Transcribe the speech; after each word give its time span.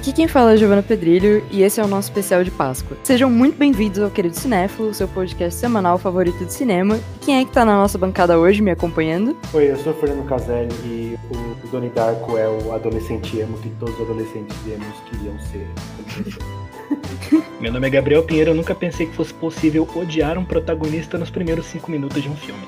Aqui 0.00 0.14
quem 0.14 0.26
fala 0.26 0.54
é 0.54 0.56
Giovana 0.56 0.82
Pedrilho 0.82 1.44
e 1.50 1.62
esse 1.62 1.78
é 1.78 1.84
o 1.84 1.86
nosso 1.86 2.08
especial 2.08 2.42
de 2.42 2.50
Páscoa. 2.50 2.96
Sejam 3.02 3.28
muito 3.28 3.58
bem-vindos 3.58 3.98
ao 3.98 4.10
Querido 4.10 4.34
Cinéfilo, 4.34 4.94
seu 4.94 5.06
podcast 5.06 5.60
semanal 5.60 5.98
favorito 5.98 6.42
de 6.42 6.54
cinema. 6.54 6.98
Quem 7.20 7.38
é 7.38 7.44
que 7.44 7.52
tá 7.52 7.66
na 7.66 7.74
nossa 7.76 7.98
bancada 7.98 8.38
hoje 8.38 8.62
me 8.62 8.70
acompanhando? 8.70 9.36
Oi, 9.52 9.70
eu 9.70 9.76
sou 9.76 9.92
o 9.92 9.96
Fernando 9.96 10.26
Caselli 10.26 10.72
e 10.86 11.18
o, 11.30 11.68
Doni 11.68 11.90
Darko 11.90 12.38
é 12.38 12.48
o 12.48 12.72
adolescente 12.72 13.36
emo 13.36 13.58
que 13.58 13.68
todos 13.78 13.94
os 13.94 14.00
adolescentes 14.00 14.56
emos 14.66 14.86
queriam 15.10 15.38
ser. 15.38 15.68
Meu 17.60 17.70
nome 17.70 17.86
é 17.86 17.90
Gabriel 17.90 18.22
Pinheiro, 18.22 18.52
eu 18.52 18.54
nunca 18.54 18.74
pensei 18.74 19.04
que 19.04 19.14
fosse 19.14 19.34
possível 19.34 19.86
odiar 19.94 20.38
um 20.38 20.46
protagonista 20.46 21.18
nos 21.18 21.28
primeiros 21.28 21.66
cinco 21.66 21.90
minutos 21.90 22.22
de 22.22 22.28
um 22.30 22.36
filme. 22.36 22.62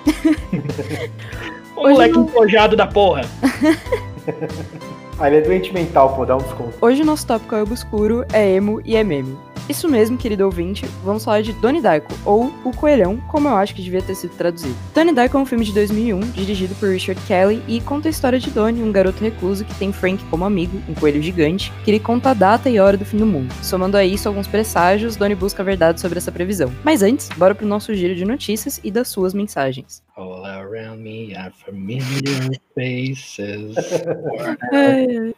o 1.74 1.80
moleque 1.89 2.14
não... 2.14 2.24
empojado 2.24 2.77
da 2.77 2.86
porra! 2.86 3.22
ah, 5.23 5.28
ele 5.28 5.37
é 5.37 5.41
doente 5.41 5.73
mental, 5.73 6.17
pô, 6.17 6.25
dá 6.25 6.37
um 6.37 6.41
desconto. 6.41 6.77
Hoje 6.81 7.03
o 7.03 7.05
nosso 7.05 7.25
tópico 7.25 7.55
é 7.55 7.62
obscuro, 7.62 8.25
é 8.33 8.55
emo 8.55 8.81
e 8.84 8.97
é 8.97 9.05
meme. 9.05 9.39
Isso 9.69 9.89
mesmo, 9.89 10.19
querido 10.19 10.45
ouvinte, 10.45 10.84
vamos 11.05 11.25
falar 11.25 11.42
de 11.42 11.53
Donnie 11.53 11.81
Darko, 11.81 12.12
ou 12.25 12.53
O 12.64 12.77
Coelhão, 12.77 13.19
como 13.29 13.47
eu 13.47 13.55
acho 13.55 13.73
que 13.73 13.83
devia 13.83 14.03
ter 14.03 14.17
sido 14.17 14.34
traduzido. 14.34 14.75
Donnie 14.92 15.14
Darko 15.14 15.39
é 15.39 15.41
um 15.41 15.47
filme 15.47 15.64
de 15.64 15.73
2001, 15.73 16.19
dirigido 16.33 16.75
por 16.75 16.89
Richard 16.89 17.20
Kelly, 17.27 17.62
e 17.69 17.81
conta 17.81 18.09
a 18.09 18.11
história 18.11 18.41
de 18.41 18.51
Donnie, 18.51 18.83
um 18.83 18.91
garoto 18.91 19.23
recluso 19.23 19.64
que 19.64 19.75
tem 19.77 19.92
Frank 19.92 20.25
como 20.25 20.45
amigo, 20.45 20.83
um 20.89 20.95
coelho 20.95 21.23
gigante, 21.23 21.73
que 21.84 21.92
lhe 21.92 22.01
conta 22.01 22.31
a 22.31 22.34
data 22.34 22.69
e 22.69 22.81
hora 22.81 22.97
do 22.97 23.05
fim 23.05 23.19
do 23.19 23.27
mundo. 23.27 23.55
Somando 23.62 23.97
a 23.97 24.05
isso 24.05 24.27
alguns 24.27 24.48
presságios, 24.48 25.14
Donnie 25.14 25.36
busca 25.36 25.62
a 25.62 25.64
verdade 25.64 26.01
sobre 26.01 26.19
essa 26.19 26.33
previsão. 26.33 26.73
Mas 26.83 27.01
antes, 27.01 27.29
bora 27.36 27.55
pro 27.55 27.64
nosso 27.64 27.95
giro 27.95 28.17
de 28.17 28.25
notícias 28.25 28.81
e 28.83 28.91
das 28.91 29.07
suas 29.09 29.33
mensagens. 29.33 30.03
All 30.14 30.46
around 30.46 31.02
me 31.02 31.34
are 31.34 31.50
familiar 31.50 32.50
faces. 32.74 33.77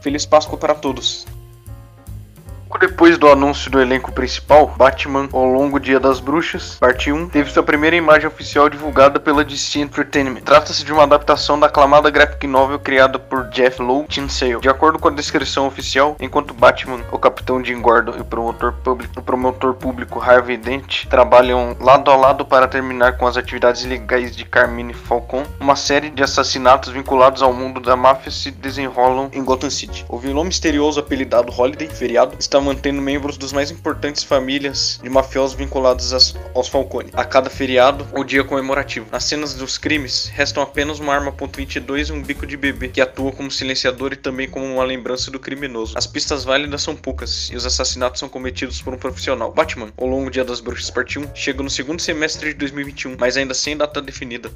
Feliz 0.00 0.26
Páscoa 0.26 0.58
para 0.58 0.74
todos 0.74 1.26
depois 2.82 3.16
do 3.16 3.28
anúncio 3.28 3.70
do 3.70 3.80
elenco 3.80 4.10
principal, 4.10 4.66
Batman 4.76 5.28
ao 5.32 5.44
longo 5.44 5.78
Dia 5.78 6.00
das 6.00 6.18
Bruxas, 6.18 6.74
parte 6.80 7.12
1, 7.12 7.28
teve 7.28 7.48
sua 7.48 7.62
primeira 7.62 7.94
imagem 7.94 8.26
oficial 8.26 8.68
divulgada 8.68 9.20
pela 9.20 9.44
DC 9.44 9.78
Entertainment. 9.78 10.40
Trata-se 10.40 10.84
de 10.84 10.92
uma 10.92 11.04
adaptação 11.04 11.60
da 11.60 11.68
aclamada 11.68 12.10
graphic 12.10 12.44
novel 12.44 12.80
criada 12.80 13.20
por 13.20 13.48
Jeff 13.50 13.80
Lowe 13.80 14.08
Tinsale. 14.08 14.58
De 14.60 14.68
acordo 14.68 14.98
com 14.98 15.06
a 15.06 15.12
descrição 15.12 15.64
oficial, 15.68 16.16
enquanto 16.18 16.52
Batman, 16.52 16.98
o 17.12 17.20
capitão 17.20 17.64
Jim 17.64 17.80
Gordon 17.80 18.16
e 18.16 18.20
o 18.20 18.24
promotor 18.24 18.72
público, 18.72 19.12
o 19.16 19.22
promotor 19.22 19.74
público 19.74 20.20
Harvey 20.20 20.56
Dent 20.56 21.06
trabalham 21.06 21.76
lado 21.78 22.10
a 22.10 22.16
lado 22.16 22.44
para 22.44 22.66
terminar 22.66 23.16
com 23.16 23.28
as 23.28 23.36
atividades 23.36 23.84
ilegais 23.84 24.34
de 24.34 24.44
Carmine 24.44 24.92
Falcon, 24.92 25.44
uma 25.60 25.76
série 25.76 26.10
de 26.10 26.24
assassinatos 26.24 26.92
vinculados 26.92 27.42
ao 27.42 27.52
mundo 27.52 27.78
da 27.78 27.94
máfia 27.94 28.32
se 28.32 28.50
desenrolam 28.50 29.30
em 29.32 29.44
Gotham 29.44 29.70
City. 29.70 30.04
O 30.08 30.18
vilão 30.18 30.42
misterioso 30.42 30.98
apelidado 30.98 31.52
Holiday, 31.56 31.86
feriado, 31.86 32.34
está 32.40 32.60
mantendo 32.72 33.02
membros 33.02 33.36
dos 33.36 33.52
mais 33.52 33.70
importantes 33.70 34.24
famílias 34.24 34.98
de 35.02 35.10
mafiosos 35.10 35.54
vinculados 35.54 36.34
aos 36.54 36.68
Falcone. 36.68 37.10
A 37.12 37.22
cada 37.22 37.50
feriado, 37.50 38.08
o 38.14 38.24
dia 38.24 38.42
comemorativo. 38.42 39.06
Nas 39.12 39.24
cenas 39.24 39.52
dos 39.52 39.76
crimes, 39.76 40.28
restam 40.34 40.62
apenas 40.62 40.98
uma 40.98 41.12
arma 41.14 41.30
.22 41.30 42.08
e 42.08 42.12
um 42.12 42.22
bico 42.22 42.46
de 42.46 42.56
bebê, 42.56 42.88
que 42.88 43.02
atua 43.02 43.30
como 43.30 43.50
silenciador 43.50 44.14
e 44.14 44.16
também 44.16 44.48
como 44.48 44.64
uma 44.64 44.84
lembrança 44.84 45.30
do 45.30 45.38
criminoso. 45.38 45.98
As 45.98 46.06
pistas 46.06 46.44
válidas 46.44 46.80
são 46.80 46.96
poucas, 46.96 47.50
e 47.50 47.56
os 47.56 47.66
assassinatos 47.66 48.20
são 48.20 48.28
cometidos 48.28 48.80
por 48.80 48.94
um 48.94 48.98
profissional. 48.98 49.52
Batman, 49.52 49.92
ao 49.98 50.06
longo 50.06 50.30
Dia 50.30 50.44
das 50.44 50.60
Bruxas 50.60 50.90
Parte 50.90 51.18
1, 51.18 51.36
chega 51.36 51.62
no 51.62 51.68
segundo 51.68 52.00
semestre 52.00 52.52
de 52.52 52.54
2021, 52.54 53.16
mas 53.18 53.36
ainda 53.36 53.52
sem 53.52 53.76
data 53.76 54.00
definida. 54.00 54.50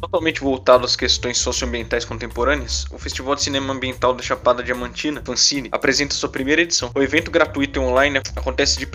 Totalmente 0.00 0.40
voltado 0.40 0.84
às 0.84 0.94
questões 0.94 1.38
socioambientais 1.38 2.04
contemporâneas, 2.04 2.86
o 2.92 2.98
Festival 2.98 3.34
de 3.34 3.42
Cinema 3.42 3.74
Ambiental 3.74 4.14
da 4.14 4.22
Chapada 4.22 4.62
Diamantina, 4.62 5.20
Fancine, 5.24 5.68
apresenta 5.72 6.14
sua 6.14 6.28
primeira 6.28 6.62
edição. 6.62 6.92
O 6.94 7.02
evento 7.02 7.32
gratuito 7.32 7.80
e 7.80 7.82
online 7.82 8.20
acontece 8.36 8.78
de 8.78 8.86
1 8.86 8.88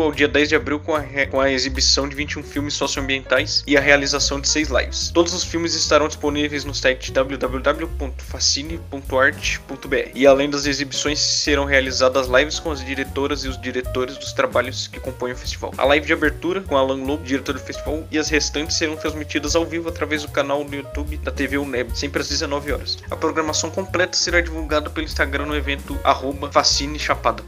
ao 0.00 0.12
dia 0.12 0.26
10 0.26 0.48
de 0.48 0.56
abril 0.56 0.80
com 0.80 0.94
a, 0.94 1.04
com 1.30 1.38
a 1.40 1.52
exibição 1.52 2.08
de 2.08 2.16
21 2.16 2.42
filmes 2.42 2.72
socioambientais 2.72 3.62
e 3.66 3.76
a 3.76 3.80
realização 3.80 4.40
de 4.40 4.48
6 4.48 4.70
lives. 4.70 5.10
Todos 5.10 5.34
os 5.34 5.44
filmes 5.44 5.74
estarão 5.74 6.08
disponíveis 6.08 6.64
no 6.64 6.74
site 6.74 7.12
www.facine.art.br. 7.12 10.10
E 10.14 10.26
além 10.26 10.48
das 10.48 10.64
exibições, 10.64 11.18
serão 11.18 11.66
realizadas 11.66 12.28
lives 12.28 12.58
com 12.58 12.70
as 12.70 12.82
diretoras 12.82 13.44
e 13.44 13.48
os 13.48 13.60
diretores 13.60 14.16
dos 14.16 14.32
trabalhos 14.32 14.88
que 14.88 15.00
compõem 15.00 15.32
o 15.32 15.36
festival. 15.36 15.74
A 15.76 15.84
live 15.84 16.06
de 16.06 16.14
abertura 16.14 16.62
com 16.62 16.78
Alan 16.78 17.04
Lobo, 17.04 17.24
diretor 17.24 17.52
do 17.52 17.60
festival, 17.60 18.08
e 18.10 18.18
as 18.18 18.30
restantes 18.30 18.76
serão 18.76 18.96
transmitidas 18.96 19.54
ao 19.54 19.66
vivo 19.66 19.90
através 19.90 20.22
do 20.22 20.28
canal 20.28 20.45
canal 20.46 20.62
no 20.62 20.74
YouTube 20.74 21.16
da 21.16 21.32
TV 21.32 21.58
UNEB, 21.58 21.90
sempre 21.92 22.22
às 22.22 22.28
19 22.28 22.72
horas. 22.72 22.98
A 23.10 23.16
programação 23.16 23.68
completa 23.68 24.16
será 24.16 24.40
divulgada 24.40 24.88
pelo 24.88 25.04
Instagram 25.04 25.46
no 25.46 25.56
evento 25.56 25.98
arroba 26.04 26.48
Chapada. 26.98 27.42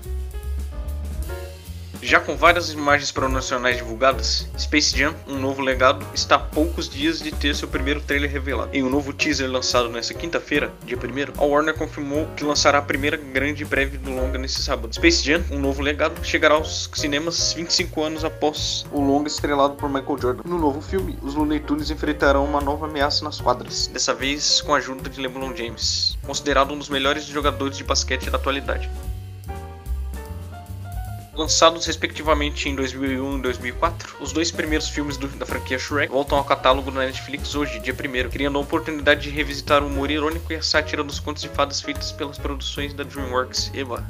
Já 2.01 2.21
com 2.21 2.37
várias 2.37 2.71
imagens 2.71 3.11
promocionais 3.11 3.77
divulgadas, 3.77 4.49
Space 4.57 4.97
Jam, 4.97 5.15
um 5.27 5.37
novo 5.37 5.61
legado, 5.61 6.07
está 6.15 6.37
a 6.37 6.39
poucos 6.39 6.89
dias 6.89 7.19
de 7.19 7.33
ter 7.33 7.57
seu 7.57 7.67
primeiro 7.67 8.01
trailer 8.01 8.31
revelado. 8.31 8.71
Em 8.73 8.85
um 8.85 8.89
novo 8.89 9.13
teaser 9.13 9.51
lançado 9.51 9.89
nesta 9.89 10.15
quinta-feira, 10.15 10.73
dia 10.85 10.97
1 10.97 11.43
a 11.43 11.45
Warner 11.45 11.75
confirmou 11.75 12.29
que 12.37 12.45
lançará 12.45 12.79
a 12.79 12.83
primeira 12.83 13.17
grande 13.17 13.65
breve 13.65 13.99
do 13.99 14.11
longa 14.11 14.39
nesse 14.39 14.63
sábado. 14.63 14.95
Space 14.95 15.25
Jam, 15.25 15.43
um 15.51 15.59
novo 15.59 15.83
legado, 15.83 16.25
chegará 16.25 16.55
aos 16.55 16.89
cinemas 16.95 17.53
25 17.53 18.03
anos 18.03 18.25
após 18.25 18.87
o 18.93 19.01
longa 19.01 19.27
estrelado 19.27 19.75
por 19.75 19.89
Michael 19.89 20.19
Jordan. 20.19 20.43
No 20.45 20.59
novo 20.59 20.81
filme, 20.81 21.19
os 21.21 21.35
Looney 21.35 21.59
Tunes 21.61 21.91
enfrentarão 21.91 22.45
uma 22.45 22.61
nova 22.61 22.87
ameaça 22.87 23.25
nas 23.25 23.41
quadras, 23.41 23.89
dessa 23.89 24.15
vez 24.15 24.61
com 24.61 24.73
a 24.73 24.79
ajuda 24.79 25.11
de 25.11 25.21
LeBron 25.21 25.55
James, 25.55 26.17
considerado 26.23 26.73
um 26.73 26.79
dos 26.79 26.89
melhores 26.89 27.25
jogadores 27.25 27.77
de 27.77 27.83
basquete 27.83 28.31
da 28.31 28.39
atualidade 28.39 28.89
lançados 31.39 31.87
respectivamente 31.87 32.69
em 32.69 32.75
2001 32.75 33.39
e 33.39 33.43
2004, 33.43 34.17
os 34.21 34.33
dois 34.33 34.51
primeiros 34.51 34.89
filmes 34.89 35.17
do, 35.17 35.29
da 35.29 35.47
franquia 35.47 35.79
Shrek 35.79 36.13
voltam 36.13 36.37
ao 36.37 36.45
catálogo 36.45 36.91
da 36.91 37.01
Netflix 37.01 37.55
hoje, 37.55 37.79
dia 37.79 37.95
1 37.95 38.29
criando 38.29 38.59
a 38.59 38.61
oportunidade 38.61 39.23
de 39.23 39.31
revisitar 39.31 39.83
o 39.83 39.87
humor 39.87 40.11
irônico 40.11 40.53
e 40.53 40.57
a 40.57 40.63
sátira 40.63 41.05
dos 41.05 41.21
contos 41.21 41.43
de 41.43 41.49
fadas 41.49 41.81
feitos 41.81 42.11
pelas 42.11 42.37
produções 42.37 42.93
da 42.93 43.05
DreamWorks. 43.05 43.71
Eba! 43.73 44.05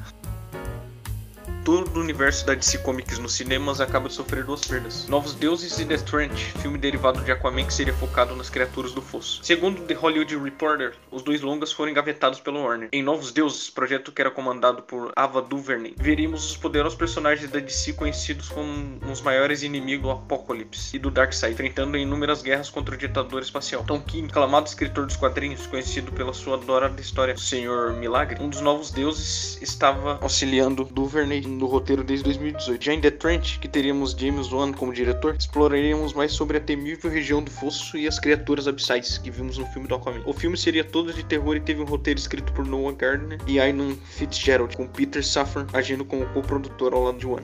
Todo 1.68 1.98
o 1.98 2.00
universo 2.00 2.46
da 2.46 2.54
DC 2.54 2.78
Comics 2.78 3.18
nos 3.18 3.34
cinemas 3.34 3.78
acaba 3.78 4.08
de 4.08 4.14
sofrer 4.14 4.42
duas 4.42 4.66
perdas. 4.66 5.06
Novos 5.06 5.34
Deuses 5.34 5.78
e 5.78 5.84
The 5.84 5.98
Trench, 5.98 6.54
filme 6.62 6.78
derivado 6.78 7.20
de 7.20 7.30
Aquaman 7.30 7.66
que 7.66 7.74
seria 7.74 7.92
focado 7.92 8.34
nas 8.34 8.48
criaturas 8.48 8.94
do 8.94 9.02
fosso. 9.02 9.44
Segundo 9.44 9.82
The 9.82 9.92
Hollywood 9.92 10.34
Reporter, 10.38 10.94
os 11.10 11.20
dois 11.20 11.42
longas 11.42 11.70
foram 11.70 11.90
engavetados 11.90 12.40
pelo 12.40 12.62
Warner. 12.62 12.88
Em 12.90 13.02
Novos 13.02 13.32
Deuses, 13.32 13.68
projeto 13.68 14.10
que 14.12 14.22
era 14.22 14.30
comandado 14.30 14.82
por 14.82 15.12
Ava 15.14 15.42
DuVernay, 15.42 15.94
veríamos 15.98 16.52
os 16.52 16.56
poderosos 16.56 16.98
personagens 16.98 17.50
da 17.50 17.60
DC 17.60 17.92
conhecidos 17.92 18.48
como 18.48 18.98
os 19.12 19.20
maiores 19.20 19.62
inimigos 19.62 20.04
do 20.04 20.10
Apocalipse 20.10 20.96
e 20.96 20.98
do 20.98 21.10
Darkseid, 21.10 21.52
enfrentando 21.52 21.98
inúmeras 21.98 22.40
guerras 22.40 22.70
contra 22.70 22.94
o 22.94 22.98
ditador 22.98 23.42
espacial. 23.42 23.84
Tom 23.84 24.00
King, 24.00 24.28
aclamado 24.30 24.68
escritor 24.68 25.04
dos 25.04 25.16
quadrinhos, 25.16 25.66
conhecido 25.66 26.12
pela 26.12 26.32
sua 26.32 26.54
adorada 26.54 26.98
história 26.98 27.34
O 27.34 27.38
Senhor 27.38 27.92
Milagre, 27.92 28.42
um 28.42 28.48
dos 28.48 28.62
novos 28.62 28.90
deuses 28.90 29.58
estava 29.60 30.18
auxiliando 30.22 30.84
DuVernay 30.84 31.57
no 31.58 31.66
roteiro 31.66 32.04
desde 32.04 32.24
2018. 32.24 32.84
Já 32.84 32.94
em 32.94 33.00
The 33.00 33.10
Trench, 33.10 33.58
que 33.58 33.68
teríamos 33.68 34.12
James 34.12 34.52
Wan 34.52 34.72
como 34.72 34.92
diretor, 34.92 35.34
exploraríamos 35.34 36.14
mais 36.14 36.32
sobre 36.32 36.56
a 36.56 36.60
temível 36.60 37.10
região 37.10 37.42
do 37.42 37.50
fosso 37.50 37.96
e 37.98 38.06
as 38.06 38.18
criaturas 38.18 38.68
abissais 38.68 39.18
que 39.18 39.30
vimos 39.30 39.58
no 39.58 39.66
filme 39.66 39.88
do 39.88 39.94
Aquaman. 39.94 40.22
O 40.24 40.32
filme 40.32 40.56
seria 40.56 40.84
todo 40.84 41.12
de 41.12 41.24
terror 41.24 41.56
e 41.56 41.60
teve 41.60 41.82
um 41.82 41.86
roteiro 41.86 42.18
escrito 42.18 42.52
por 42.52 42.64
Noah 42.64 42.96
Gardner 42.96 43.38
e 43.46 43.58
Ainon 43.58 43.94
Fitzgerald, 44.04 44.76
com 44.76 44.86
Peter 44.86 45.24
Safran 45.24 45.66
agindo 45.72 46.04
como 46.04 46.26
co-produtor 46.26 46.94
ao 46.94 47.04
lado 47.04 47.18
de 47.18 47.26
Wan. 47.26 47.42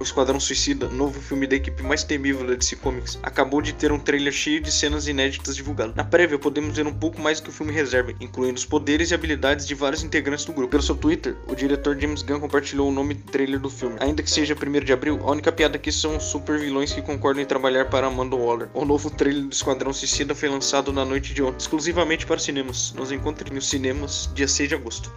O 0.00 0.02
Esquadrão 0.02 0.40
Suicida, 0.40 0.88
novo 0.88 1.20
filme 1.20 1.46
da 1.46 1.56
equipe 1.56 1.82
mais 1.82 2.02
temível 2.02 2.46
da 2.46 2.54
DC 2.54 2.76
Comics, 2.76 3.18
acabou 3.22 3.60
de 3.60 3.74
ter 3.74 3.92
um 3.92 3.98
trailer 3.98 4.32
cheio 4.32 4.58
de 4.58 4.72
cenas 4.72 5.06
inéditas 5.06 5.54
divulgado. 5.54 5.92
Na 5.94 6.02
prévia, 6.02 6.38
podemos 6.38 6.74
ver 6.74 6.86
um 6.86 6.92
pouco 6.94 7.20
mais 7.20 7.38
do 7.38 7.44
que 7.44 7.50
o 7.50 7.52
filme 7.52 7.70
reserva, 7.70 8.14
incluindo 8.18 8.56
os 8.56 8.64
poderes 8.64 9.10
e 9.10 9.14
habilidades 9.14 9.66
de 9.66 9.74
vários 9.74 10.02
integrantes 10.02 10.46
do 10.46 10.54
grupo. 10.54 10.70
Pelo 10.70 10.82
seu 10.82 10.96
Twitter, 10.96 11.36
o 11.46 11.54
diretor 11.54 12.00
James 12.00 12.22
Gunn 12.22 12.40
compartilhou 12.40 12.88
o 12.88 12.90
nome 12.90 13.12
do 13.12 13.30
trailer 13.30 13.60
do 13.60 13.68
filme. 13.68 13.96
Ainda 14.00 14.22
que 14.22 14.30
seja 14.30 14.54
1 14.54 14.84
de 14.86 14.90
abril, 14.94 15.20
a 15.22 15.32
única 15.32 15.52
piada 15.52 15.76
aqui 15.76 15.92
são 15.92 16.16
os 16.16 16.24
super 16.24 16.58
vilões 16.58 16.94
que 16.94 17.02
concordam 17.02 17.42
em 17.42 17.46
trabalhar 17.46 17.90
para 17.90 18.06
Amanda 18.06 18.36
Waller. 18.36 18.70
O 18.72 18.86
novo 18.86 19.10
trailer 19.10 19.44
do 19.44 19.52
Esquadrão 19.52 19.92
Suicida 19.92 20.34
foi 20.34 20.48
lançado 20.48 20.94
na 20.94 21.04
noite 21.04 21.34
de 21.34 21.42
ontem, 21.42 21.58
exclusivamente 21.58 22.24
para 22.24 22.38
cinemas. 22.38 22.94
Nos 22.96 23.12
encontre 23.12 23.52
nos 23.52 23.68
cinemas 23.68 24.30
dia 24.34 24.48
6 24.48 24.66
de 24.66 24.74
agosto. 24.74 25.12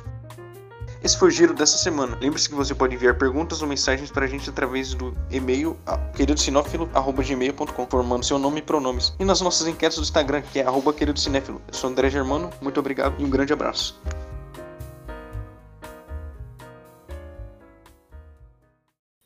Esse 1.03 1.17
foi 1.17 1.27
o 1.27 1.31
giro 1.31 1.53
dessa 1.53 1.77
semana. 1.77 2.17
Lembre-se 2.21 2.47
que 2.47 2.55
você 2.55 2.73
pode 2.73 2.95
enviar 2.95 3.17
perguntas 3.17 3.61
ou 3.61 3.67
mensagens 3.67 4.09
pra 4.09 4.25
gente 4.25 4.49
através 4.49 4.93
do 4.93 5.13
e-mail 5.29 5.77
queridocinófilo.gmail.com, 6.15 7.87
formando 7.87 8.23
seu 8.23 8.39
nome 8.39 8.59
e 8.59 8.61
pronomes. 8.61 9.13
E 9.19 9.25
nas 9.25 9.41
nossas 9.41 9.67
enquetes 9.67 9.97
do 9.97 10.03
Instagram, 10.03 10.41
que 10.43 10.59
é 10.59 10.65
queridocinéfilo. 10.97 11.61
Eu 11.67 11.73
sou 11.73 11.89
André 11.89 12.09
Germano, 12.09 12.49
muito 12.61 12.79
obrigado 12.79 13.19
e 13.19 13.25
um 13.25 13.29
grande 13.29 13.51
abraço. 13.51 14.01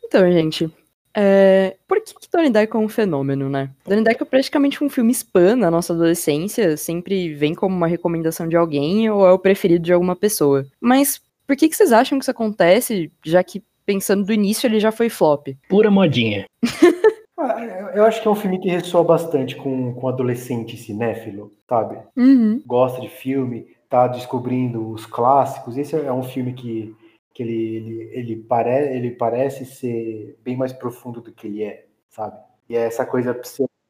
Então, 0.04 0.32
gente, 0.32 0.74
é... 1.14 1.76
por 1.88 2.02
que, 2.02 2.16
que 2.16 2.28
Donnie 2.32 2.50
Darko 2.50 2.78
é 2.78 2.80
um 2.80 2.90
fenômeno, 2.90 3.50
né? 3.50 3.70
Donnie 3.86 4.04
Darko 4.04 4.24
é 4.24 4.26
praticamente 4.26 4.84
um 4.84 4.90
filme 4.90 5.12
spam 5.12 5.56
na 5.56 5.70
nossa 5.70 5.94
adolescência, 5.94 6.76
sempre 6.76 7.36
vem 7.36 7.54
como 7.54 7.76
uma 7.76 7.88
recomendação 7.88 8.48
de 8.48 8.56
alguém 8.56 9.08
ou 9.12 9.28
é 9.28 9.32
o 9.32 9.38
preferido 9.38 9.86
de 9.86 9.94
alguma 9.94 10.16
pessoa. 10.16 10.66
Mas 10.82 11.22
por 11.48 11.56
que, 11.56 11.70
que 11.70 11.76
vocês 11.76 11.94
acham 11.94 12.20
que 12.20 12.26
isso 12.26 12.32
acontece, 12.32 13.12
já 13.26 13.42
que, 13.42 13.64
pensando 13.86 14.26
do 14.26 14.34
início, 14.34 14.68
ele 14.68 14.80
já 14.80 14.92
foi 14.92 15.10
flop? 15.10 15.48
Pura 15.70 15.90
modinha. 15.90 16.46
Ah, 17.40 17.92
Eu 17.94 18.04
acho 18.04 18.20
que 18.20 18.28
é 18.28 18.32
um 18.32 18.36
filme 18.36 18.60
que 18.60 18.68
ressoa 18.68 19.04
bastante 19.04 19.56
com, 19.56 19.94
com 19.94 20.08
adolescente 20.08 20.76
cinéfilo, 20.76 21.52
sabe? 21.70 22.00
Uhum. 22.16 22.60
Gosta 22.66 23.00
de 23.00 23.10
filme, 23.10 23.68
tá 23.88 24.08
descobrindo 24.08 24.90
os 24.90 25.06
clássicos. 25.06 25.78
Esse 25.78 25.96
é 25.96 26.12
um 26.12 26.24
filme 26.24 26.54
que, 26.54 26.96
que 27.36 27.44
ele, 27.44 27.76
ele, 27.76 28.10
ele, 28.12 28.36
pare, 28.38 28.96
ele 28.96 29.12
parece 29.12 29.68
ser 29.68 30.36
bem 30.44 30.58
mais 30.58 30.74
profundo 30.74 31.22
do 31.22 31.32
que 31.32 31.46
ele 31.46 31.64
é, 31.64 31.86
sabe? 32.10 32.40
E 32.68 32.76
é 32.76 32.88
essa 32.88 33.06
coisa 33.06 33.40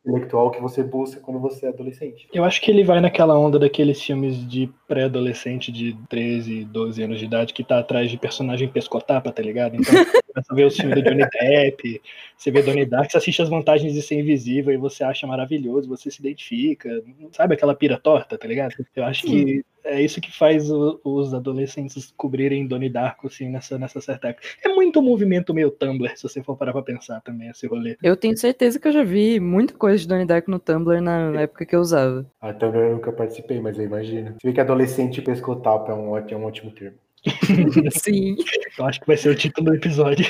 pseudo-intelectual 0.08 0.52
que 0.52 0.62
você 0.62 0.82
busca 0.82 1.20
quando 1.20 1.40
você 1.40 1.66
é 1.66 1.70
adolescente. 1.70 2.28
Eu 2.34 2.44
acho 2.44 2.62
que 2.62 2.72
ele 2.72 2.84
vai 2.84 3.02
naquela 3.02 3.38
onda 3.38 3.60
daqueles 3.60 4.02
filmes 4.02 4.48
de 4.48 4.70
pré-adolescente 4.88 5.72
de 5.72 5.96
13, 6.10 6.66
12 6.66 7.04
anos 7.04 7.20
de 7.20 7.26
idade 7.26 7.54
que 7.54 7.64
tá 7.64 7.80
atrás 7.80 8.10
de 8.10 8.18
personagem 8.18 8.70
pescotapa, 8.70 9.32
tá 9.32 9.44
ligado? 9.44 9.76
Então 9.76 9.94
você 9.94 10.22
começa 10.34 10.54
a 10.54 10.56
ver 10.56 10.66
os 10.66 10.76
filmes 10.76 10.96
do 10.96 11.04
Johnny 11.04 11.28
Depp, 11.30 12.02
você 12.38 12.52
vê 12.52 12.64
Donnie 12.64 12.86
Dark, 12.86 13.12
você 13.12 13.18
assiste 13.18 13.42
as 13.42 13.50
vantagens 13.50 13.94
de 13.94 14.02
ser 14.02 14.20
invisível 14.20 14.74
e 14.74 14.78
você 14.78 15.04
acha 15.04 15.28
maravilhoso, 15.28 15.90
você 15.90 16.10
se 16.10 16.20
identifica, 16.20 17.04
sabe 17.32 17.56
aquela 17.56 17.76
pira 17.76 17.98
torta, 17.98 18.38
tá 18.38 18.48
ligado? 18.48 18.74
Eu 18.96 19.04
acho 19.04 19.24
que 19.24 19.64
é 19.88 20.02
isso 20.02 20.20
que 20.22 20.32
faz 20.36 20.70
o- 20.70 21.00
os 21.04 21.34
adolescentes 21.34 22.14
cobrirem 22.18 22.68
Donnie 22.68 22.90
Darko, 22.90 23.28
assim, 23.28 23.50
nessa, 23.50 23.78
nessa 23.78 24.00
certa 24.02 24.30
época. 24.30 24.46
É 24.64 24.70
muito 24.70 25.02
movimento 25.02 25.54
meio 25.54 25.72
Tumblr, 25.72 26.16
se 26.16 26.24
você 26.24 26.44
for 26.44 26.56
parar 26.58 26.74
pra 26.74 26.82
pensar 26.82 27.22
também, 27.22 27.50
esse 27.50 27.66
rolê. 27.68 27.98
Eu 28.04 28.16
tenho 28.16 28.38
certeza 28.38 28.80
que 28.80 28.88
eu 28.88 28.92
já 28.92 29.04
vi 29.04 29.40
muita 29.40 29.74
coisa 29.74 29.98
de 29.98 30.08
Donnie 30.08 30.26
Darko 30.26 30.52
no 30.52 30.60
Tumblr 30.60 31.02
na 31.02 31.32
na 31.32 31.42
época 31.42 31.66
que 31.66 31.76
eu 31.76 31.80
usava. 31.80 32.26
Ah, 32.42 32.50
então 32.52 32.74
eu 32.76 32.96
nunca 32.96 33.12
participei, 33.12 33.60
mas 33.60 33.78
eu 33.78 33.86
imagino. 33.86 34.36
Você 34.40 34.48
vê 34.48 34.54
que 34.54 34.62
adolescente 34.62 35.22
pescotapa 35.22 35.92
é 35.92 35.96
um, 35.96 36.10
ótimo- 36.12 36.40
é 36.40 36.44
um 36.44 36.46
ótimo 36.48 36.72
termo. 36.72 36.98
Sim, 37.92 38.36
Eu 38.78 38.86
acho 38.86 39.00
que 39.02 39.08
vai 39.08 39.18
ser 39.18 39.30
o 39.30 39.36
título 39.36 39.68
do 39.72 39.76
episódio. 39.76 40.26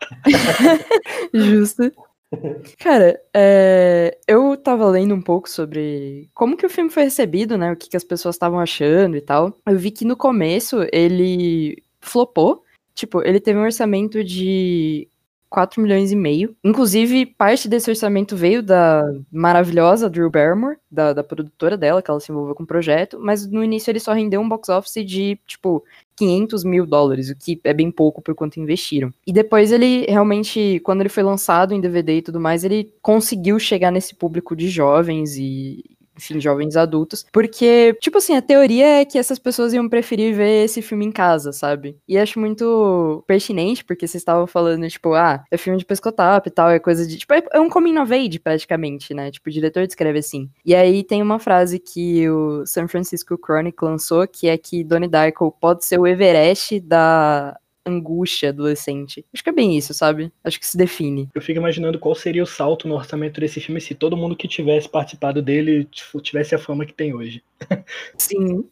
justo. 1.34 1.92
Cara, 2.78 3.20
é, 3.34 4.18
eu 4.26 4.56
tava 4.56 4.86
lendo 4.88 5.14
um 5.14 5.22
pouco 5.22 5.48
sobre 5.48 6.28
como 6.34 6.56
que 6.56 6.66
o 6.66 6.70
filme 6.70 6.90
foi 6.90 7.04
recebido, 7.04 7.56
né? 7.56 7.72
O 7.72 7.76
que, 7.76 7.88
que 7.88 7.96
as 7.96 8.04
pessoas 8.04 8.34
estavam 8.34 8.60
achando 8.60 9.16
e 9.16 9.20
tal. 9.20 9.56
Eu 9.66 9.78
vi 9.78 9.90
que 9.90 10.04
no 10.04 10.16
começo 10.16 10.86
ele 10.92 11.82
flopou. 12.00 12.62
Tipo, 12.94 13.22
ele 13.22 13.40
teve 13.40 13.58
um 13.58 13.62
orçamento 13.62 14.22
de 14.24 15.08
4 15.48 15.80
milhões 15.80 16.12
e 16.12 16.16
meio. 16.16 16.54
Inclusive, 16.62 17.26
parte 17.26 17.68
desse 17.68 17.90
orçamento 17.90 18.36
veio 18.36 18.62
da 18.62 19.02
maravilhosa 19.30 20.10
Drew 20.10 20.30
Barrymore, 20.30 20.76
da, 20.90 21.12
da 21.12 21.24
produtora 21.24 21.76
dela, 21.76 22.02
que 22.02 22.10
ela 22.10 22.20
se 22.20 22.30
envolveu 22.30 22.54
com 22.54 22.62
o 22.62 22.66
projeto. 22.66 23.18
Mas 23.20 23.46
no 23.46 23.62
início 23.64 23.90
ele 23.90 24.00
só 24.00 24.12
rendeu 24.12 24.40
um 24.40 24.48
box 24.48 24.68
office 24.68 25.04
de, 25.04 25.38
tipo, 25.46 25.82
500 26.16 26.64
mil 26.64 26.86
dólares, 26.86 27.30
o 27.30 27.36
que 27.36 27.60
é 27.64 27.72
bem 27.72 27.90
pouco 27.90 28.20
por 28.20 28.34
quanto 28.34 28.60
investiram. 28.60 29.12
E 29.26 29.32
depois 29.32 29.72
ele 29.72 30.04
realmente, 30.06 30.80
quando 30.84 31.00
ele 31.00 31.08
foi 31.08 31.22
lançado 31.22 31.72
em 31.72 31.80
DVD 31.80 32.18
e 32.18 32.22
tudo 32.22 32.40
mais, 32.40 32.64
ele 32.64 32.92
conseguiu 33.00 33.58
chegar 33.58 33.90
nesse 33.90 34.14
público 34.14 34.56
de 34.56 34.68
jovens 34.68 35.36
e, 35.36 35.84
enfim, 36.18 36.40
jovens 36.40 36.76
adultos. 36.76 37.24
Porque, 37.32 37.96
tipo 38.00 38.18
assim, 38.18 38.36
a 38.36 38.42
teoria 38.42 39.00
é 39.00 39.04
que 39.04 39.18
essas 39.18 39.38
pessoas 39.38 39.72
iam 39.72 39.88
preferir 39.88 40.34
ver 40.34 40.64
esse 40.64 40.82
filme 40.82 41.06
em 41.06 41.12
casa, 41.12 41.52
sabe? 41.52 41.96
E 42.06 42.18
acho 42.18 42.38
muito 42.38 43.22
pertinente, 43.26 43.84
porque 43.84 44.06
vocês 44.06 44.20
estavam 44.20 44.46
falando, 44.46 44.88
tipo, 44.88 45.14
ah, 45.14 45.44
é 45.50 45.56
filme 45.56 45.78
de 45.78 45.84
pescotap 45.84 46.46
e 46.46 46.50
tal, 46.50 46.70
é 46.70 46.78
coisa 46.78 47.06
de. 47.06 47.16
Tipo, 47.16 47.34
é, 47.34 47.42
é 47.52 47.60
um 47.60 47.68
coming 47.68 47.98
of 47.98 48.12
age, 48.12 48.38
praticamente, 48.38 49.14
né? 49.14 49.30
Tipo, 49.30 49.48
o 49.48 49.52
diretor 49.52 49.86
descreve 49.86 50.18
assim. 50.18 50.50
E 50.64 50.74
aí 50.74 51.02
tem 51.02 51.22
uma 51.22 51.38
frase 51.38 51.78
que 51.78 52.28
o 52.28 52.66
San 52.66 52.88
Francisco 52.88 53.38
Chronicle 53.38 53.88
lançou, 53.88 54.26
que 54.26 54.48
é 54.48 54.58
que 54.58 54.84
Donnie 54.84 55.08
Darko 55.08 55.54
pode 55.60 55.84
ser 55.84 55.98
o 55.98 56.06
Everest 56.06 56.80
da 56.80 57.56
angústia 57.88 58.50
adolescente. 58.50 59.24
Acho 59.32 59.42
que 59.42 59.50
é 59.50 59.52
bem 59.52 59.76
isso, 59.76 59.92
sabe? 59.92 60.32
Acho 60.44 60.60
que 60.60 60.66
se 60.66 60.76
define. 60.76 61.28
Eu 61.34 61.42
fico 61.42 61.58
imaginando 61.58 61.98
qual 61.98 62.14
seria 62.14 62.42
o 62.42 62.46
salto 62.46 62.86
no 62.86 62.94
orçamento 62.94 63.40
desse 63.40 63.60
filme 63.60 63.80
se 63.80 63.94
todo 63.94 64.16
mundo 64.16 64.36
que 64.36 64.46
tivesse 64.46 64.88
participado 64.88 65.42
dele 65.42 65.84
tipo, 65.84 66.20
tivesse 66.20 66.54
a 66.54 66.58
fama 66.58 66.86
que 66.86 66.94
tem 66.94 67.14
hoje. 67.14 67.42
Sim. 68.16 68.64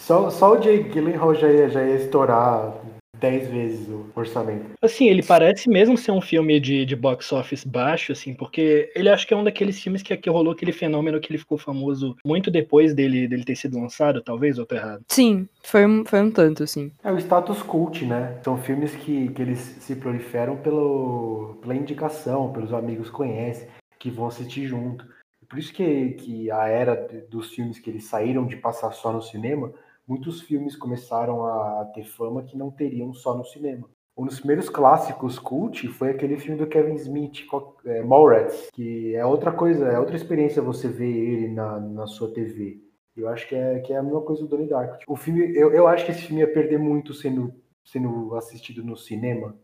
Só, 0.00 0.30
só 0.30 0.58
o 0.58 0.62
Jay 0.62 0.82
Gyllenhaal 0.82 1.34
já 1.34 1.50
ia, 1.50 1.68
já 1.68 1.84
ia 1.84 1.96
estourar 1.96 2.74
10 3.22 3.48
vezes 3.48 3.88
o 3.88 4.06
orçamento. 4.16 4.72
Assim, 4.82 5.08
ele 5.08 5.22
parece 5.22 5.70
mesmo 5.70 5.96
ser 5.96 6.10
um 6.10 6.20
filme 6.20 6.58
de, 6.58 6.84
de 6.84 6.96
box 6.96 7.32
office 7.32 7.64
baixo, 7.64 8.10
assim, 8.10 8.34
porque 8.34 8.90
ele 8.96 9.08
acho 9.08 9.26
que 9.26 9.32
é 9.32 9.36
um 9.36 9.44
daqueles 9.44 9.80
filmes 9.80 10.02
que, 10.02 10.14
que 10.16 10.28
rolou 10.28 10.52
aquele 10.52 10.72
fenômeno 10.72 11.20
que 11.20 11.30
ele 11.30 11.38
ficou 11.38 11.56
famoso 11.56 12.16
muito 12.24 12.50
depois 12.50 12.92
dele, 12.92 13.28
dele 13.28 13.44
ter 13.44 13.54
sido 13.54 13.78
lançado, 13.78 14.20
talvez, 14.20 14.58
ou 14.58 14.66
tô 14.66 14.74
errado. 14.74 15.04
Sim, 15.08 15.48
foi 15.62 15.86
um, 15.86 16.04
foi 16.04 16.20
um 16.20 16.32
tanto, 16.32 16.64
assim. 16.64 16.90
É 17.04 17.12
o 17.12 17.18
status 17.18 17.62
cult, 17.62 18.04
né? 18.04 18.40
São 18.42 18.58
filmes 18.58 18.94
que, 18.96 19.28
que 19.28 19.40
eles 19.40 19.58
se 19.58 19.94
proliferam 19.94 20.56
pelo, 20.56 21.58
pela 21.62 21.76
indicação, 21.76 22.52
pelos 22.52 22.72
amigos 22.72 23.08
que 23.08 23.14
conhecem, 23.14 23.68
que 24.00 24.10
vão 24.10 24.26
assistir 24.26 24.66
junto. 24.66 25.06
Por 25.48 25.60
isso 25.60 25.72
que, 25.72 26.10
que 26.12 26.50
a 26.50 26.66
era 26.66 26.96
dos 27.30 27.50
filmes 27.50 27.78
que 27.78 27.88
eles 27.88 28.04
saíram 28.04 28.46
de 28.46 28.56
passar 28.56 28.90
só 28.90 29.12
no 29.12 29.22
cinema, 29.22 29.72
muitos 30.06 30.40
filmes 30.40 30.76
começaram 30.76 31.44
a 31.44 31.90
ter 31.94 32.04
fama 32.04 32.42
que 32.42 32.56
não 32.56 32.70
teriam 32.70 33.12
só 33.12 33.36
no 33.36 33.44
cinema. 33.44 33.88
Um 34.16 34.26
dos 34.26 34.38
primeiros 34.38 34.68
clássicos 34.68 35.38
cult 35.38 35.88
foi 35.88 36.10
aquele 36.10 36.36
filme 36.36 36.58
do 36.58 36.66
Kevin 36.66 36.94
Smith, 36.96 37.46
é, 37.86 38.02
Mallrats, 38.02 38.68
que 38.72 39.14
é 39.14 39.24
outra 39.24 39.50
coisa, 39.50 39.86
é 39.86 39.98
outra 39.98 40.16
experiência 40.16 40.60
você 40.60 40.86
ver 40.88 41.10
ele 41.10 41.48
na, 41.48 41.80
na 41.80 42.06
sua 42.06 42.32
TV. 42.32 42.78
Eu 43.16 43.28
acho 43.28 43.48
que 43.48 43.54
é, 43.54 43.80
que 43.80 43.92
é 43.92 43.96
a 43.96 44.02
mesma 44.02 44.20
coisa 44.20 44.42
do 44.42 44.48
Donnie 44.48 44.68
Darko. 44.68 44.98
O 45.06 45.16
filme, 45.16 45.54
eu, 45.56 45.72
eu 45.72 45.86
acho 45.86 46.04
que 46.04 46.12
esse 46.12 46.22
filme 46.22 46.40
ia 46.40 46.52
perder 46.52 46.78
muito 46.78 47.14
sendo, 47.14 47.54
sendo 47.84 48.34
assistido 48.34 48.82
no 48.82 48.96
cinema? 48.96 49.56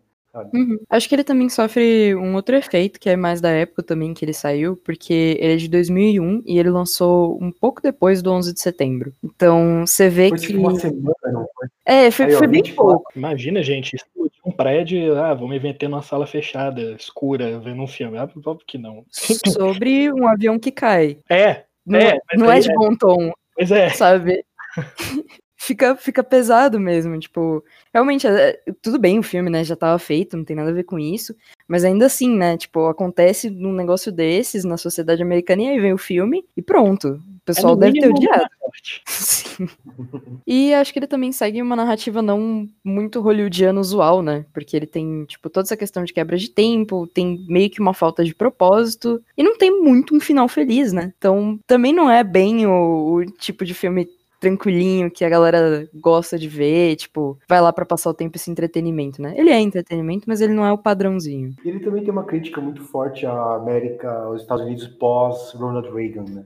Uhum. 0.53 0.79
Acho 0.91 1.09
que 1.09 1.15
ele 1.15 1.25
também 1.25 1.49
sofre 1.49 2.15
um 2.15 2.35
outro 2.35 2.55
efeito, 2.55 3.01
que 3.01 3.09
é 3.09 3.17
mais 3.17 3.41
da 3.41 3.51
época 3.51 3.83
também 3.83 4.13
que 4.15 4.25
ele 4.25 4.33
saiu, 4.33 4.77
porque 4.77 5.37
ele 5.41 5.55
é 5.55 5.57
de 5.57 5.69
2001 5.69 6.43
e 6.47 6.59
ele 6.59 6.71
lançou 6.71 7.39
um 7.43 7.51
pouco 7.51 7.83
depois 7.83 8.23
do 8.23 8.31
11 8.31 8.53
de 8.53 8.61
setembro. 8.61 9.13
Então, 9.23 9.87
você 9.87 10.09
vê 10.09 10.29
Foi 10.29 10.39
que... 10.39 10.47
tipo 10.47 10.61
uma 10.61 10.79
semana, 10.79 11.15
não 11.25 11.47
foi? 11.55 11.69
É, 11.85 12.11
foi, 12.11 12.27
Aí, 12.27 12.35
ó, 12.35 12.39
foi 12.39 12.47
bem 12.47 12.63
24. 12.63 12.85
pouco. 12.85 13.13
Imagina, 13.17 13.63
gente, 13.63 13.97
um 14.45 14.53
prédio, 14.53 15.19
ah, 15.19 15.35
vamos 15.35 15.57
inventar 15.57 15.89
numa 15.89 16.03
sala 16.03 16.27
fechada, 16.27 16.81
escura, 16.93 17.59
vendo 17.59 17.83
um 17.83 17.87
filme. 17.87 18.19
Ah, 18.19 18.29
óbvio 18.45 18.67
que 18.67 18.79
não. 18.79 19.05
Sobre 19.47 20.13
um 20.13 20.27
avião 20.27 20.59
que 20.59 20.71
cai. 20.71 21.19
É, 21.29 21.65
Não 21.87 21.99
É, 21.99 22.09
é, 22.09 22.19
mas 22.31 22.41
não 22.41 22.51
é 22.51 22.55
aí 22.57 22.61
de 22.61 22.71
é. 22.71 22.75
bom 22.75 22.95
tom, 22.97 23.33
pois 23.55 23.71
é. 23.71 23.91
sabe? 23.91 24.45
fica, 25.59 25.97
fica 25.97 26.23
pesado 26.23 26.79
mesmo, 26.79 27.19
tipo, 27.19 27.63
realmente, 27.93 28.27
é- 28.27 28.59
tudo 28.81 28.99
bem 28.99 29.19
o 29.19 29.23
filme, 29.23 29.51
né, 29.51 29.65
já 29.65 29.75
tava 29.77 29.99
feito, 29.99 30.37
não 30.37 30.45
tem 30.45 30.57
nada 30.57 30.71
a 30.71 30.73
ver 30.73 30.85
com 30.85 30.99
isso, 30.99 31.35
mas 31.67 31.85
ainda 31.85 32.07
assim, 32.07 32.35
né, 32.35 32.57
tipo, 32.57 32.87
acontece 32.87 33.51
num 33.51 33.73
negócio 33.73 34.13
desses 34.13 34.65
na 34.65 34.77
sociedade 34.77 35.21
americana 35.21 35.63
e 35.63 35.69
aí 35.69 35.81
vem 35.81 35.93
o 35.93 35.99
filme 35.99 36.45
e 36.57 36.63
pronto, 36.63 37.09
o 37.09 37.41
pessoal 37.45 37.75
É 37.75 37.77
deve 37.79 38.01
ter 38.01 38.09
odiado. 38.09 38.49
Sim. 39.07 39.69
E 40.47 40.73
acho 40.75 40.93
que 40.93 40.99
ele 40.99 41.07
também 41.07 41.33
segue 41.33 41.61
uma 41.61 41.75
narrativa 41.75 42.23
não 42.23 42.69
muito 42.85 43.21
hollywoodiana 43.21 43.81
usual, 43.81 44.23
né? 44.23 44.45
Porque 44.53 44.77
ele 44.77 44.87
tem, 44.87 45.25
tipo, 45.25 45.51
toda 45.51 45.67
essa 45.67 45.77
questão 45.77 46.05
de 46.05 46.13
quebra 46.13 46.37
de 46.37 46.51
tempo, 46.51 47.07
tem 47.07 47.45
meio 47.49 47.69
que 47.71 47.81
uma 47.81 47.95
falta 47.95 48.23
de 48.25 48.35
propósito, 48.35 49.21
e 49.37 49.43
não 49.43 49.57
tem 49.57 49.71
muito 49.83 50.15
um 50.15 50.21
final 50.21 50.47
feliz, 50.49 50.93
né? 50.93 51.13
Então, 51.19 51.59
também 51.67 51.93
não 51.93 52.11
é 52.11 52.23
bem 52.23 52.67
o, 52.67 53.15
o 53.17 53.25
tipo 53.25 53.65
de 53.65 53.75
filme 53.75 54.09
tranquilinho 54.41 55.11
que 55.11 55.25
a 55.25 55.29
galera 55.29 55.89
gosta 55.95 56.39
de 56.39 56.49
ver, 56.49 56.97
tipo, 56.97 57.39
vai 57.49 57.61
lá 57.61 57.73
pra 57.73 57.87
passar 57.87 58.11
o 58.11 58.15
tempo 58.15 58.37
esse 58.37 58.51
entretenimento, 58.51 59.21
né? 59.21 59.35
Ele 59.37 59.51
é 59.51 59.61
entretenimento, 59.61 60.25
mas 60.27 60.41
ele 60.41 60.55
não 60.55 60.65
é 60.65 60.73
o 60.73 60.79
padrãozinho. 60.79 61.55
Ele 61.65 61.81
também 61.81 62.03
tem 62.03 62.13
uma 62.13 62.25
crítica 62.25 62.61
muito 62.61 62.83
forte 62.83 63.27
à 63.27 63.55
América, 63.55 64.11
aos 64.11 64.43
Estados 64.43 64.65
Unidos 64.65 64.87
pós 64.87 65.53
Ronald 65.53 65.91
Reagan, 65.93 66.25
né? 66.25 66.45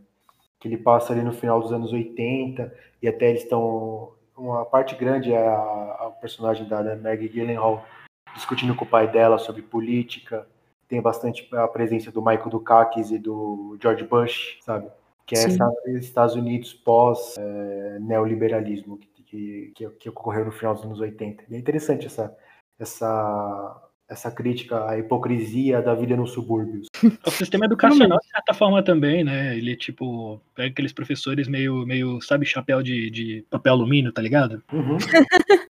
Que 0.58 0.68
ele 0.68 0.78
passa 0.78 1.12
ali 1.12 1.22
no 1.22 1.32
final 1.32 1.60
dos 1.60 1.72
anos 1.72 1.92
80 1.92 2.72
e 3.02 3.08
até 3.08 3.30
eles 3.30 3.42
estão 3.42 4.12
uma 4.36 4.64
parte 4.64 4.94
grande 4.94 5.32
é 5.32 5.46
a, 5.46 5.52
a 5.52 6.12
personagem 6.20 6.66
da, 6.66 6.82
da 6.82 6.96
Maggie 6.96 7.28
Gyllenhaal 7.28 7.86
discutindo 8.34 8.74
com 8.74 8.84
o 8.84 8.88
pai 8.88 9.10
dela 9.10 9.38
sobre 9.38 9.62
política. 9.62 10.46
Tem 10.88 11.00
bastante 11.00 11.48
a 11.54 11.68
presença 11.68 12.10
do 12.10 12.20
Michael 12.20 12.50
Dukakis 12.50 13.10
e 13.10 13.18
do 13.18 13.76
George 13.80 14.04
Bush, 14.04 14.58
sabe? 14.62 14.88
Que 15.32 15.90
é 15.90 15.92
Estados 15.98 16.34
Unidos 16.34 16.74
pós 16.74 17.36
eh, 17.38 17.98
neoliberalismo 18.00 18.98
que, 18.98 19.72
que, 19.74 19.88
que, 19.98 20.08
ocorreu 20.10 20.44
no 20.44 20.52
final 20.52 20.74
dos 20.74 20.84
anos 20.84 21.00
80. 21.00 21.44
E 21.48 21.54
é 21.54 21.58
interessante 21.58 22.06
essa, 22.06 22.36
essa, 22.78 23.82
essa 24.10 24.30
crítica 24.30 24.86
à 24.90 24.98
hipocrisia 24.98 25.80
da 25.80 25.94
vida 25.94 26.14
nos 26.14 26.32
subúrbios. 26.32 26.88
O 27.26 27.30
sistema 27.30 27.64
educacional, 27.64 28.18
de 28.18 28.28
certa 28.28 28.52
forma, 28.52 28.82
também, 28.82 29.24
né? 29.24 29.56
Ele, 29.56 29.74
tipo, 29.74 30.40
pega 30.54 30.68
aqueles 30.68 30.92
professores 30.92 31.48
meio, 31.48 31.86
meio 31.86 32.20
sabe, 32.20 32.44
chapéu 32.44 32.82
de, 32.82 33.10
de 33.10 33.44
papel 33.48 33.72
alumínio, 33.72 34.12
tá 34.12 34.20
ligado? 34.20 34.62
Uhum. 34.72 34.98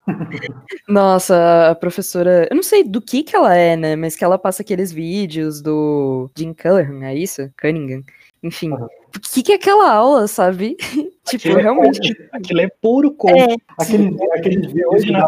Nossa, 0.88 1.70
a 1.70 1.74
professora. 1.74 2.48
Eu 2.50 2.56
não 2.56 2.62
sei 2.62 2.82
do 2.82 3.00
que 3.00 3.22
que 3.22 3.36
ela 3.36 3.54
é, 3.54 3.76
né? 3.76 3.96
Mas 3.96 4.16
que 4.16 4.24
ela 4.24 4.38
passa 4.38 4.62
aqueles 4.62 4.92
vídeos 4.92 5.62
do 5.62 6.28
Jim 6.36 6.52
Callahan, 6.52 7.04
é 7.04 7.14
isso? 7.14 7.48
Cunningham. 7.60 8.02
Enfim. 8.42 8.70
Uhum. 8.72 8.88
O 9.14 9.20
que, 9.20 9.42
que 9.42 9.52
é 9.52 9.54
aquela 9.56 9.92
aula, 9.92 10.26
sabe? 10.26 10.76
tipo, 11.24 11.36
Aquilo 11.36 11.58
é 11.58 11.62
realmente. 11.62 12.00
coach, 12.00 12.28
Aquilo 12.32 12.60
é 12.60 12.68
puro 12.80 13.12
coach. 13.12 13.38
É, 13.38 13.56
Aquele, 13.78 14.16
aquele 14.32 14.66
vídeo 14.66 14.88
Hoje 14.90 15.06
que 15.06 15.12
dá, 15.12 15.26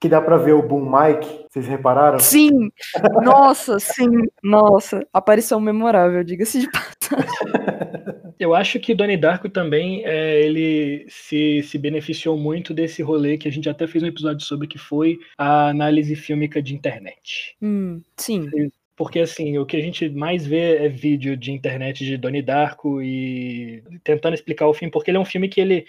que 0.00 0.08
dá 0.08 0.20
pra 0.20 0.36
ver 0.38 0.52
o 0.54 0.62
Boom 0.62 0.90
Mike, 0.90 1.44
vocês 1.48 1.66
repararam? 1.68 2.18
sim! 2.18 2.50
Nossa, 3.22 3.78
sim! 3.78 4.08
Nossa, 4.42 5.06
aparição 5.12 5.60
memorável, 5.60 6.24
diga-se 6.24 6.60
de 6.60 6.68
passagem. 6.70 7.28
Eu 8.38 8.54
acho 8.54 8.78
que 8.78 8.94
Donnie 8.94 9.16
Darko 9.16 9.48
também, 9.48 10.04
é, 10.06 10.40
ele 10.40 11.06
se, 11.08 11.60
se 11.64 11.76
beneficiou 11.76 12.36
muito 12.38 12.72
desse 12.72 13.02
rolê 13.02 13.36
que 13.36 13.48
a 13.48 13.50
gente 13.50 13.68
até 13.68 13.84
fez 13.84 14.02
um 14.02 14.06
episódio 14.06 14.46
sobre, 14.46 14.68
que 14.68 14.78
foi 14.78 15.18
a 15.36 15.68
análise 15.70 16.14
fílmica 16.14 16.62
de 16.62 16.72
internet. 16.72 17.56
Hum, 17.60 18.00
sim. 18.16 18.48
Porque, 18.98 19.20
assim, 19.20 19.56
o 19.58 19.64
que 19.64 19.76
a 19.76 19.80
gente 19.80 20.08
mais 20.08 20.44
vê 20.44 20.84
é 20.84 20.88
vídeo 20.88 21.36
de 21.36 21.52
internet 21.52 22.04
de 22.04 22.16
Donnie 22.16 22.42
Darko 22.42 23.00
e 23.00 23.80
tentando 24.02 24.34
explicar 24.34 24.66
o 24.66 24.74
filme, 24.74 24.90
porque 24.90 25.08
ele 25.08 25.18
é 25.18 25.20
um 25.20 25.24
filme 25.24 25.48
que 25.48 25.60
ele, 25.60 25.86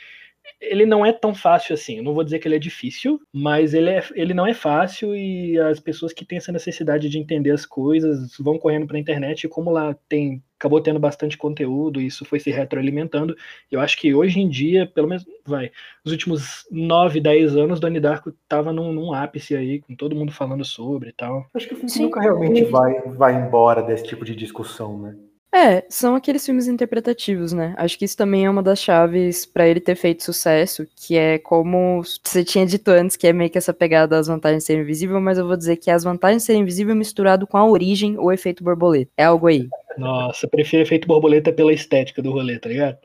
ele 0.60 0.86
não 0.86 1.06
é 1.06 1.12
tão 1.12 1.34
fácil 1.34 1.74
assim. 1.74 1.98
Eu 1.98 2.04
não 2.04 2.14
vou 2.14 2.24
dizer 2.24 2.40
que 2.40 2.48
ele 2.48 2.56
é 2.56 2.60
difícil, 2.60 3.20
mas 3.34 3.74
ele, 3.74 3.90
é, 3.90 4.04
ele 4.14 4.34
não 4.34 4.46
é 4.46 4.54
fácil 4.54 5.16
e 5.16 5.60
as 5.60 5.80
pessoas 5.80 6.14
que 6.14 6.26
têm 6.26 6.38
essa 6.38 6.52
necessidade 6.52 7.10
de 7.10 7.18
entender 7.18 7.52
as 7.52 7.66
coisas 7.66 8.38
vão 8.40 8.58
correndo 8.58 8.88
para 8.88 8.98
a 8.98 9.00
internet 9.00 9.44
e 9.44 9.50
como 9.50 9.72
lá 9.72 9.96
tem 10.08 10.42
acabou 10.60 10.82
tendo 10.82 11.00
bastante 11.00 11.38
conteúdo, 11.38 12.02
isso 12.02 12.26
foi 12.26 12.38
se 12.38 12.52
retroalimentando. 12.52 13.34
Eu 13.72 13.80
acho 13.80 13.98
que 13.98 14.14
hoje 14.14 14.42
em 14.42 14.50
dia, 14.50 14.86
pelo 14.86 15.08
menos, 15.08 15.26
vai, 15.46 15.72
nos 16.04 16.12
últimos 16.12 16.68
9, 16.70 17.22
10 17.22 17.56
anos, 17.56 17.80
Donnie 17.80 18.02
Darko 18.02 18.34
tava 18.46 18.74
num, 18.74 18.92
num 18.92 19.14
ápice 19.14 19.56
aí, 19.56 19.80
com 19.80 19.96
todo 19.96 20.16
mundo 20.16 20.34
falando 20.34 20.66
sobre 20.66 21.12
e 21.12 21.14
tal. 21.14 21.46
Acho 21.54 21.66
que 21.66 21.76
o 21.76 21.78
filme 21.78 21.94
nunca 22.00 22.20
realmente 22.20 22.66
vai, 22.66 23.02
vai 23.06 23.42
embora 23.42 23.82
desse 23.82 24.04
tipo 24.04 24.26
de 24.26 24.36
discussão, 24.36 25.00
né? 25.00 25.16
É, 25.54 25.84
são 25.90 26.16
aqueles 26.16 26.46
filmes 26.46 26.68
interpretativos, 26.68 27.54
né? 27.54 27.74
Acho 27.78 27.98
que 27.98 28.06
isso 28.06 28.16
também 28.16 28.46
é 28.46 28.50
uma 28.50 28.62
das 28.62 28.80
chaves 28.80 29.48
pra 29.48 29.68
ele 29.68 29.80
ter 29.80 29.96
feito 29.96 30.24
sucesso, 30.24 30.86
que 30.96 31.18
é 31.18 31.40
como 31.40 32.04
você 32.24 32.44
tinha 32.44 32.66
dito 32.68 32.90
antes, 32.90 33.18
que 33.18 33.26
é 33.26 33.34
meio 33.34 33.50
que 33.50 33.58
essa 33.58 33.74
pegada 33.74 34.16
das 34.16 34.28
vantagens 34.28 34.64
de 34.64 34.68
ser 34.68 34.80
invisível, 34.80 35.20
mas 35.20 35.40
eu 35.40 35.48
vou 35.48 35.58
dizer 35.58 35.78
que 35.78 35.90
é 35.90 35.94
as 35.94 36.04
vantagens 36.04 36.44
de 36.44 36.48
ser 36.48 36.54
invisível 36.54 36.96
misturado 36.96 37.48
com 37.48 37.58
a 37.58 37.66
origem 37.66 38.16
ou 38.18 38.32
efeito 38.32 38.64
borboleta. 38.64 39.12
É 39.18 39.24
algo 39.26 39.48
aí. 39.48 39.68
Nossa, 39.98 40.48
prefiro 40.48 40.84
efeito 40.84 41.08
borboleta 41.08 41.52
pela 41.52 41.74
estética 41.74 42.22
do 42.22 42.32
rolê, 42.32 42.60
tá 42.60 42.70
ligado? 42.70 43.00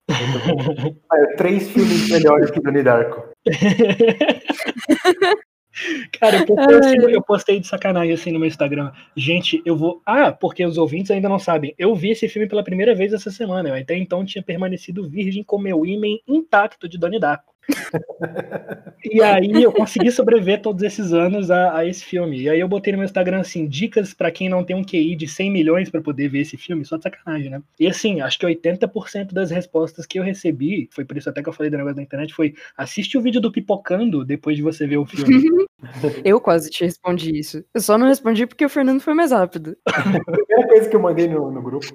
É 1.13 1.37
três 1.37 1.71
filmes 1.71 2.11
melhores 2.11 2.51
que 2.51 2.61
Donnie 2.61 2.83
Darko. 2.83 3.25
Cara, 6.21 6.39
eu 6.39 6.47
postei, 6.47 6.77
assim, 6.77 6.97
eu 7.11 7.23
postei 7.23 7.61
de 7.61 7.67
sacanagem 7.67 8.13
assim 8.13 8.31
no 8.31 8.39
meu 8.39 8.49
Instagram. 8.49 8.93
Gente, 9.17 9.63
eu 9.65 9.77
vou. 9.77 10.01
Ah, 10.07 10.33
porque 10.33 10.65
os 10.65 10.79
ouvintes 10.79 11.11
ainda 11.11 11.29
não 11.29 11.39
sabem. 11.39 11.75
Eu 11.79 11.95
vi 11.95 12.11
esse 12.11 12.29
filme 12.29 12.49
pela 12.49 12.63
primeira 12.63 12.95
vez 12.95 13.13
essa 13.13 13.31
semana. 13.31 13.69
Eu 13.69 13.75
até 13.75 13.97
então 13.97 14.25
tinha 14.25 14.43
permanecido 14.43 15.09
virgem 15.09 15.43
com 15.43 15.59
meu 15.59 15.85
ímã 15.85 16.07
intacto 16.27 16.89
de 16.89 16.99
Donnie 16.99 17.21
Darko. 17.21 17.54
E 19.05 19.23
aí 19.23 19.63
eu 19.63 19.71
consegui 19.71 20.11
sobreviver 20.11 20.63
todos 20.63 20.83
esses 20.83 21.13
anos 21.13 21.51
a, 21.51 21.77
a 21.77 21.87
esse 21.87 22.03
filme. 22.03 22.41
E 22.41 22.49
aí 22.49 22.59
eu 22.59 22.67
botei 22.67 22.93
no 22.93 22.99
meu 22.99 23.05
Instagram 23.05 23.41
assim, 23.41 23.67
dicas 23.67 24.15
pra 24.15 24.31
quem 24.31 24.49
não 24.49 24.65
tem 24.65 24.75
um 24.75 24.83
QI 24.83 25.15
de 25.15 25.29
100 25.29 25.51
milhões 25.51 25.91
pra 25.91 26.01
poder 26.01 26.29
ver 26.29 26.41
esse 26.41 26.57
filme, 26.57 26.85
só 26.85 26.97
de 26.97 27.03
sacanagem, 27.03 27.51
né? 27.51 27.63
E 27.79 27.87
assim, 27.87 28.23
acho 28.23 28.39
que 28.39 28.47
80% 28.47 29.33
das 29.33 29.51
respostas 29.51 30.07
que 30.07 30.19
eu 30.19 30.23
recebi, 30.23 30.89
foi 30.91 31.05
por 31.05 31.19
isso 31.19 31.29
até 31.29 31.43
que 31.43 31.49
eu 31.49 31.53
falei 31.53 31.71
do 31.71 31.77
negócio 31.77 31.97
da 31.97 32.03
internet, 32.03 32.33
foi 32.33 32.55
assiste 32.77 33.19
o 33.19 33.21
vídeo 33.21 33.41
do 33.41 33.53
Pipocando 33.53 34.25
depois 34.25 34.57
de 34.57 34.63
você 34.63 34.87
ver 34.87 34.97
o 34.97 35.05
filme. 35.05 35.67
Eu 36.25 36.41
quase 36.41 36.71
te 36.71 36.83
respondi 36.83 37.39
isso. 37.39 37.63
Eu 37.75 37.81
só 37.81 37.99
não 37.99 38.07
respondi 38.07 38.47
porque 38.47 38.65
o 38.65 38.71
Fernando 38.71 39.01
foi 39.01 39.13
mais 39.13 39.33
rápido. 39.33 39.77
Primeira 40.25 40.69
coisa 40.69 40.89
que 40.89 40.97
eu 40.97 41.01
mandei 41.01 41.29
no, 41.29 41.51
no 41.51 41.61
grupo. 41.61 41.87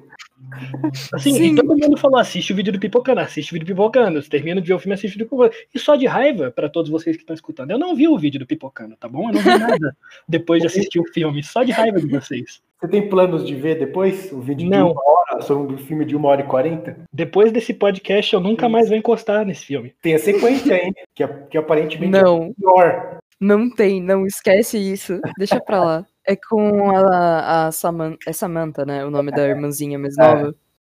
Assim, 1.13 1.33
Sim. 1.33 1.53
e 1.53 1.55
todo 1.55 1.75
mundo 1.75 1.97
falou: 1.97 2.19
assiste 2.19 2.53
o 2.53 2.55
vídeo 2.55 2.71
do 2.71 2.79
Pipocando, 2.79 3.19
assiste 3.19 3.51
o 3.51 3.53
vídeo 3.53 3.65
do 3.65 3.75
Pipocando. 3.75 4.21
Você 4.21 4.29
termina 4.29 4.61
de 4.61 4.67
ver 4.67 4.73
o 4.73 4.79
filme, 4.79 4.93
assiste 4.93 5.15
o 5.15 5.17
vídeo 5.17 5.25
do 5.25 5.29
Pipocando. 5.29 5.55
E 5.73 5.79
só 5.79 5.95
de 5.95 6.05
raiva, 6.05 6.51
pra 6.51 6.69
todos 6.69 6.89
vocês 6.89 7.15
que 7.15 7.23
estão 7.23 7.33
escutando, 7.33 7.71
eu 7.71 7.79
não 7.79 7.95
vi 7.95 8.07
o 8.07 8.17
vídeo 8.17 8.39
do 8.39 8.45
Pipocando, 8.45 8.95
tá 8.95 9.07
bom? 9.07 9.29
Eu 9.29 9.33
não 9.33 9.41
vi 9.41 9.57
nada 9.59 9.95
depois 10.27 10.61
de 10.61 10.67
assistir 10.67 10.99
o 10.99 11.05
filme, 11.13 11.43
só 11.43 11.63
de 11.63 11.71
raiva 11.71 11.99
de 11.99 12.07
vocês. 12.07 12.61
Você 12.79 12.87
tem 12.87 13.09
planos 13.09 13.45
de 13.45 13.55
ver 13.55 13.77
depois 13.77 14.31
o 14.31 14.39
vídeo 14.39 14.69
Não. 14.69 14.87
de 14.87 14.93
uma 14.93 15.01
hora, 15.03 15.41
sobre 15.41 15.73
um 15.75 15.77
filme 15.77 16.05
de 16.05 16.15
uma 16.15 16.29
hora 16.29 16.41
e 16.41 16.45
quarenta? 16.45 16.97
Depois 17.11 17.51
desse 17.51 17.73
podcast, 17.73 18.33
eu 18.33 18.39
nunca 18.39 18.69
mais 18.69 18.87
vou 18.87 18.97
encostar 18.97 19.45
nesse 19.45 19.65
filme. 19.65 19.93
Tem 20.01 20.15
a 20.15 20.19
sequência 20.19 20.75
aí, 20.75 20.93
que, 21.13 21.27
que 21.49 21.57
aparentemente 21.57 22.11
Não. 22.11 22.43
é 22.45 22.53
pior. 22.53 23.19
Não 23.39 23.69
tem, 23.69 24.01
não 24.01 24.25
esquece 24.25 24.77
isso. 24.77 25.19
Deixa 25.37 25.59
pra 25.61 25.83
lá. 25.83 26.05
É 26.27 26.35
com 26.35 26.89
a, 26.91 27.67
a 27.67 27.71
Saman 27.71 28.15
é 28.27 28.33
Samantha, 28.33 28.85
né? 28.85 29.05
O 29.05 29.09
nome 29.09 29.31
da 29.31 29.47
irmãzinha 29.47 29.97
mais 29.97 30.17
É. 30.17 30.51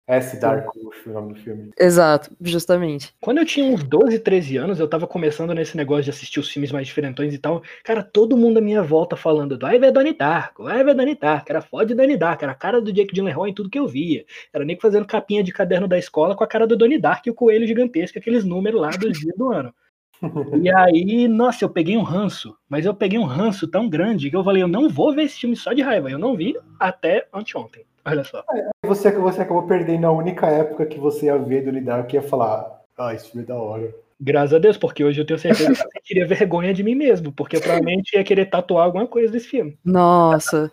S. 0.06 0.38
Darko, 0.38 0.92
o 1.06 1.11
nome 1.11 1.32
do 1.32 1.40
filme. 1.40 1.70
Exato, 1.78 2.30
justamente. 2.40 3.14
Quando 3.20 3.38
eu 3.38 3.46
tinha 3.46 3.64
uns 3.64 3.82
12, 3.82 4.18
13 4.18 4.58
anos, 4.58 4.78
eu 4.78 4.87
tava 4.87 5.06
começando 5.06 5.54
nesse 5.54 5.76
negócio 5.76 6.04
de 6.04 6.11
assistir 6.11 6.38
os 6.38 6.50
filmes 6.50 6.70
mais 6.70 6.87
diferentões 6.87 7.32
e 7.32 7.38
tal. 7.38 7.62
Cara, 7.82 8.02
todo 8.02 8.37
mundo 8.37 8.58
à 8.58 8.61
minha 8.61 8.82
volta 8.82 9.16
falando 9.16 9.56
do 9.56 9.64
Ai, 9.64 9.78
ver 9.78 9.92
Donnie 9.92 10.12
Darko, 10.12 10.66
ai, 10.66 10.84
ver 10.84 10.94
Donnie 10.94 11.18
Darko. 11.18 11.50
Era 11.50 11.62
foda 11.62 11.87
de 11.87 11.94
Donnie 11.94 12.18
Darko, 12.18 12.44
era 12.44 12.52
a 12.52 12.56
cara 12.56 12.82
do 12.82 12.92
Jake 12.92 13.14
Gyllenhaal 13.14 13.49
em 13.49 13.54
tudo 13.54 13.70
que 13.70 13.78
eu 13.78 13.88
via. 13.88 14.26
Era 14.52 14.64
nem 14.64 14.78
fazendo 14.78 15.06
capinha 15.06 15.42
de 15.42 15.52
caderno 15.52 15.88
da 15.88 15.99
escola 15.99 16.37
com 16.37 16.44
a 16.44 16.46
cara 16.46 16.66
do 16.66 16.76
Donnie 16.76 17.00
Darko 17.00 17.28
e 17.28 17.30
o 17.30 17.34
coelho 17.34 17.66
gigantesco, 17.66 18.18
aqueles 18.18 18.44
números 18.44 18.80
lá 18.80 18.90
dos 18.90 19.18
dias 19.18 19.34
do 19.37 19.50
ano. 19.50 19.75
E 20.62 20.70
aí, 20.70 21.28
nossa, 21.28 21.64
eu 21.64 21.68
peguei 21.68 21.96
um 21.99 22.02
ranço, 22.02 22.56
mas 22.68 22.87
eu 22.87 22.94
peguei 22.94 23.18
um 23.18 23.25
ranço 23.25 23.68
tão 23.68 23.88
grande 23.88 24.30
que 24.30 24.37
eu 24.37 24.44
falei, 24.44 24.62
eu 24.62 24.68
não 24.68 24.88
vou 24.88 25.14
ver 25.14 25.25
esse 25.25 25.40
filme 25.40 25.56
só 25.56 25.73
de 25.73 25.82
raiva. 25.82 26.11
Eu 26.11 26.18
não 26.18 26.34
vi 26.34 26.56
até 26.78 27.26
anteontem. 27.32 27.84
Olha 28.04 28.25
só. 28.25 28.44
Você, 28.84 29.11
você 29.12 29.42
acabou 29.42 29.62
perdendo 29.66 30.06
a 30.06 30.12
única 30.12 30.46
época 30.46 30.87
que 30.87 30.99
você 30.99 31.26
ia 31.26 31.38
ver 31.38 31.64
Donnie 31.64 31.80
Darko 31.80 32.08
que 32.08 32.16
ia 32.16 32.23
falar, 32.23 32.82
ah, 32.99 33.14
esse 33.14 33.30
filme 33.30 33.44
é 33.44 33.46
da 33.46 33.56
hora. 33.56 33.94
Graças 34.20 34.54
a 34.54 34.58
Deus, 34.58 34.76
porque 34.76 35.02
hoje 35.02 35.20
eu 35.20 35.26
tenho 35.26 35.38
certeza 35.38 35.75
que 35.75 35.82
eu 35.82 35.90
sentiria 35.92 36.26
vergonha 36.26 36.73
de 36.73 36.84
mim 36.84 36.94
mesmo, 36.94 37.32
porque 37.32 37.56
eu 37.56 37.61
provavelmente 37.61 38.14
ia 38.16 38.23
querer 38.23 38.46
tatuar 38.46 38.84
alguma 38.84 39.06
coisa 39.06 39.30
desse 39.32 39.49
filme. 39.49 39.76
Nossa. 39.84 40.70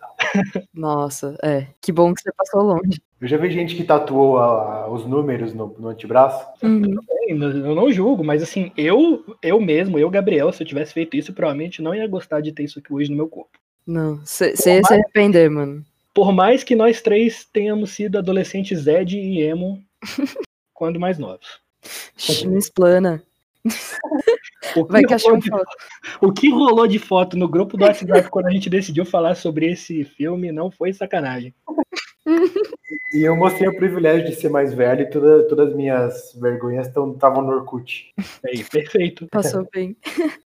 Nossa, 0.73 1.35
é. 1.43 1.65
Que 1.81 1.91
bom 1.91 2.13
que 2.13 2.21
você 2.21 2.31
passou 2.37 2.61
longe. 2.61 3.01
Eu 3.19 3.27
já 3.27 3.37
vi 3.37 3.49
gente 3.51 3.75
que 3.75 3.83
tatuou 3.83 4.37
a- 4.37 4.89
os 4.89 5.05
números 5.05 5.53
no, 5.53 5.75
no 5.77 5.89
antebraço. 5.89 6.45
Uhum. 6.63 6.95
Eu 7.27 7.75
não 7.75 7.91
julgo, 7.91 8.23
mas 8.23 8.41
assim, 8.43 8.71
eu, 8.77 9.23
eu 9.41 9.59
mesmo, 9.59 9.97
eu, 9.97 10.09
Gabriel, 10.09 10.51
se 10.51 10.61
eu 10.63 10.67
tivesse 10.67 10.93
feito 10.93 11.15
isso, 11.17 11.33
provavelmente 11.33 11.81
não 11.81 11.95
ia 11.95 12.07
gostar 12.07 12.41
de 12.41 12.51
ter 12.51 12.63
isso 12.63 12.79
aqui 12.79 12.93
hoje 12.93 13.09
no 13.09 13.17
meu 13.17 13.27
corpo. 13.27 13.49
Não, 13.85 14.17
você 14.23 14.49
ia 14.49 14.83
se 14.83 14.93
arrepender, 14.93 15.49
mano. 15.49 15.83
Por 16.13 16.31
mais 16.31 16.63
que 16.63 16.75
nós 16.75 17.01
três 17.01 17.45
tenhamos 17.45 17.91
sido 17.91 18.17
adolescentes 18.17 18.81
Zed 18.81 19.17
e 19.17 19.41
Emo 19.41 19.83
quando 20.73 20.99
mais 20.99 21.17
novos. 21.17 21.61
Não 22.45 22.57
explana. 22.57 23.23
O 24.75 24.85
que, 24.85 24.91
Vai 24.91 25.03
que 25.03 25.13
achou 25.13 25.37
de, 25.37 25.49
foto. 25.49 25.65
o 26.21 26.31
que 26.31 26.49
rolou 26.49 26.87
de 26.87 26.99
foto 26.99 27.35
no 27.35 27.49
grupo 27.49 27.75
do 27.75 27.83
WhatsApp 27.83 28.29
quando 28.29 28.47
a 28.47 28.51
gente 28.51 28.69
decidiu 28.69 29.03
falar 29.03 29.35
sobre 29.35 29.69
esse 29.69 30.03
filme 30.03 30.51
não 30.51 30.71
foi 30.71 30.93
sacanagem. 30.93 31.53
E 33.13 33.23
eu 33.23 33.35
mostrei 33.35 33.67
o 33.67 33.75
privilégio 33.75 34.27
de 34.27 34.35
ser 34.35 34.49
mais 34.49 34.73
velho 34.73 35.01
e 35.01 35.09
toda, 35.09 35.47
todas 35.47 35.69
as 35.69 35.75
minhas 35.75 36.33
vergonhas 36.39 36.87
estavam 36.87 37.41
no 37.41 37.51
Orkut. 37.51 38.13
Aí, 38.45 38.63
perfeito. 38.63 39.27
Passou 39.29 39.67
bem. 39.73 39.97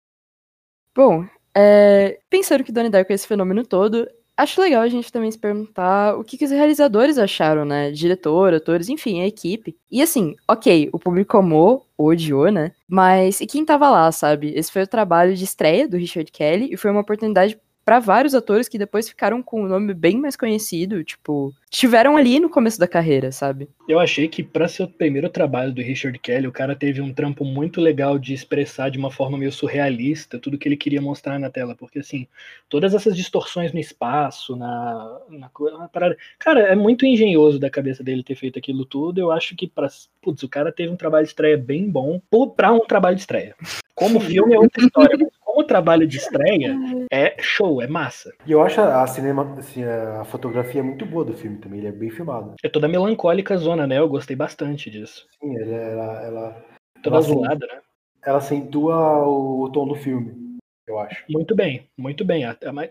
Bom, 0.95 1.27
é, 1.53 2.19
pensando 2.29 2.63
que 2.63 2.71
Donnie 2.71 2.89
Darko 2.89 3.11
é 3.11 3.15
esse 3.15 3.27
fenômeno 3.27 3.65
todo, 3.65 4.07
acho 4.37 4.61
legal 4.61 4.81
a 4.81 4.89
gente 4.89 5.11
também 5.11 5.31
se 5.31 5.37
perguntar 5.37 6.17
o 6.17 6.23
que, 6.23 6.37
que 6.37 6.45
os 6.45 6.51
realizadores 6.51 7.17
acharam, 7.17 7.65
né? 7.65 7.91
Diretor, 7.91 8.53
atores, 8.53 8.89
enfim, 8.89 9.21
a 9.21 9.27
equipe. 9.27 9.75
E 9.89 10.01
assim, 10.01 10.35
ok, 10.47 10.89
o 10.91 10.99
público 10.99 11.37
amou, 11.37 11.85
ou 11.97 12.07
odiou, 12.09 12.51
né? 12.51 12.71
Mas 12.87 13.39
e 13.41 13.47
quem 13.47 13.65
tava 13.65 13.89
lá, 13.89 14.11
sabe? 14.11 14.53
Esse 14.55 14.71
foi 14.71 14.83
o 14.83 14.87
trabalho 14.87 15.35
de 15.35 15.43
estreia 15.43 15.87
do 15.87 15.97
Richard 15.97 16.31
Kelly 16.31 16.69
e 16.71 16.77
foi 16.77 16.91
uma 16.91 17.01
oportunidade 17.01 17.57
pra 17.85 17.99
vários 17.99 18.33
atores 18.33 18.67
que 18.67 18.79
depois 18.79 19.07
ficaram 19.07 19.43
com 19.43 19.61
um 19.63 19.67
nome 19.67 19.93
bem 19.93 20.17
mais 20.17 20.35
conhecido, 20.35 21.03
tipo, 21.03 21.53
estiveram 21.71 22.17
ali 22.17 22.39
no 22.39 22.49
começo 22.49 22.79
da 22.79 22.87
carreira, 22.87 23.31
sabe? 23.31 23.69
Eu 23.87 23.99
achei 23.99 24.27
que 24.27 24.41
para 24.41 24.67
ser 24.67 24.83
o 24.83 24.87
primeiro 24.87 25.29
trabalho 25.29 25.71
do 25.71 25.81
Richard 25.83 26.17
Kelly, 26.17 26.47
o 26.47 26.51
cara 26.51 26.75
teve 26.75 26.99
um 26.99 27.13
trampo 27.13 27.45
muito 27.45 27.79
legal 27.79 28.17
de 28.17 28.33
expressar 28.33 28.89
de 28.89 28.97
uma 28.97 29.11
forma 29.11 29.37
meio 29.37 29.51
surrealista 29.51 30.39
tudo 30.39 30.57
que 30.57 30.67
ele 30.67 30.75
queria 30.75 30.99
mostrar 30.99 31.37
na 31.37 31.51
tela, 31.51 31.75
porque 31.75 31.99
assim, 31.99 32.27
todas 32.67 32.95
essas 32.95 33.15
distorções 33.15 33.71
no 33.71 33.79
espaço, 33.79 34.55
na, 34.55 35.19
na, 35.29 35.51
na 35.77 35.87
parada, 35.87 36.17
cara, 36.39 36.61
é 36.61 36.75
muito 36.75 37.05
engenhoso 37.05 37.59
da 37.59 37.69
cabeça 37.69 38.03
dele 38.03 38.23
ter 38.23 38.35
feito 38.35 38.57
aquilo 38.57 38.85
tudo. 38.85 39.19
Eu 39.19 39.31
acho 39.31 39.55
que 39.55 39.67
para, 39.67 39.87
putz, 40.21 40.41
o 40.41 40.49
cara 40.49 40.71
teve 40.71 40.91
um 40.91 40.97
trabalho 40.97 41.25
de 41.25 41.31
estreia 41.31 41.57
bem 41.57 41.87
bom 41.87 42.19
para 42.55 42.73
um 42.73 42.79
trabalho 42.79 43.15
de 43.15 43.21
estreia. 43.21 43.55
Como 43.93 44.19
filme 44.21 44.55
é 44.55 44.59
outra 44.59 44.83
história, 44.83 45.15
mas 45.19 45.29
como 45.55 45.65
trabalho 45.65 46.05
de 46.05 46.17
estreia, 46.17 46.75
é 47.09 47.41
show, 47.41 47.81
é 47.81 47.87
massa. 47.87 48.33
E 48.45 48.51
eu 48.51 48.61
acho 48.61 48.81
a 48.81 49.07
cinema, 49.07 49.55
assim, 49.57 49.83
a 49.83 50.25
fotografia 50.25 50.83
muito 50.83 51.05
boa 51.05 51.23
do 51.23 51.33
filme 51.33 51.57
também, 51.57 51.79
ele 51.79 51.87
é 51.87 51.91
bem 51.93 52.09
filmado. 52.09 52.55
É 52.61 52.67
toda 52.67 52.89
melancólica 52.89 53.55
zona, 53.55 53.87
né? 53.87 53.97
Eu 53.97 54.09
gostei 54.09 54.35
bastante 54.35 54.89
disso. 54.89 55.25
Sim, 55.39 55.57
ela, 55.57 55.73
ela, 55.73 56.21
ela, 56.23 56.65
Toda 57.01 57.15
ela, 57.15 57.25
zoada, 57.25 57.65
né? 57.67 57.79
ela 58.25 58.37
acentua 58.39 59.25
o, 59.25 59.63
o 59.63 59.71
tom 59.71 59.87
do 59.87 59.95
filme, 59.95 60.57
eu 60.87 60.99
acho. 60.99 61.23
Muito 61.29 61.55
bem, 61.55 61.87
muito 61.97 62.25
bem. 62.25 62.43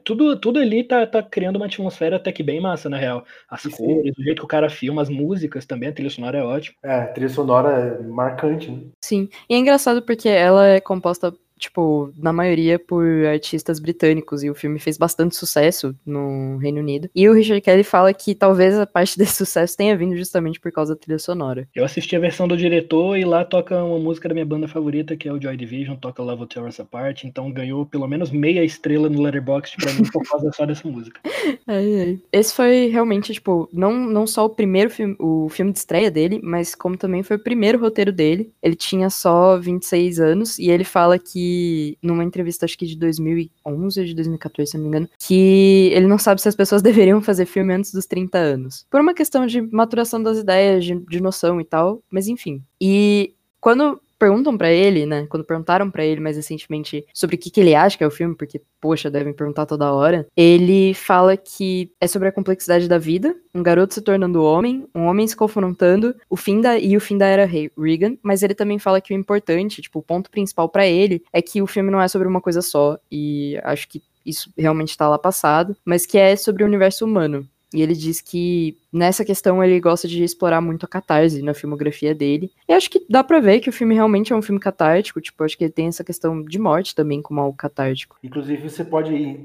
Tudo, 0.02 0.36
tudo 0.36 0.58
ali 0.58 0.82
tá, 0.82 1.06
tá 1.06 1.22
criando 1.22 1.56
uma 1.56 1.66
atmosfera 1.66 2.16
até 2.16 2.32
que 2.32 2.42
bem 2.42 2.60
massa, 2.60 2.88
na 2.88 2.96
real. 2.96 3.24
As 3.48 3.62
Sim. 3.62 3.70
cores, 3.70 4.18
o 4.18 4.22
jeito 4.22 4.38
que 4.40 4.44
o 4.44 4.48
cara 4.48 4.70
filma, 4.70 5.02
as 5.02 5.08
músicas 5.08 5.66
também, 5.66 5.90
a 5.90 5.92
trilha 5.92 6.10
sonora 6.10 6.38
é 6.38 6.42
ótima. 6.42 6.76
É, 6.82 6.94
a 6.94 7.06
trilha 7.08 7.28
sonora 7.28 7.70
é 7.70 8.02
marcante, 8.02 8.70
né? 8.70 8.80
Sim. 9.04 9.28
E 9.48 9.54
é 9.54 9.58
engraçado 9.58 10.02
porque 10.02 10.28
ela 10.28 10.66
é 10.66 10.80
composta, 10.80 11.32
tipo, 11.58 12.12
na 12.16 12.32
maioria 12.32 12.78
por 12.78 13.04
artistas 13.26 13.78
britânicos 13.78 14.42
e 14.42 14.50
o 14.50 14.54
filme 14.54 14.78
fez 14.78 14.96
bastante 14.98 15.36
sucesso 15.36 15.94
no 16.04 16.56
Reino 16.58 16.80
Unido. 16.80 17.08
E 17.14 17.28
o 17.28 17.32
Richard 17.32 17.60
Kelly 17.60 17.84
fala 17.84 18.12
que 18.12 18.34
talvez 18.34 18.78
a 18.78 18.86
parte 18.86 19.16
desse 19.18 19.36
sucesso 19.36 19.76
tenha 19.76 19.96
vindo 19.96 20.16
justamente 20.16 20.60
por 20.60 20.72
causa 20.72 20.94
da 20.94 21.00
trilha 21.00 21.18
sonora. 21.18 21.68
Eu 21.74 21.84
assisti 21.84 22.16
a 22.16 22.20
versão 22.20 22.48
do 22.48 22.56
diretor 22.56 23.16
e 23.16 23.24
lá 23.24 23.44
toca 23.44 23.82
uma 23.82 23.98
música 23.98 24.28
da 24.28 24.34
minha 24.34 24.46
banda 24.46 24.68
favorita, 24.68 25.16
que 25.16 25.28
é 25.28 25.32
o 25.32 25.40
Joy 25.40 25.56
Division, 25.56 25.96
toca 25.96 26.22
Love 26.22 26.46
Tear 26.46 26.66
Us 26.66 26.80
Apart, 26.80 27.24
então 27.24 27.50
ganhou 27.50 27.86
pelo 27.86 28.06
menos 28.06 28.30
meia 28.30 28.64
estrela 28.64 29.08
no 29.08 29.22
Letterboxd 29.22 29.76
pra 29.76 29.92
mim 29.92 30.04
por 30.10 30.22
causa 30.28 30.50
só 30.52 30.66
dessa 30.66 30.88
música. 30.88 31.20
Esse 32.32 32.54
foi 32.54 32.88
realmente, 32.88 33.32
tipo, 33.32 33.68
não, 33.72 33.92
não 33.92 34.26
só 34.26 34.44
o 34.44 34.50
primeiro 34.50 34.90
filme, 34.90 35.16
o 35.18 35.48
filme 35.48 35.72
de 35.72 35.78
estreia 35.78 36.10
dele, 36.10 36.40
mas 36.42 36.74
como 36.74 36.96
também 36.96 37.22
foi 37.22 37.36
o 37.36 37.42
primeiro 37.42 37.78
roteiro 37.78 38.12
dele. 38.12 38.52
Ele 38.62 38.74
tinha 38.74 39.10
só 39.10 39.58
26 39.58 40.20
anos 40.20 40.58
e 40.58 40.70
ele 40.70 40.84
fala 40.84 41.18
que, 41.18 41.43
numa 42.02 42.24
entrevista, 42.24 42.64
acho 42.64 42.78
que 42.78 42.86
de 42.86 42.96
2011 42.96 44.00
ou 44.00 44.06
de 44.06 44.14
2014, 44.14 44.70
se 44.70 44.76
não 44.76 44.84
me 44.84 44.88
engano, 44.88 45.08
que 45.18 45.90
ele 45.92 46.06
não 46.06 46.18
sabe 46.18 46.40
se 46.40 46.48
as 46.48 46.56
pessoas 46.56 46.82
deveriam 46.82 47.20
fazer 47.20 47.46
filme 47.46 47.74
antes 47.74 47.92
dos 47.92 48.06
30 48.06 48.38
anos. 48.38 48.86
Por 48.90 49.00
uma 49.00 49.14
questão 49.14 49.46
de 49.46 49.60
maturação 49.60 50.22
das 50.22 50.38
ideias, 50.38 50.84
de, 50.84 50.94
de 50.94 51.20
noção 51.20 51.60
e 51.60 51.64
tal, 51.64 52.02
mas 52.10 52.28
enfim. 52.28 52.62
E 52.80 53.34
quando 53.60 54.00
perguntam 54.24 54.56
pra 54.56 54.72
ele, 54.72 55.04
né, 55.04 55.26
quando 55.28 55.44
perguntaram 55.44 55.90
pra 55.90 56.02
ele 56.02 56.18
mais 56.18 56.36
recentemente 56.36 57.04
sobre 57.12 57.36
o 57.36 57.38
que, 57.38 57.50
que 57.50 57.60
ele 57.60 57.74
acha 57.74 57.98
que 57.98 58.02
é 58.02 58.06
o 58.06 58.10
filme, 58.10 58.34
porque, 58.34 58.62
poxa, 58.80 59.10
devem 59.10 59.34
perguntar 59.34 59.66
toda 59.66 59.92
hora, 59.92 60.26
ele 60.34 60.94
fala 60.94 61.36
que 61.36 61.90
é 62.00 62.06
sobre 62.06 62.28
a 62.28 62.32
complexidade 62.32 62.88
da 62.88 62.96
vida, 62.96 63.36
um 63.54 63.62
garoto 63.62 63.92
se 63.92 64.00
tornando 64.00 64.42
homem, 64.42 64.86
um 64.94 65.02
homem 65.04 65.26
se 65.26 65.36
confrontando, 65.36 66.14
o 66.30 66.36
fim 66.36 66.62
da 66.62 66.78
e 66.78 66.96
o 66.96 67.00
fim 67.00 67.18
da 67.18 67.26
era 67.26 67.44
Re- 67.44 67.70
Reagan, 67.78 68.16
mas 68.22 68.42
ele 68.42 68.54
também 68.54 68.78
fala 68.78 68.98
que 69.00 69.12
o 69.12 69.16
importante, 69.16 69.82
tipo, 69.82 69.98
o 69.98 70.02
ponto 70.02 70.30
principal 70.30 70.68
pra 70.70 70.86
ele 70.86 71.22
é 71.30 71.42
que 71.42 71.60
o 71.60 71.66
filme 71.66 71.90
não 71.90 72.00
é 72.00 72.08
sobre 72.08 72.26
uma 72.26 72.40
coisa 72.40 72.62
só, 72.62 72.96
e 73.12 73.60
acho 73.62 73.86
que 73.88 74.02
isso 74.24 74.50
realmente 74.56 74.96
tá 74.96 75.06
lá 75.06 75.18
passado, 75.18 75.76
mas 75.84 76.06
que 76.06 76.16
é 76.16 76.34
sobre 76.34 76.64
o 76.64 76.66
universo 76.66 77.04
humano. 77.04 77.46
E 77.74 77.82
ele 77.82 77.94
diz 77.94 78.20
que 78.20 78.78
nessa 78.92 79.24
questão 79.24 79.62
ele 79.62 79.80
gosta 79.80 80.06
de 80.06 80.22
explorar 80.22 80.60
muito 80.60 80.86
a 80.86 80.88
catarse 80.88 81.42
na 81.42 81.52
filmografia 81.52 82.14
dele. 82.14 82.52
E 82.68 82.72
acho 82.72 82.88
que 82.88 83.04
dá 83.10 83.24
pra 83.24 83.40
ver 83.40 83.58
que 83.58 83.68
o 83.68 83.72
filme 83.72 83.96
realmente 83.96 84.32
é 84.32 84.36
um 84.36 84.42
filme 84.42 84.60
catártico, 84.60 85.20
tipo, 85.20 85.42
acho 85.42 85.58
que 85.58 85.64
ele 85.64 85.72
tem 85.72 85.88
essa 85.88 86.04
questão 86.04 86.40
de 86.40 86.56
morte 86.56 86.94
também 86.94 87.20
como 87.20 87.40
algo 87.40 87.56
catártico. 87.56 88.16
Inclusive, 88.22 88.70
você 88.70 88.84
pode. 88.84 89.44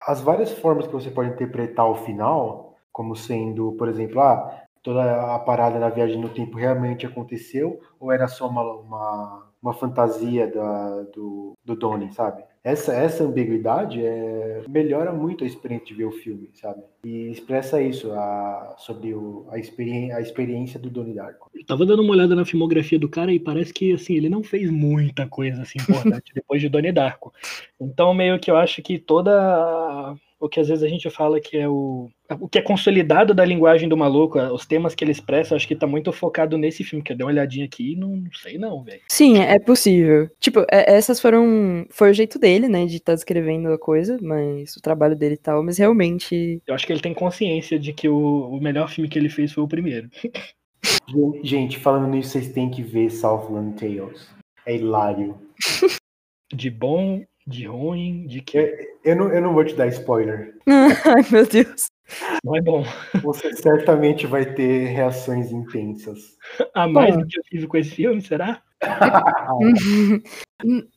As 0.00 0.20
várias 0.20 0.50
formas 0.50 0.88
que 0.88 0.92
você 0.92 1.08
pode 1.08 1.30
interpretar 1.30 1.88
o 1.88 1.94
final, 1.94 2.76
como 2.90 3.14
sendo, 3.14 3.72
por 3.72 3.88
exemplo, 3.88 4.20
ah, 4.20 4.64
toda 4.82 5.34
a 5.34 5.38
parada 5.38 5.78
da 5.78 5.88
viagem 5.88 6.20
no 6.20 6.30
tempo 6.30 6.56
realmente 6.56 7.06
aconteceu, 7.06 7.80
ou 8.00 8.10
era 8.10 8.26
só 8.26 8.48
uma, 8.48 8.62
uma, 8.62 9.46
uma 9.62 9.74
fantasia 9.74 10.48
da, 10.48 11.02
do, 11.14 11.52
do 11.64 11.76
Donnie, 11.76 12.12
sabe? 12.12 12.42
Essa, 12.68 12.92
essa 12.92 13.24
ambiguidade 13.24 14.04
é, 14.04 14.62
melhora 14.68 15.10
muito 15.10 15.42
a 15.42 15.46
experiência 15.46 15.86
de 15.86 15.94
ver 15.94 16.04
o 16.04 16.12
filme, 16.12 16.50
sabe? 16.52 16.82
E 17.02 17.30
expressa 17.30 17.80
isso 17.80 18.12
a, 18.12 18.74
sobre 18.76 19.14
o, 19.14 19.46
a, 19.50 19.58
experi 19.58 20.12
a 20.12 20.20
experiência 20.20 20.78
do 20.78 20.90
Donnie 20.90 21.14
Darko. 21.14 21.50
Eu 21.54 21.64
tava 21.64 21.86
dando 21.86 22.02
uma 22.02 22.12
olhada 22.12 22.36
na 22.36 22.44
filmografia 22.44 22.98
do 22.98 23.08
cara 23.08 23.32
e 23.32 23.40
parece 23.40 23.72
que, 23.72 23.94
assim, 23.94 24.16
ele 24.16 24.28
não 24.28 24.42
fez 24.42 24.70
muita 24.70 25.26
coisa, 25.26 25.62
assim, 25.62 25.78
importante 25.80 26.30
depois 26.36 26.60
de 26.60 26.68
Donnie 26.68 26.92
Darko. 26.92 27.32
Então, 27.80 28.12
meio 28.12 28.38
que 28.38 28.50
eu 28.50 28.56
acho 28.58 28.82
que 28.82 28.98
toda... 28.98 30.14
O 30.40 30.48
que 30.48 30.60
às 30.60 30.68
vezes 30.68 30.84
a 30.84 30.88
gente 30.88 31.10
fala 31.10 31.40
que 31.40 31.56
é 31.56 31.68
o... 31.68 32.08
O 32.40 32.48
que 32.48 32.58
é 32.58 32.62
consolidado 32.62 33.34
da 33.34 33.44
linguagem 33.44 33.88
do 33.88 33.96
maluco, 33.96 34.38
os 34.38 34.66
temas 34.66 34.94
que 34.94 35.02
ele 35.02 35.10
expressa, 35.10 35.56
acho 35.56 35.66
que 35.66 35.74
tá 35.74 35.86
muito 35.86 36.12
focado 36.12 36.56
nesse 36.56 36.84
filme, 36.84 37.02
que 37.02 37.12
eu 37.12 37.16
dei 37.16 37.24
uma 37.24 37.32
olhadinha 37.32 37.64
aqui 37.64 37.92
e 37.92 37.96
não, 37.96 38.10
não 38.16 38.32
sei 38.32 38.58
não, 38.58 38.84
velho. 38.84 39.00
Sim, 39.08 39.38
é 39.38 39.58
possível. 39.58 40.30
Tipo, 40.38 40.60
é- 40.70 40.94
essas 40.94 41.20
foram. 41.20 41.86
Foi 41.90 42.10
o 42.10 42.14
jeito 42.14 42.38
dele, 42.38 42.68
né, 42.68 42.86
de 42.86 42.96
estar 42.96 43.14
descrevendo 43.14 43.72
a 43.72 43.78
coisa, 43.78 44.18
mas 44.20 44.76
o 44.76 44.80
trabalho 44.80 45.16
dele 45.16 45.34
e 45.34 45.38
tal, 45.38 45.62
mas 45.62 45.78
realmente. 45.78 46.62
Eu 46.66 46.74
acho 46.74 46.86
que 46.86 46.92
ele 46.92 47.00
tem 47.00 47.14
consciência 47.14 47.78
de 47.78 47.92
que 47.92 48.08
o, 48.08 48.48
o 48.50 48.60
melhor 48.60 48.88
filme 48.88 49.08
que 49.08 49.18
ele 49.18 49.28
fez 49.28 49.52
foi 49.52 49.64
o 49.64 49.68
primeiro. 49.68 50.08
Gente, 51.42 51.78
falando 51.78 52.08
nisso, 52.08 52.30
vocês 52.30 52.52
têm 52.52 52.70
que 52.70 52.82
ver 52.82 53.10
Southland 53.10 53.74
Tales. 53.76 54.28
É 54.66 54.76
hilário. 54.76 55.34
De 56.52 56.70
bom, 56.70 57.22
de 57.48 57.66
ruim, 57.66 58.26
de 58.26 58.42
que 58.42 58.88
Eu 59.04 59.16
não, 59.16 59.32
eu 59.32 59.40
não 59.40 59.54
vou 59.54 59.64
te 59.64 59.74
dar 59.74 59.86
spoiler. 59.88 60.54
Ai, 60.68 61.24
meu 61.32 61.46
Deus. 61.46 61.86
não 62.44 62.56
é 62.56 62.60
bom. 62.60 62.84
Você 63.22 63.52
certamente 63.54 64.26
vai 64.26 64.44
ter 64.54 64.84
reações 64.86 65.50
intensas. 65.50 66.18
A 66.74 66.86
mais 66.86 67.14
Bom. 67.16 67.22
do 67.22 67.26
que 67.26 67.38
eu 67.38 67.42
tive 67.44 67.66
com 67.66 67.76
esse 67.78 67.90
filme, 67.90 68.20
será? 68.20 68.62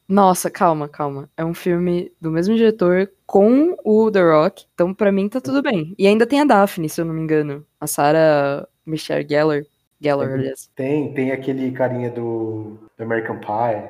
Nossa, 0.08 0.50
calma, 0.50 0.88
calma. 0.90 1.30
É 1.38 1.46
um 1.46 1.54
filme 1.54 2.12
do 2.20 2.32
mesmo 2.32 2.56
diretor 2.56 3.10
com 3.26 3.76
o 3.84 4.12
The 4.12 4.22
Rock, 4.22 4.66
então 4.74 4.94
pra 4.94 5.12
mim 5.12 5.30
tá 5.30 5.40
tudo 5.40 5.62
bem. 5.62 5.96
E 5.98 6.08
ainda 6.08 6.26
tem 6.28 6.42
a 6.42 6.46
Daphne, 6.46 6.90
se 6.90 7.00
eu 7.02 7.06
não 7.06 7.14
me 7.14 7.22
engano. 7.22 7.66
A 7.80 7.88
Sarah 7.88 8.68
Michelle 8.86 9.28
Gellar. 9.28 9.64
Gellar, 10.02 10.28
Uhum. 10.30 10.34
aliás. 10.34 10.70
Tem, 10.76 11.14
tem 11.14 11.32
aquele 11.32 11.72
carinha 11.72 12.10
do, 12.10 12.78
do 12.98 13.04
American 13.04 13.40
Pie. 13.40 13.90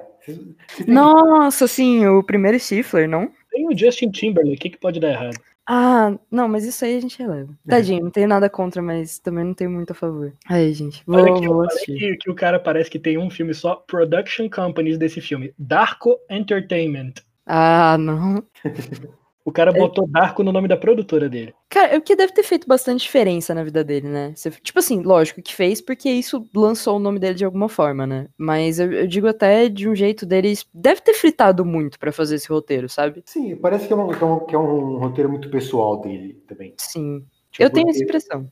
Nossa, 0.88 1.68
sim, 1.68 2.06
o 2.06 2.24
primeiro 2.24 2.60
Stifler, 2.60 3.08
não? 3.08 3.32
Tem 3.50 3.68
o 3.68 3.78
Justin 3.78 4.12
Timberlake, 4.12 4.58
o 4.58 4.60
que, 4.60 4.70
que 4.72 4.78
pode 4.78 5.00
dar 5.00 5.12
errado? 5.12 5.38
Ah, 5.68 6.18
não, 6.30 6.48
mas 6.48 6.66
isso 6.66 6.84
aí 6.84 6.98
a 6.98 7.00
gente 7.00 7.18
releva. 7.20 7.54
Tadinho, 7.68 8.04
não 8.04 8.12
tenho 8.12 8.28
nada 8.28 8.50
contra, 8.50 8.82
mas 8.82 9.20
também 9.20 9.46
não 9.46 9.54
tenho 9.54 9.70
muito 9.70 9.92
a 9.92 9.96
favor. 9.96 10.34
Aí, 10.48 10.74
gente, 10.74 11.04
vou, 11.06 11.18
Olha, 11.18 11.34
aqui, 11.34 11.48
vou 11.48 11.64
assistir. 11.64 11.98
que, 11.98 12.18
que 12.18 12.32
o 12.32 12.36
cara 12.36 12.60
parece 12.60 12.90
que 12.90 13.00
tem 13.00 13.18
um 13.18 13.30
filme 13.30 13.54
só, 13.54 13.76
Production 13.76 14.50
Companies 14.50 14.98
desse 14.98 15.22
filme, 15.22 15.54
Darko 15.58 16.18
Entertainment. 16.30 17.14
Ah, 17.46 17.98
não. 17.98 18.44
O 19.44 19.52
cara 19.52 19.72
botou 19.72 20.08
Darko 20.08 20.44
no 20.44 20.52
nome 20.52 20.68
da 20.68 20.78
produtora 20.78 21.28
dele. 21.28 21.54
Cara, 21.68 21.98
o 21.98 22.02
que 22.02 22.16
deve 22.16 22.32
ter 22.32 22.44
feito 22.44 22.68
bastante 22.68 23.02
diferença 23.02 23.56
na 23.56 23.64
vida 23.64 23.84
dele, 23.84 24.08
né? 24.08 24.34
Você- 24.36 24.52
tipo 24.52 24.78
assim, 24.78 25.02
lógico 25.02 25.42
que 25.42 25.56
fez, 25.56 25.82
porque 25.82 26.10
isso 26.10 26.46
lançou 26.56 26.98
o 26.98 27.00
nome 27.00 27.18
dele 27.18 27.34
de 27.34 27.46
alguma 27.46 27.68
forma, 27.68 28.06
né? 28.06 28.28
Mas 28.38 28.80
eu, 28.80 28.92
eu 28.92 29.08
digo 29.08 29.28
até 29.28 29.68
de 29.68 29.90
um 29.90 29.96
jeito 29.96 30.26
deles. 30.26 30.66
Deve 30.74 31.02
ter 31.02 31.14
fritado 31.16 31.66
muito 31.66 31.98
pra 31.98 32.12
fazer 32.12 32.36
esse 32.36 32.48
roteiro, 32.50 32.88
sabe? 32.88 33.24
Sim, 33.26 33.56
parece 33.56 33.88
que 33.88 33.94
é, 33.94 33.96
uma- 33.96 34.14
que 34.16 34.24
é 34.24 34.28
um, 34.28 34.40
que 34.46 34.56
é 34.56 34.60
um 34.60 34.98
roteiro 34.98 35.30
muito 35.30 35.50
pessoal 35.50 36.00
dele 36.00 36.34
também. 36.48 36.74
Sim. 36.78 37.26
Tipo, 37.52 37.64
eu 37.64 37.70
tenho 37.72 37.88
porque- 37.88 37.96
essa 37.98 38.04
impressão. 38.04 38.52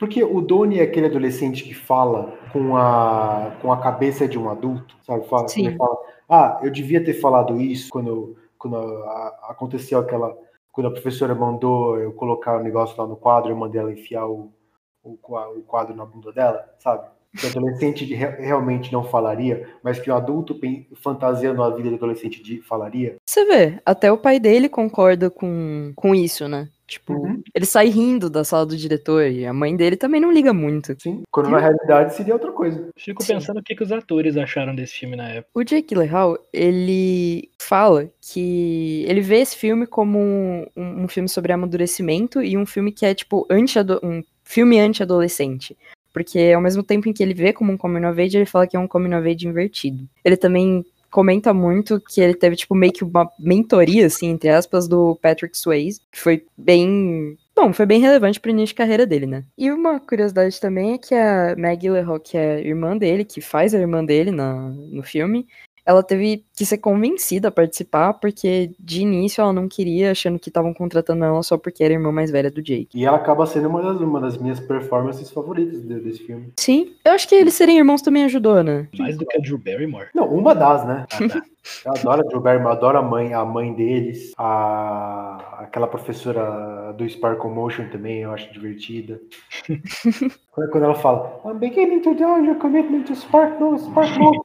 Porque 0.00 0.24
o 0.24 0.40
Donnie 0.40 0.80
é 0.80 0.82
aquele 0.82 1.06
adolescente 1.06 1.62
que 1.62 1.72
fala 1.72 2.36
com 2.52 2.76
a, 2.76 3.56
com 3.62 3.72
a 3.72 3.76
cabeça 3.80 4.26
de 4.26 4.36
um 4.36 4.50
adulto, 4.50 4.96
sabe? 5.06 5.26
Fala, 5.28 5.46
Sim. 5.46 5.68
Ele 5.68 5.76
fala, 5.76 5.96
ah, 6.28 6.60
eu 6.64 6.70
devia 6.70 7.02
ter 7.02 7.14
falado 7.14 7.60
isso 7.60 7.88
quando, 7.90 8.36
quando 8.64 8.76
a- 8.76 9.46
aconteceu 9.50 9.98
aquela. 9.98 10.34
Quando 10.72 10.86
a 10.88 10.90
professora 10.90 11.34
mandou 11.34 11.98
eu 12.00 12.12
colocar 12.12 12.58
o 12.58 12.62
negócio 12.62 13.00
lá 13.00 13.06
no 13.06 13.14
quadro, 13.16 13.50
eu 13.52 13.56
mandei 13.56 13.80
ela 13.80 13.92
enfiar 13.92 14.26
o, 14.26 14.50
o, 15.04 15.18
o 15.22 15.62
quadro 15.62 15.94
na 15.94 16.04
bunda 16.04 16.32
dela, 16.32 16.64
sabe? 16.78 17.06
Que 17.36 17.46
o 17.46 17.48
adolescente 17.50 18.04
re- 18.14 18.36
realmente 18.40 18.92
não 18.92 19.04
falaria, 19.04 19.68
mas 19.82 19.98
que 20.00 20.10
o 20.10 20.14
adulto 20.14 20.58
fantasiando 21.02 21.62
a 21.62 21.70
vida 21.70 21.90
do 21.90 21.96
adolescente 21.96 22.42
de- 22.42 22.60
falaria. 22.62 23.16
Você 23.28 23.44
vê, 23.44 23.80
até 23.84 24.10
o 24.10 24.18
pai 24.18 24.40
dele 24.40 24.68
concorda 24.68 25.28
com, 25.30 25.92
com 25.94 26.14
isso, 26.14 26.48
né? 26.48 26.68
Tipo, 26.86 27.14
Uhum. 27.14 27.42
ele 27.54 27.64
sai 27.64 27.88
rindo 27.88 28.28
da 28.28 28.44
sala 28.44 28.66
do 28.66 28.76
diretor 28.76 29.26
e 29.26 29.46
a 29.46 29.52
mãe 29.54 29.74
dele 29.74 29.96
também 29.96 30.20
não 30.20 30.30
liga 30.30 30.52
muito. 30.52 30.94
Sim, 31.00 31.22
quando 31.30 31.48
na 31.48 31.58
realidade 31.58 32.14
seria 32.14 32.34
outra 32.34 32.52
coisa. 32.52 32.88
Fico 32.96 33.22
Sim. 33.22 33.34
pensando 33.34 33.58
o 33.60 33.62
que, 33.62 33.74
que 33.74 33.82
os 33.82 33.90
atores 33.90 34.36
acharam 34.36 34.74
desse 34.74 34.94
filme 34.94 35.16
na 35.16 35.28
época. 35.28 35.50
O 35.54 35.64
Jake 35.64 35.94
Gyllenhaal, 35.94 36.36
ele 36.52 37.48
fala 37.58 38.10
que 38.20 39.04
ele 39.08 39.22
vê 39.22 39.36
esse 39.36 39.56
filme 39.56 39.86
como 39.86 40.18
um, 40.18 40.66
um 40.76 41.08
filme 41.08 41.28
sobre 41.28 41.52
amadurecimento 41.52 42.42
e 42.42 42.56
um 42.56 42.66
filme 42.66 42.92
que 42.92 43.06
é, 43.06 43.14
tipo, 43.14 43.46
anti 43.50 43.78
um 44.02 44.22
filme 44.42 44.78
anti-adolescente. 44.78 45.76
Porque 46.12 46.52
ao 46.54 46.60
mesmo 46.62 46.82
tempo 46.82 47.08
em 47.08 47.12
que 47.12 47.22
ele 47.22 47.34
vê 47.34 47.52
como 47.52 47.72
um 47.72 47.76
coming 47.76 48.04
of 48.04 48.20
age, 48.20 48.36
ele 48.36 48.46
fala 48.46 48.66
que 48.66 48.76
é 48.76 48.80
um 48.80 48.86
coming 48.86 49.14
of 49.14 49.28
age 49.28 49.48
invertido. 49.48 50.06
Ele 50.24 50.36
também 50.36 50.84
comenta 51.14 51.54
muito 51.54 52.00
que 52.00 52.20
ele 52.20 52.34
teve, 52.34 52.56
tipo, 52.56 52.74
meio 52.74 52.92
que 52.92 53.04
uma 53.04 53.30
mentoria, 53.38 54.06
assim, 54.06 54.30
entre 54.30 54.48
aspas, 54.48 54.88
do 54.88 55.14
Patrick 55.22 55.56
Swayze, 55.56 56.00
que 56.10 56.18
foi 56.18 56.44
bem... 56.58 57.38
Bom, 57.54 57.72
foi 57.72 57.86
bem 57.86 58.00
relevante 58.00 58.40
pro 58.40 58.50
início 58.50 58.74
de 58.74 58.74
carreira 58.74 59.06
dele, 59.06 59.24
né? 59.24 59.44
E 59.56 59.70
uma 59.70 60.00
curiosidade 60.00 60.60
também 60.60 60.94
é 60.94 60.98
que 60.98 61.14
a 61.14 61.54
Maggie 61.56 61.82
Gyllenhaal, 61.82 62.18
que 62.18 62.36
é 62.36 62.56
a 62.56 62.60
irmã 62.60 62.96
dele, 62.96 63.24
que 63.24 63.40
faz 63.40 63.72
a 63.72 63.78
irmã 63.78 64.04
dele 64.04 64.32
na, 64.32 64.70
no 64.70 65.04
filme, 65.04 65.46
ela 65.86 66.02
teve 66.02 66.44
que 66.56 66.64
ser 66.64 66.78
convencida 66.78 67.48
a 67.48 67.50
participar, 67.50 68.14
porque 68.14 68.70
de 68.78 69.02
início 69.02 69.42
ela 69.42 69.52
não 69.52 69.68
queria, 69.68 70.12
achando 70.12 70.38
que 70.38 70.48
estavam 70.48 70.72
contratando 70.72 71.24
ela 71.24 71.42
só 71.42 71.58
porque 71.58 71.84
era 71.84 71.92
a 71.92 71.96
irmã 71.96 72.10
mais 72.10 72.30
velha 72.30 72.50
do 72.50 72.62
Jake. 72.62 72.88
E 72.94 73.04
ela 73.04 73.16
acaba 73.18 73.44
sendo 73.46 73.68
uma 73.68 73.82
das, 73.82 74.00
uma 74.00 74.20
das 74.20 74.38
minhas 74.38 74.60
performances 74.60 75.30
favoritas 75.30 75.82
de- 75.82 76.00
desse 76.00 76.24
filme. 76.24 76.52
Sim, 76.56 76.94
eu 77.04 77.12
acho 77.12 77.28
que 77.28 77.34
eles 77.34 77.54
serem 77.54 77.76
irmãos 77.78 78.00
também 78.02 78.24
ajudou, 78.24 78.62
né? 78.62 78.88
Mais 78.98 79.16
do 79.18 79.26
que 79.26 79.36
a 79.36 79.40
Drew 79.40 79.58
Barrymore. 79.58 80.08
Não, 80.14 80.26
uma 80.26 80.54
das, 80.54 80.86
né? 80.86 81.06
Ah, 81.12 81.28
tá. 81.28 81.42
Eu 81.84 81.92
adoro 81.92 82.20
a 82.22 82.28
Drew 82.28 82.40
Barrymore, 82.40 82.72
adoro 82.76 82.98
a 82.98 83.02
mãe, 83.02 83.32
a 83.34 83.44
mãe 83.44 83.72
deles, 83.72 84.32
a, 84.38 85.56
aquela 85.60 85.86
professora 85.86 86.92
do 86.96 87.08
Sparkle 87.08 87.50
Motion 87.50 87.88
também, 87.88 88.20
eu 88.20 88.32
acho 88.32 88.52
divertida. 88.52 89.20
quando, 90.52 90.70
quando 90.70 90.84
ela 90.84 90.94
fala, 90.94 91.40
I'm 91.44 91.58
beginning 91.58 92.00
to 92.02 92.14
doubt 92.14 92.44
your 92.46 92.56
commitment 92.56 93.04
to 93.06 93.14
Sparkle, 93.14 93.78
Sparkle 93.78 94.18
Motion. 94.18 94.42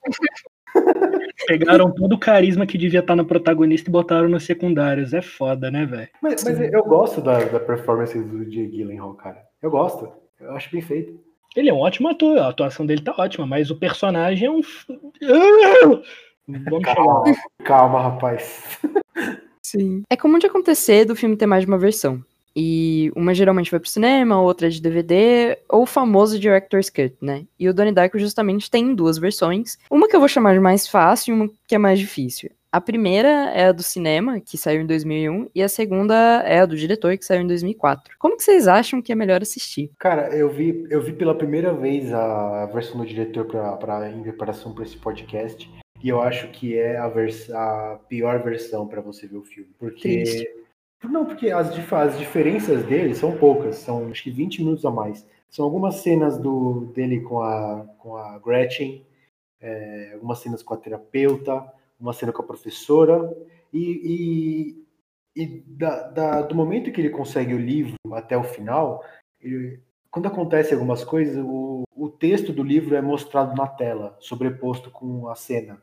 Pegaram 1.48 1.92
todo 1.92 2.14
o 2.14 2.20
carisma 2.20 2.66
que 2.66 2.78
devia 2.78 3.00
estar 3.00 3.16
no 3.16 3.26
protagonista 3.26 3.90
e 3.90 3.94
botaram 3.94 4.30
nos 4.30 4.44
secundários. 4.44 5.14
É 5.14 5.22
foda, 5.22 5.72
né, 5.72 5.86
velho? 5.86 6.10
Mas, 6.22 6.44
mas 6.44 6.60
eu 6.60 6.84
gosto 6.84 7.22
da, 7.22 7.40
da 7.46 7.60
performance 7.60 8.18
do 8.18 8.46
Jake 8.46 8.78
Gyllenhaal, 8.78 9.14
cara. 9.14 9.42
Eu 9.62 9.72
gosto. 9.72 10.12
Eu 10.40 10.52
acho 10.52 10.72
bem 10.72 10.82
feito. 10.82 11.20
Ele 11.56 11.70
é 11.70 11.74
um 11.74 11.80
ótimo 11.80 12.08
ator, 12.10 12.38
a 12.38 12.50
atuação 12.50 12.86
dele 12.86 13.02
tá 13.02 13.14
ótima, 13.18 13.46
mas 13.46 13.72
o 13.72 13.76
personagem 13.76 14.48
é 14.48 14.52
um. 14.52 14.62
Vamos. 16.48 16.84
Calma, 16.84 17.24
calma, 17.64 18.02
rapaz. 18.02 18.80
Sim. 19.62 20.04
É 20.10 20.16
comum 20.16 20.40
de 20.40 20.48
acontecer 20.48 21.06
do 21.06 21.16
filme 21.16 21.38
ter 21.38 21.46
mais 21.46 21.64
de 21.64 21.68
uma 21.68 21.78
versão. 21.78 22.24
E 22.56 23.12
uma 23.16 23.34
geralmente 23.34 23.72
vai 23.72 23.80
pro 23.80 23.90
cinema, 23.90 24.42
outra 24.42 24.68
é 24.68 24.70
de 24.70 24.82
DVD, 24.82 25.58
ou 25.70 25.84
o 25.84 25.86
famoso 25.86 26.40
Director's 26.40 26.90
Cut, 26.90 27.16
né? 27.22 27.46
E 27.60 27.70
o 27.70 27.74
Donnie 27.74 27.94
Darko 27.94 28.20
justamente 28.20 28.70
tem 28.70 28.94
duas 28.94 29.18
versões. 29.18 29.78
Uma 29.90 30.08
que 30.08 30.16
eu 30.16 30.20
vou 30.20 30.30
chamar 30.30 30.54
de 30.54 30.60
mais 30.60 30.88
fácil 30.88 31.32
e 31.32 31.36
uma 31.36 31.50
que 31.68 31.76
é 31.76 31.78
mais 31.78 32.00
difícil. 32.00 32.50
A 32.72 32.80
primeira 32.80 33.28
é 33.52 33.66
a 33.66 33.72
do 33.72 33.82
cinema, 33.82 34.40
que 34.40 34.56
saiu 34.56 34.82
em 34.82 34.86
2001, 34.86 35.50
e 35.56 35.64
a 35.64 35.68
segunda 35.68 36.14
é 36.46 36.60
a 36.60 36.66
do 36.68 36.78
diretor, 36.78 37.18
que 37.18 37.26
saiu 37.26 37.42
em 37.42 37.48
2004. 37.48 38.16
Como 38.20 38.38
que 38.38 38.44
vocês 38.44 38.68
acham 38.68 39.02
que 39.02 39.12
é 39.12 39.16
melhor 39.16 39.42
assistir? 39.42 39.90
Cara, 39.98 40.30
eu 40.36 40.50
vi, 40.50 40.86
eu 40.88 41.02
vi 41.02 41.14
pela 41.14 41.34
primeira 41.34 41.74
vez 41.74 42.14
a 42.14 42.68
versão 42.68 43.00
do 43.00 43.08
diretor 43.08 43.46
pra, 43.46 43.76
pra, 43.78 44.12
em 44.12 44.22
preparação 44.22 44.72
para 44.72 44.84
esse 44.84 44.98
podcast. 44.98 45.68
E 46.04 46.10
eu 46.10 46.22
acho 46.22 46.48
que 46.50 46.78
é 46.78 46.98
a, 46.98 47.08
vers 47.08 47.50
a 47.50 48.00
pior 48.08 48.42
versão 48.44 48.88
pra 48.88 49.02
você 49.02 49.28
ver 49.28 49.38
o 49.38 49.44
filme. 49.44 49.70
Porque. 49.80 50.24
Triste. 50.24 50.48
Não, 51.04 51.26
porque 51.26 51.50
as, 51.50 51.70
as 51.92 52.18
diferenças 52.20 52.84
dele 52.86 53.16
são 53.16 53.38
poucas, 53.38 53.78
são 53.78 54.10
acho 54.10 54.24
que 54.24 54.32
20 54.32 54.60
minutos 54.60 54.86
a 54.86 54.92
mais. 54.92 55.26
São 55.50 55.66
algumas 55.66 55.96
cenas 55.96 56.38
do, 56.38 56.86
dele 56.94 57.22
com 57.22 57.42
a, 57.42 57.86
com 57.98 58.16
a 58.18 58.38
Gretchen, 58.40 59.06
é, 59.62 60.12
algumas 60.14 60.40
cenas 60.40 60.62
com 60.64 60.74
a 60.74 60.78
terapeuta, 60.78 61.66
uma 62.00 62.14
cena 62.14 62.32
com 62.32 62.42
a 62.42 62.46
professora, 62.46 63.36
e, 63.74 64.76
e, 65.36 65.44
e 65.44 65.48
da- 65.68 66.10
da- 66.10 66.42
do 66.42 66.56
momento 66.56 66.92
que 66.92 67.02
ele 67.02 67.10
consegue 67.10 67.54
o 67.54 67.60
livro 67.60 67.96
até 68.14 68.38
o 68.38 68.44
final, 68.44 69.04
ele- 69.42 69.80
quando 70.12 70.28
acontece 70.28 70.74
algumas 70.74 71.04
coisas, 71.04 71.38
o, 71.46 71.84
o 71.96 72.10
texto 72.10 72.52
do 72.54 72.64
livro 72.64 72.96
é 72.96 73.02
mostrado 73.02 73.56
na 73.56 73.68
tela, 73.68 74.18
sobreposto 74.20 74.92
com 74.92 75.28
a 75.30 75.36
cena, 75.36 75.82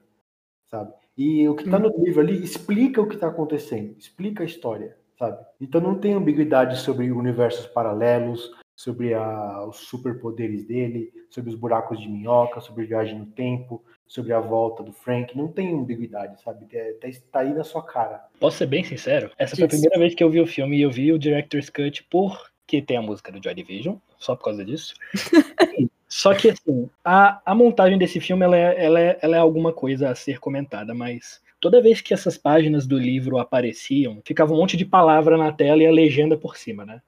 sabe? 0.68 0.92
E 1.16 1.48
o 1.48 1.54
que 1.56 1.64
está 1.64 1.78
no 1.78 1.88
livro 2.04 2.20
ali 2.20 2.42
explica 2.42 3.00
o 3.00 3.08
que 3.08 3.14
está 3.16 3.28
acontecendo, 3.28 3.96
explica 3.98 4.42
a 4.42 4.46
história, 4.46 4.96
sabe? 5.18 5.38
Então 5.60 5.80
não 5.80 5.98
tem 5.98 6.12
ambiguidade 6.14 6.78
sobre 6.78 7.10
universos 7.10 7.66
paralelos, 7.66 8.52
sobre 8.74 9.14
a- 9.14 9.64
os 9.66 9.76
superpoderes 9.78 10.64
dele, 10.64 11.10
sobre 11.30 11.50
os 11.50 11.56
buracos 11.56 11.98
de 11.98 12.08
minhoca, 12.08 12.60
sobre 12.60 12.84
viagem 12.86 13.18
no 13.18 13.26
tempo, 13.26 13.82
sobre 14.06 14.32
a 14.32 14.40
volta 14.40 14.82
do 14.82 14.92
Frank. 14.92 15.36
Não 15.36 15.48
tem 15.48 15.74
ambiguidade, 15.74 16.40
sabe? 16.42 16.66
É, 16.72 16.92
tá, 16.94 17.08
tá 17.32 17.40
aí 17.40 17.52
na 17.54 17.64
sua 17.64 17.82
cara. 17.82 18.24
Posso 18.38 18.58
ser 18.58 18.66
bem 18.66 18.84
sincero? 18.84 19.30
Essa 19.38 19.56
foi 19.56 19.64
a 19.64 19.68
primeira 19.68 19.98
vez 19.98 20.14
que 20.14 20.22
eu 20.22 20.30
vi 20.30 20.40
o 20.40 20.46
filme 20.46 20.76
e 20.76 20.82
eu 20.82 20.90
vi 20.90 21.12
o 21.12 21.18
Director's 21.18 21.70
Cut 21.70 22.04
porque 22.10 22.82
tem 22.82 22.98
a 22.98 23.02
música 23.02 23.32
do 23.32 23.42
Joy 23.42 23.54
Division, 23.54 23.96
só 24.18 24.36
por 24.36 24.44
causa 24.44 24.64
disso. 24.64 24.94
Só 26.08 26.32
que, 26.34 26.50
assim, 26.50 26.88
a, 27.04 27.42
a 27.44 27.52
montagem 27.52 27.98
desse 27.98 28.20
filme 28.20 28.44
ela 28.44 28.56
é, 28.56 28.84
ela, 28.84 29.00
é, 29.00 29.18
ela 29.20 29.36
é 29.36 29.38
alguma 29.40 29.72
coisa 29.72 30.08
a 30.08 30.14
ser 30.14 30.38
comentada, 30.38 30.94
mas 30.94 31.40
toda 31.60 31.80
vez 31.80 32.00
que 32.00 32.12
essas 32.14 32.36
páginas 32.38 32.86
do 32.86 32.98
livro 32.98 33.38
apareciam, 33.38 34.20
ficava 34.24 34.52
um 34.52 34.56
monte 34.56 34.76
de 34.76 34.84
palavra 34.84 35.36
na 35.36 35.52
tela 35.52 35.82
e 35.82 35.86
a 35.86 35.90
legenda 35.90 36.36
por 36.36 36.56
cima, 36.56 36.84
né? 36.84 37.00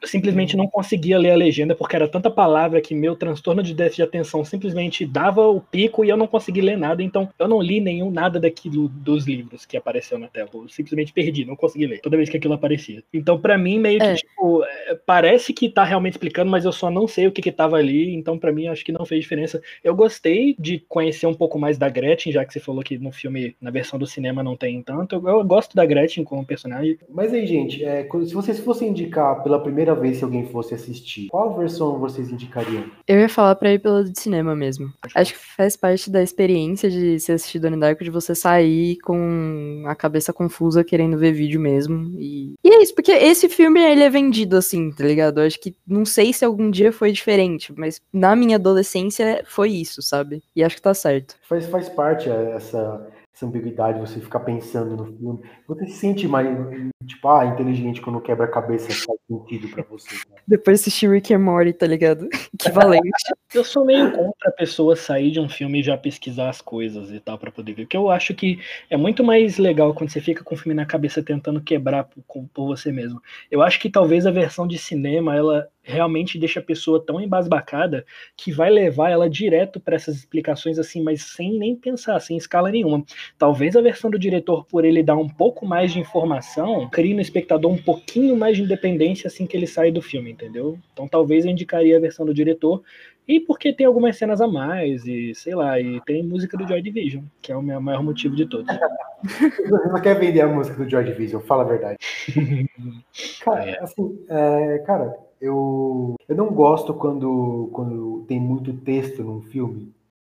Eu 0.00 0.08
simplesmente 0.08 0.56
não 0.56 0.66
conseguia 0.66 1.18
ler 1.18 1.30
a 1.30 1.36
legenda 1.36 1.74
porque 1.74 1.96
era 1.96 2.08
tanta 2.08 2.30
palavra 2.30 2.80
que 2.80 2.94
meu 2.94 3.14
transtorno 3.14 3.62
de 3.62 3.74
déficit 3.74 3.96
de 3.98 4.02
atenção 4.02 4.44
simplesmente 4.44 5.04
dava 5.06 5.46
o 5.48 5.60
pico 5.60 6.04
e 6.04 6.08
eu 6.08 6.16
não 6.16 6.26
conseguia 6.26 6.62
ler 6.64 6.76
nada. 6.78 7.02
Então 7.02 7.28
eu 7.38 7.46
não 7.48 7.60
li 7.60 7.80
nenhum 7.80 8.10
nada 8.10 8.40
daquilo 8.40 8.88
dos 8.88 9.26
livros 9.26 9.64
que 9.66 9.76
apareceu 9.76 10.18
na 10.18 10.28
tela. 10.28 10.48
Eu 10.52 10.68
simplesmente 10.68 11.12
perdi, 11.12 11.44
não 11.44 11.56
consegui 11.56 11.86
ler 11.86 12.00
toda 12.00 12.16
vez 12.16 12.28
que 12.28 12.36
aquilo 12.36 12.54
aparecia. 12.54 13.02
Então 13.12 13.38
pra 13.38 13.56
mim 13.58 13.78
meio 13.78 13.98
que 13.98 14.06
É. 14.06 14.14
tipo 14.14 14.64
é, 14.64 14.94
parece 15.06 15.52
que 15.52 15.68
tá 15.68 15.84
realmente 15.84 16.14
explicando, 16.14 16.50
mas 16.50 16.64
eu 16.64 16.72
só 16.72 16.90
não 16.90 17.06
sei 17.06 17.26
o 17.26 17.32
que 17.32 17.42
que 17.42 17.52
tava 17.52 17.76
ali. 17.76 18.14
Então 18.14 18.38
pra 18.38 18.52
mim 18.52 18.66
acho 18.66 18.84
que 18.84 18.92
não 18.92 19.04
fez 19.04 19.22
diferença. 19.22 19.60
Eu 19.84 19.94
gostei 19.94 20.56
de 20.58 20.78
conhecer 20.88 21.26
um 21.26 21.34
pouco 21.34 21.58
mais 21.58 21.78
da 21.78 21.88
Gretchen, 21.88 22.32
já 22.32 22.44
que 22.44 22.52
você 22.52 22.60
falou 22.60 22.82
que 22.82 22.98
no 22.98 23.12
filme 23.12 23.54
na 23.60 23.70
versão 23.82 23.98
do 23.98 24.06
cinema 24.06 24.42
não 24.42 24.56
tem 24.56 24.82
tanto. 24.82 25.16
Eu, 25.16 25.28
eu 25.28 25.44
gosto 25.44 25.74
da 25.74 25.84
Gretchen 25.84 26.24
como 26.24 26.46
personagem. 26.46 26.98
Mas 27.10 27.32
aí, 27.34 27.46
gente, 27.46 27.84
é, 27.84 28.08
se 28.24 28.32
vocês 28.32 28.60
fossem 28.60 28.88
indicar 28.88 29.42
pela 29.42 29.60
primeira 29.60 29.94
vez 29.94 30.18
se 30.18 30.24
alguém 30.24 30.46
fosse 30.46 30.74
assistir, 30.74 31.28
qual 31.28 31.56
versão 31.56 31.98
vocês 31.98 32.30
indicariam? 32.30 32.84
Eu 33.06 33.18
ia 33.18 33.28
falar 33.28 33.56
pra 33.56 33.72
ir 33.72 33.80
pela 33.80 34.04
de 34.04 34.18
cinema 34.18 34.54
mesmo. 34.54 34.92
Acho 35.14 35.34
que 35.34 35.40
faz 35.56 35.76
parte 35.76 36.10
da 36.10 36.22
experiência 36.22 36.90
de 36.90 37.18
se 37.18 37.32
assistir 37.32 37.58
Donnie 37.58 37.78
Darko, 37.78 38.04
de 38.04 38.10
você 38.10 38.34
sair 38.34 38.96
com 38.98 39.82
a 39.86 39.94
cabeça 39.94 40.32
confusa 40.32 40.84
querendo 40.84 41.18
ver 41.18 41.32
vídeo 41.32 41.60
mesmo. 41.60 42.14
E, 42.18 42.54
e 42.64 42.70
é 42.70 42.82
isso, 42.82 42.94
porque 42.94 43.12
esse 43.12 43.48
filme 43.48 43.80
ele 43.80 44.02
é 44.02 44.10
vendido 44.10 44.56
assim, 44.56 44.90
tá 44.90 45.04
ligado? 45.04 45.40
Eu 45.40 45.46
acho 45.46 45.60
que 45.60 45.74
não 45.86 46.04
sei 46.04 46.32
se 46.32 46.44
algum 46.44 46.70
dia 46.70 46.92
foi 46.92 47.10
diferente, 47.12 47.72
mas 47.76 48.00
na 48.12 48.36
minha 48.36 48.56
adolescência 48.56 49.42
foi 49.46 49.70
isso, 49.70 50.00
sabe? 50.02 50.42
E 50.54 50.62
acho 50.62 50.76
que 50.76 50.82
tá 50.82 50.94
certo. 50.94 51.34
Faz, 51.48 51.66
faz 51.66 51.88
parte 51.88 52.28
é, 52.28 52.52
essa, 52.52 53.06
essa 53.34 53.46
ambiguidade, 53.46 53.98
você 53.98 54.20
ficar 54.20 54.40
pensando 54.40 54.96
no 54.96 55.06
filme. 55.06 55.40
Você 55.66 55.86
se 55.86 55.92
sente 55.92 56.28
mais, 56.28 56.48
tipo, 57.06 57.28
ah, 57.28 57.46
inteligente 57.46 58.00
quando 58.00 58.20
quebra 58.20 58.44
a 58.44 58.50
cabeça 58.50 58.88
faz 58.88 59.18
sentido 59.26 59.68
pra 59.68 59.82
você. 59.88 60.14
né? 60.28 60.36
Depois 60.46 60.80
assistir 60.80 61.08
Rick 61.08 61.32
and 61.32 61.38
Morty, 61.38 61.72
tá 61.72 61.86
ligado? 61.86 62.28
Equivalente. 62.52 63.08
Eu 63.54 63.64
sou 63.64 63.86
meio 63.86 64.12
contra 64.12 64.48
a 64.48 64.52
pessoa 64.52 64.94
sair 64.94 65.30
de 65.30 65.40
um 65.40 65.48
filme 65.48 65.80
e 65.80 65.82
já 65.82 65.96
pesquisar 65.96 66.50
as 66.50 66.60
coisas 66.60 67.10
e 67.10 67.20
tal 67.20 67.38
pra 67.38 67.50
poder 67.50 67.72
ver. 67.72 67.84
Porque 67.84 67.96
eu 67.96 68.10
acho 68.10 68.34
que 68.34 68.60
é 68.90 68.96
muito 68.96 69.24
mais 69.24 69.56
legal 69.56 69.94
quando 69.94 70.10
você 70.10 70.20
fica 70.20 70.44
com 70.44 70.54
o 70.54 70.58
filme 70.58 70.74
na 70.74 70.84
cabeça 70.84 71.22
tentando 71.22 71.60
quebrar 71.62 72.04
por, 72.04 72.44
por 72.52 72.66
você 72.66 72.92
mesmo. 72.92 73.20
Eu 73.50 73.62
acho 73.62 73.80
que 73.80 73.88
talvez 73.88 74.26
a 74.26 74.30
versão 74.30 74.66
de 74.66 74.78
cinema 74.78 75.34
ela 75.34 75.68
realmente 75.82 76.38
deixa 76.38 76.60
a 76.60 76.62
pessoa 76.62 77.04
tão 77.04 77.20
embasbacada 77.20 78.04
que 78.36 78.52
vai 78.52 78.70
levar 78.70 79.10
ela 79.10 79.28
direto 79.28 79.80
pra 79.80 79.96
essas 79.96 80.16
explicações 80.16 80.78
assim, 80.78 81.02
mas 81.02 81.22
sem 81.22 81.58
nem 81.58 81.74
pensar, 81.74 82.20
sem 82.20 82.36
escala 82.36 82.70
nenhuma. 82.70 83.04
Talvez 83.36 83.76
a 83.76 83.80
versão 83.80 84.10
do 84.10 84.18
diretor, 84.18 84.64
por 84.66 84.84
ele 84.84 85.02
dar 85.02 85.16
um 85.16 85.28
pouco 85.28 85.66
mais 85.66 85.92
de 85.92 85.98
informação, 86.00 86.88
crie 86.90 87.14
no 87.14 87.20
espectador 87.20 87.70
um 87.70 87.78
pouquinho 87.82 88.36
mais 88.36 88.56
de 88.56 88.62
independência 88.62 89.26
assim 89.28 89.46
que 89.46 89.56
ele 89.56 89.66
sai 89.66 89.90
do 89.90 90.00
filme, 90.00 90.30
entendeu? 90.30 90.78
Então 90.92 91.08
talvez 91.08 91.44
eu 91.44 91.50
indicaria 91.50 91.96
a 91.96 92.00
versão 92.00 92.24
do 92.24 92.32
diretor. 92.34 92.82
E 93.26 93.38
porque 93.38 93.72
tem 93.72 93.86
algumas 93.86 94.16
cenas 94.16 94.40
a 94.40 94.48
mais, 94.48 95.06
e 95.06 95.32
sei 95.32 95.54
lá, 95.54 95.78
e 95.78 96.00
tem 96.00 96.24
música 96.24 96.56
do 96.56 96.66
Joy 96.66 96.82
Division, 96.82 97.22
que 97.40 97.52
é 97.52 97.56
o 97.56 97.62
meu 97.62 97.80
maior 97.80 98.02
motivo 98.02 98.34
de 98.34 98.46
todos. 98.46 98.66
Você 99.22 99.88
só 99.90 100.00
quer 100.00 100.18
vender 100.18 100.40
a 100.40 100.48
música 100.48 100.82
do 100.82 100.90
George 100.90 101.12
Vision, 101.12 101.40
fala 101.40 101.62
a 101.62 101.66
verdade. 101.66 101.96
Cara, 103.44 103.70
É. 103.70 103.78
assim, 103.82 104.18
é, 104.28 104.78
cara, 104.86 105.16
eu, 105.42 106.14
eu 106.28 106.36
não 106.36 106.52
gosto 106.52 106.94
quando, 106.94 107.68
quando 107.72 108.24
tem 108.28 108.40
muito 108.40 108.72
texto 108.72 109.22
num 109.22 109.42
filme. 109.42 109.92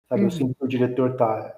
Sabe, 0.09 0.21
eu 0.23 0.25
Uhum. 0.27 0.31
sinto 0.31 0.55
que 0.55 0.65
o 0.65 0.69
diretor 0.69 1.17
tá 1.17 1.57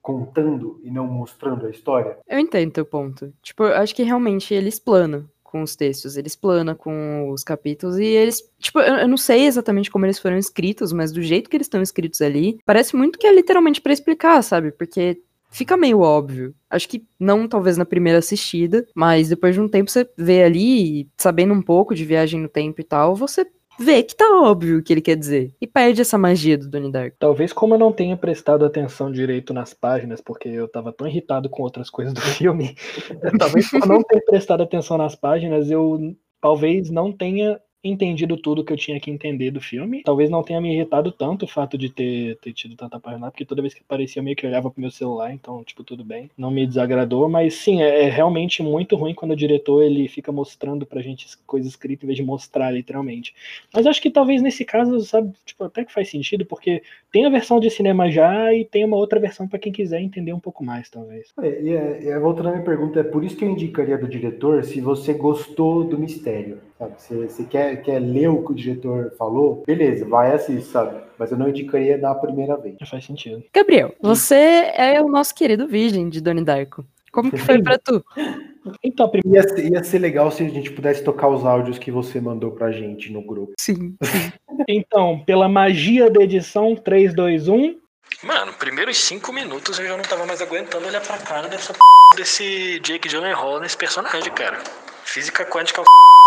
contando 0.00 0.80
e 0.82 0.90
não 0.90 1.06
mostrando 1.06 1.66
a 1.66 1.70
história. 1.70 2.18
Eu 2.28 2.38
entendo 2.38 2.72
teu 2.72 2.84
ponto. 2.84 3.32
Tipo, 3.42 3.64
eu 3.64 3.74
acho 3.76 3.94
que 3.94 4.02
realmente 4.02 4.52
ele 4.52 4.68
explana 4.68 5.28
com 5.44 5.62
os 5.62 5.76
textos, 5.76 6.16
ele 6.16 6.26
explana 6.28 6.74
com 6.74 7.30
os 7.30 7.44
capítulos 7.44 7.98
e 7.98 8.04
eles, 8.04 8.42
tipo, 8.58 8.80
eu, 8.80 8.94
eu 8.96 9.08
não 9.08 9.18
sei 9.18 9.44
exatamente 9.46 9.90
como 9.90 10.06
eles 10.06 10.18
foram 10.18 10.38
escritos, 10.38 10.92
mas 10.94 11.12
do 11.12 11.20
jeito 11.20 11.48
que 11.50 11.56
eles 11.56 11.66
estão 11.66 11.82
escritos 11.82 12.22
ali, 12.22 12.58
parece 12.64 12.96
muito 12.96 13.18
que 13.18 13.26
é 13.26 13.34
literalmente 13.34 13.80
pra 13.80 13.92
explicar, 13.92 14.42
sabe? 14.42 14.72
Porque 14.72 15.20
fica 15.52 15.76
meio 15.76 16.00
óbvio. 16.00 16.54
Acho 16.68 16.88
que 16.88 17.04
não 17.20 17.46
talvez 17.46 17.76
na 17.76 17.84
primeira 17.84 18.18
assistida, 18.18 18.84
mas 18.94 19.28
depois 19.28 19.54
de 19.54 19.60
um 19.60 19.68
tempo 19.68 19.90
você 19.90 20.08
vê 20.16 20.42
ali, 20.42 21.08
sabendo 21.16 21.54
um 21.54 21.62
pouco 21.62 21.94
de 21.94 22.04
viagem 22.04 22.40
no 22.40 22.48
tempo 22.48 22.80
e 22.80 22.84
tal, 22.84 23.14
você 23.14 23.46
vê 23.78 24.02
que 24.02 24.16
tá 24.16 24.24
óbvio 24.40 24.78
o 24.78 24.82
que 24.82 24.92
ele 24.92 25.00
quer 25.00 25.16
dizer. 25.16 25.54
E 25.60 25.66
perde 25.66 26.00
essa 26.00 26.18
magia 26.18 26.56
do 26.56 26.68
Donnie 26.68 26.90
Darko. 26.90 27.16
Talvez 27.18 27.52
como 27.52 27.74
eu 27.74 27.78
não 27.78 27.92
tenha 27.92 28.16
prestado 28.16 28.64
atenção 28.64 29.10
direito 29.10 29.52
nas 29.52 29.74
páginas, 29.74 30.20
porque 30.20 30.48
eu 30.48 30.68
tava 30.68 30.92
tão 30.92 31.06
irritado 31.06 31.48
com 31.48 31.62
outras 31.62 31.90
coisas 31.90 32.14
do 32.14 32.20
filme, 32.38 32.74
talvez 33.38 33.70
por 33.70 33.86
não 33.86 34.02
ter 34.02 34.20
prestado 34.24 34.62
atenção 34.62 34.96
nas 34.96 35.14
páginas, 35.14 35.70
eu 35.70 36.16
talvez 36.40 36.90
não 36.90 37.12
tenha 37.12 37.60
entendido 37.84 38.36
tudo 38.36 38.64
que 38.64 38.72
eu 38.72 38.76
tinha 38.76 39.00
que 39.00 39.10
entender 39.10 39.50
do 39.50 39.60
filme. 39.60 40.02
Talvez 40.04 40.30
não 40.30 40.42
tenha 40.42 40.60
me 40.60 40.72
irritado 40.72 41.10
tanto 41.10 41.44
o 41.44 41.48
fato 41.48 41.76
de 41.76 41.88
ter, 41.88 42.36
ter 42.36 42.52
tido 42.52 42.76
tanta 42.76 43.00
página, 43.00 43.30
porque 43.30 43.44
toda 43.44 43.62
vez 43.62 43.74
que 43.74 43.80
aparecia 43.80 44.20
eu 44.20 44.24
meio 44.24 44.36
que 44.36 44.46
olhava 44.46 44.70
pro 44.70 44.80
meu 44.80 44.90
celular, 44.90 45.32
então, 45.32 45.64
tipo, 45.64 45.82
tudo 45.82 46.04
bem. 46.04 46.30
Não 46.36 46.50
me 46.50 46.66
desagradou, 46.66 47.28
mas 47.28 47.54
sim, 47.54 47.82
é, 47.82 48.04
é 48.04 48.08
realmente 48.08 48.62
muito 48.62 48.94
ruim 48.96 49.14
quando 49.14 49.32
o 49.32 49.36
diretor 49.36 49.82
ele 49.82 50.06
fica 50.08 50.30
mostrando 50.30 50.86
pra 50.86 51.02
gente 51.02 51.26
coisas 51.46 51.70
escritas 51.70 52.04
em 52.04 52.06
vez 52.06 52.16
de 52.16 52.24
mostrar, 52.24 52.70
literalmente. 52.70 53.34
Mas 53.72 53.86
acho 53.86 54.00
que 54.00 54.10
talvez 54.10 54.40
nesse 54.42 54.64
caso, 54.64 55.00
sabe, 55.00 55.32
tipo, 55.44 55.64
até 55.64 55.84
que 55.84 55.92
faz 55.92 56.08
sentido, 56.08 56.46
porque 56.46 56.82
tem 57.10 57.24
a 57.24 57.30
versão 57.30 57.58
de 57.58 57.70
cinema 57.70 58.10
já 58.10 58.54
e 58.54 58.64
tem 58.64 58.84
uma 58.84 58.96
outra 58.96 59.18
versão 59.18 59.48
para 59.48 59.58
quem 59.58 59.72
quiser 59.72 60.00
entender 60.00 60.32
um 60.32 60.40
pouco 60.40 60.64
mais, 60.64 60.88
talvez. 60.88 61.32
É, 61.40 61.48
é, 61.48 62.08
é, 62.10 62.18
voltando 62.18 62.48
à 62.48 62.52
minha 62.52 62.64
pergunta, 62.64 63.00
é 63.00 63.04
por 63.04 63.24
isso 63.24 63.36
que 63.36 63.44
eu 63.44 63.50
indicaria 63.50 63.98
do 63.98 64.08
diretor 64.08 64.64
se 64.64 64.80
você 64.80 65.12
gostou 65.12 65.84
do 65.84 65.98
mistério. 65.98 66.58
Sabe? 66.82 66.94
Se 66.98 67.14
você 67.14 67.44
quer, 67.44 67.76
quer 67.82 68.00
ler 68.00 68.28
o 68.28 68.44
que 68.44 68.52
o 68.52 68.54
diretor 68.54 69.12
falou, 69.16 69.62
beleza, 69.64 70.04
vai 70.04 70.34
assistir, 70.34 70.68
sabe? 70.68 71.00
Mas 71.16 71.30
eu 71.30 71.38
não 71.38 71.48
indicaria 71.48 71.96
na 71.96 72.12
primeira 72.12 72.56
vez. 72.56 72.76
Faz 72.90 73.04
sentido. 73.04 73.44
Gabriel, 73.54 73.94
você 74.00 74.72
é 74.74 75.00
o 75.00 75.08
nosso 75.08 75.32
querido 75.32 75.68
virgem 75.68 76.08
de 76.08 76.20
Donnie 76.20 76.44
Darko. 76.44 76.84
Como 77.12 77.30
que 77.30 77.36
foi 77.38 77.62
pra 77.62 77.78
tu? 77.78 78.04
Então, 78.80 79.10
ia 79.26 79.42
ser, 79.42 79.72
ia 79.72 79.82
ser 79.82 79.98
legal 79.98 80.30
se 80.30 80.44
a 80.44 80.48
gente 80.48 80.70
pudesse 80.70 81.02
tocar 81.02 81.26
os 81.26 81.44
áudios 81.44 81.80
que 81.80 81.90
você 81.90 82.20
mandou 82.20 82.52
pra 82.52 82.70
gente 82.70 83.10
no 83.10 83.20
grupo. 83.20 83.54
Sim. 83.58 83.96
então, 84.68 85.18
pela 85.26 85.48
magia 85.48 86.08
da 86.08 86.22
edição 86.22 86.76
3, 86.76 87.12
2, 87.12 87.48
1. 87.48 87.76
Mano, 88.22 88.52
primeiros 88.52 88.98
cinco 88.98 89.32
minutos 89.32 89.80
eu 89.80 89.88
já 89.88 89.96
não 89.96 90.04
tava 90.04 90.24
mais 90.26 90.40
aguentando 90.40 90.86
olhar 90.86 91.00
pra 91.00 91.18
cara 91.18 91.48
dessa 91.48 91.72
p... 91.72 91.80
desse 92.14 92.78
Jake 92.78 93.08
Gyllenhaal 93.08 93.58
nesse 93.58 93.76
personagem, 93.76 94.32
cara. 94.32 94.62
Física 95.04 95.44
quântica 95.44 95.82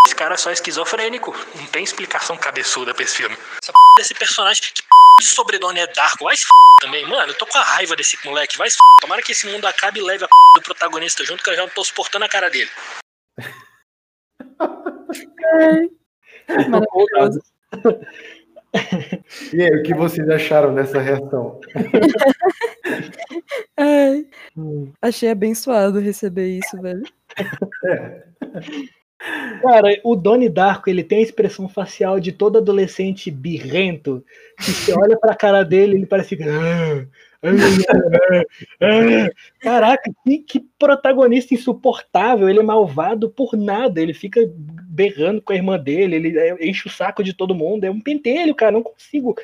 esse 0.05 0.15
cara 0.15 0.35
é 0.35 0.37
só 0.37 0.51
esquizofrênico. 0.51 1.35
Não 1.55 1.65
tem 1.67 1.83
explicação 1.83 2.37
cabeçuda 2.37 2.93
pra 2.93 3.03
esse 3.03 3.17
filme. 3.17 3.35
Essa 3.61 3.71
p... 3.71 3.77
desse 3.97 4.13
personagem. 4.13 4.61
Que 4.61 4.83
p... 4.83 4.87
de 5.21 5.27
sobrenome 5.27 5.79
é 5.79 5.87
Darko? 5.87 6.25
Vai 6.25 6.37
se 6.37 6.43
f... 6.43 6.49
também. 6.81 7.05
Mano, 7.07 7.31
eu 7.31 7.37
tô 7.37 7.45
com 7.45 7.57
a 7.57 7.63
raiva 7.63 7.95
desse 7.95 8.17
moleque. 8.25 8.57
Vai 8.57 8.69
se 8.69 8.75
f... 8.75 8.81
Tomara 9.01 9.21
que 9.21 9.31
esse 9.31 9.47
mundo 9.47 9.65
acabe 9.65 9.99
e 9.99 10.03
leve 10.03 10.23
a 10.23 10.27
p... 10.27 10.33
do 10.55 10.61
protagonista 10.61 11.25
junto, 11.25 11.43
que 11.43 11.49
eu 11.49 11.55
já 11.55 11.63
não 11.63 11.69
tô 11.69 11.83
suportando 11.83 12.25
a 12.25 12.29
cara 12.29 12.49
dele. 12.49 12.69
Maravilhoso. 16.69 17.41
E 19.53 19.61
aí, 19.61 19.71
o 19.71 19.83
que 19.83 19.93
vocês 19.93 20.29
acharam 20.29 20.75
dessa 20.75 20.99
reação? 20.99 21.59
Ai, 23.77 24.27
achei 25.01 25.29
abençoado 25.29 25.99
receber 25.99 26.59
isso, 26.59 26.81
velho. 26.81 27.03
É. 27.85 28.23
Cara, 29.61 29.99
o 30.03 30.15
Donnie 30.15 30.49
Darko, 30.49 30.89
ele 30.89 31.03
tem 31.03 31.19
a 31.19 31.23
expressão 31.23 31.67
facial 31.67 32.19
de 32.19 32.31
todo 32.31 32.57
adolescente 32.57 33.31
birrento, 33.31 34.23
que 34.57 34.71
você 34.71 34.93
olha 34.99 35.17
pra 35.17 35.35
cara 35.35 35.63
dele, 35.63 35.95
ele 35.95 36.05
parece 36.05 36.35
que... 36.35 36.43
Ah, 36.43 37.05
Caraca, 39.59 40.11
que, 40.23 40.39
que, 40.39 40.59
protagonista 40.79 41.53
insuportável. 41.53 42.49
Ele 42.49 42.59
é 42.59 42.63
malvado 42.63 43.29
por 43.29 43.55
nada. 43.55 44.01
Ele 44.01 44.13
fica 44.13 44.41
berrando 44.95 45.41
com 45.41 45.51
a 45.51 45.55
irmã 45.55 45.77
dele, 45.77 46.15
ele 46.15 46.39
é, 46.39 46.55
enche 46.65 46.87
o 46.87 46.91
saco 46.91 47.21
de 47.21 47.33
todo 47.33 47.53
mundo. 47.53 47.83
É 47.83 47.91
um 47.91 47.99
pentelho, 47.99 48.55
cara. 48.55 48.71
Não 48.71 48.81
consigo. 48.81 49.35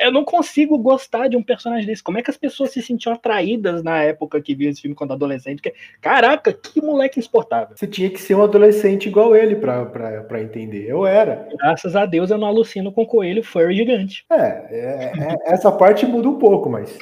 Eu 0.00 0.12
não 0.12 0.24
consigo 0.24 0.76
gostar 0.76 1.28
de 1.28 1.36
um 1.36 1.42
personagem 1.42 1.86
desse. 1.86 2.02
Como 2.02 2.18
é 2.18 2.22
que 2.22 2.30
as 2.30 2.36
pessoas 2.36 2.70
se 2.70 2.82
sentiam 2.82 3.14
atraídas 3.14 3.82
na 3.82 4.02
época 4.02 4.40
que 4.40 4.54
viu 4.54 4.68
esse 4.68 4.82
filme 4.82 4.94
quando 4.94 5.12
adolescente? 5.12 5.62
Caraca, 6.00 6.52
que 6.52 6.82
moleque 6.82 7.18
insuportável. 7.18 7.74
Você 7.74 7.86
tinha 7.86 8.10
que 8.10 8.20
ser 8.20 8.34
um 8.34 8.42
adolescente 8.42 9.08
igual 9.08 9.34
ele 9.34 9.56
pra, 9.56 9.86
pra, 9.86 10.22
pra 10.22 10.42
entender. 10.42 10.86
Eu 10.86 11.06
era. 11.06 11.48
Graças 11.58 11.96
a 11.96 12.04
Deus 12.04 12.30
eu 12.30 12.38
não 12.38 12.48
alucino 12.48 12.92
com 12.92 13.06
coelho 13.06 13.42
furry 13.42 13.74
gigante. 13.74 14.26
É, 14.30 14.36
é, 14.36 15.12
é 15.16 15.52
essa 15.52 15.72
parte 15.72 16.04
muda 16.04 16.28
um 16.28 16.38
pouco, 16.38 16.68
mas. 16.68 16.98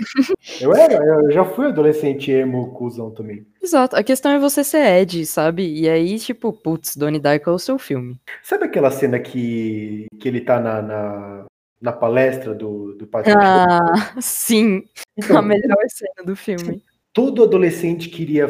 Eu 0.60 0.74
era, 0.74 0.94
eu 0.94 1.32
já 1.32 1.44
fui 1.44 1.66
adolescente 1.66 2.30
emo, 2.30 2.72
cuzão 2.72 3.10
também. 3.10 3.44
Exato, 3.62 3.94
a 3.94 4.02
questão 4.02 4.32
é 4.32 4.38
você 4.38 4.64
ser 4.64 4.84
Ed, 5.00 5.26
sabe? 5.26 5.66
E 5.66 5.88
aí, 5.88 6.18
tipo, 6.18 6.52
putz, 6.52 6.96
Donnie 6.96 7.20
Darko 7.20 7.50
é 7.50 7.52
o 7.52 7.58
seu 7.58 7.78
filme. 7.78 8.18
Sabe 8.42 8.64
aquela 8.64 8.90
cena 8.90 9.18
que, 9.18 10.06
que 10.18 10.26
ele 10.26 10.40
tá 10.40 10.58
na, 10.58 10.80
na, 10.80 11.44
na 11.80 11.92
palestra 11.92 12.54
do, 12.54 12.94
do 12.94 13.06
Patrick? 13.06 13.38
Ah, 13.38 14.14
sim. 14.20 14.82
Então, 15.16 15.36
a 15.36 15.42
melhor 15.42 15.76
cena 15.88 16.24
do 16.24 16.34
filme. 16.34 16.82
Todo 17.12 17.42
adolescente 17.42 18.08
queria 18.08 18.48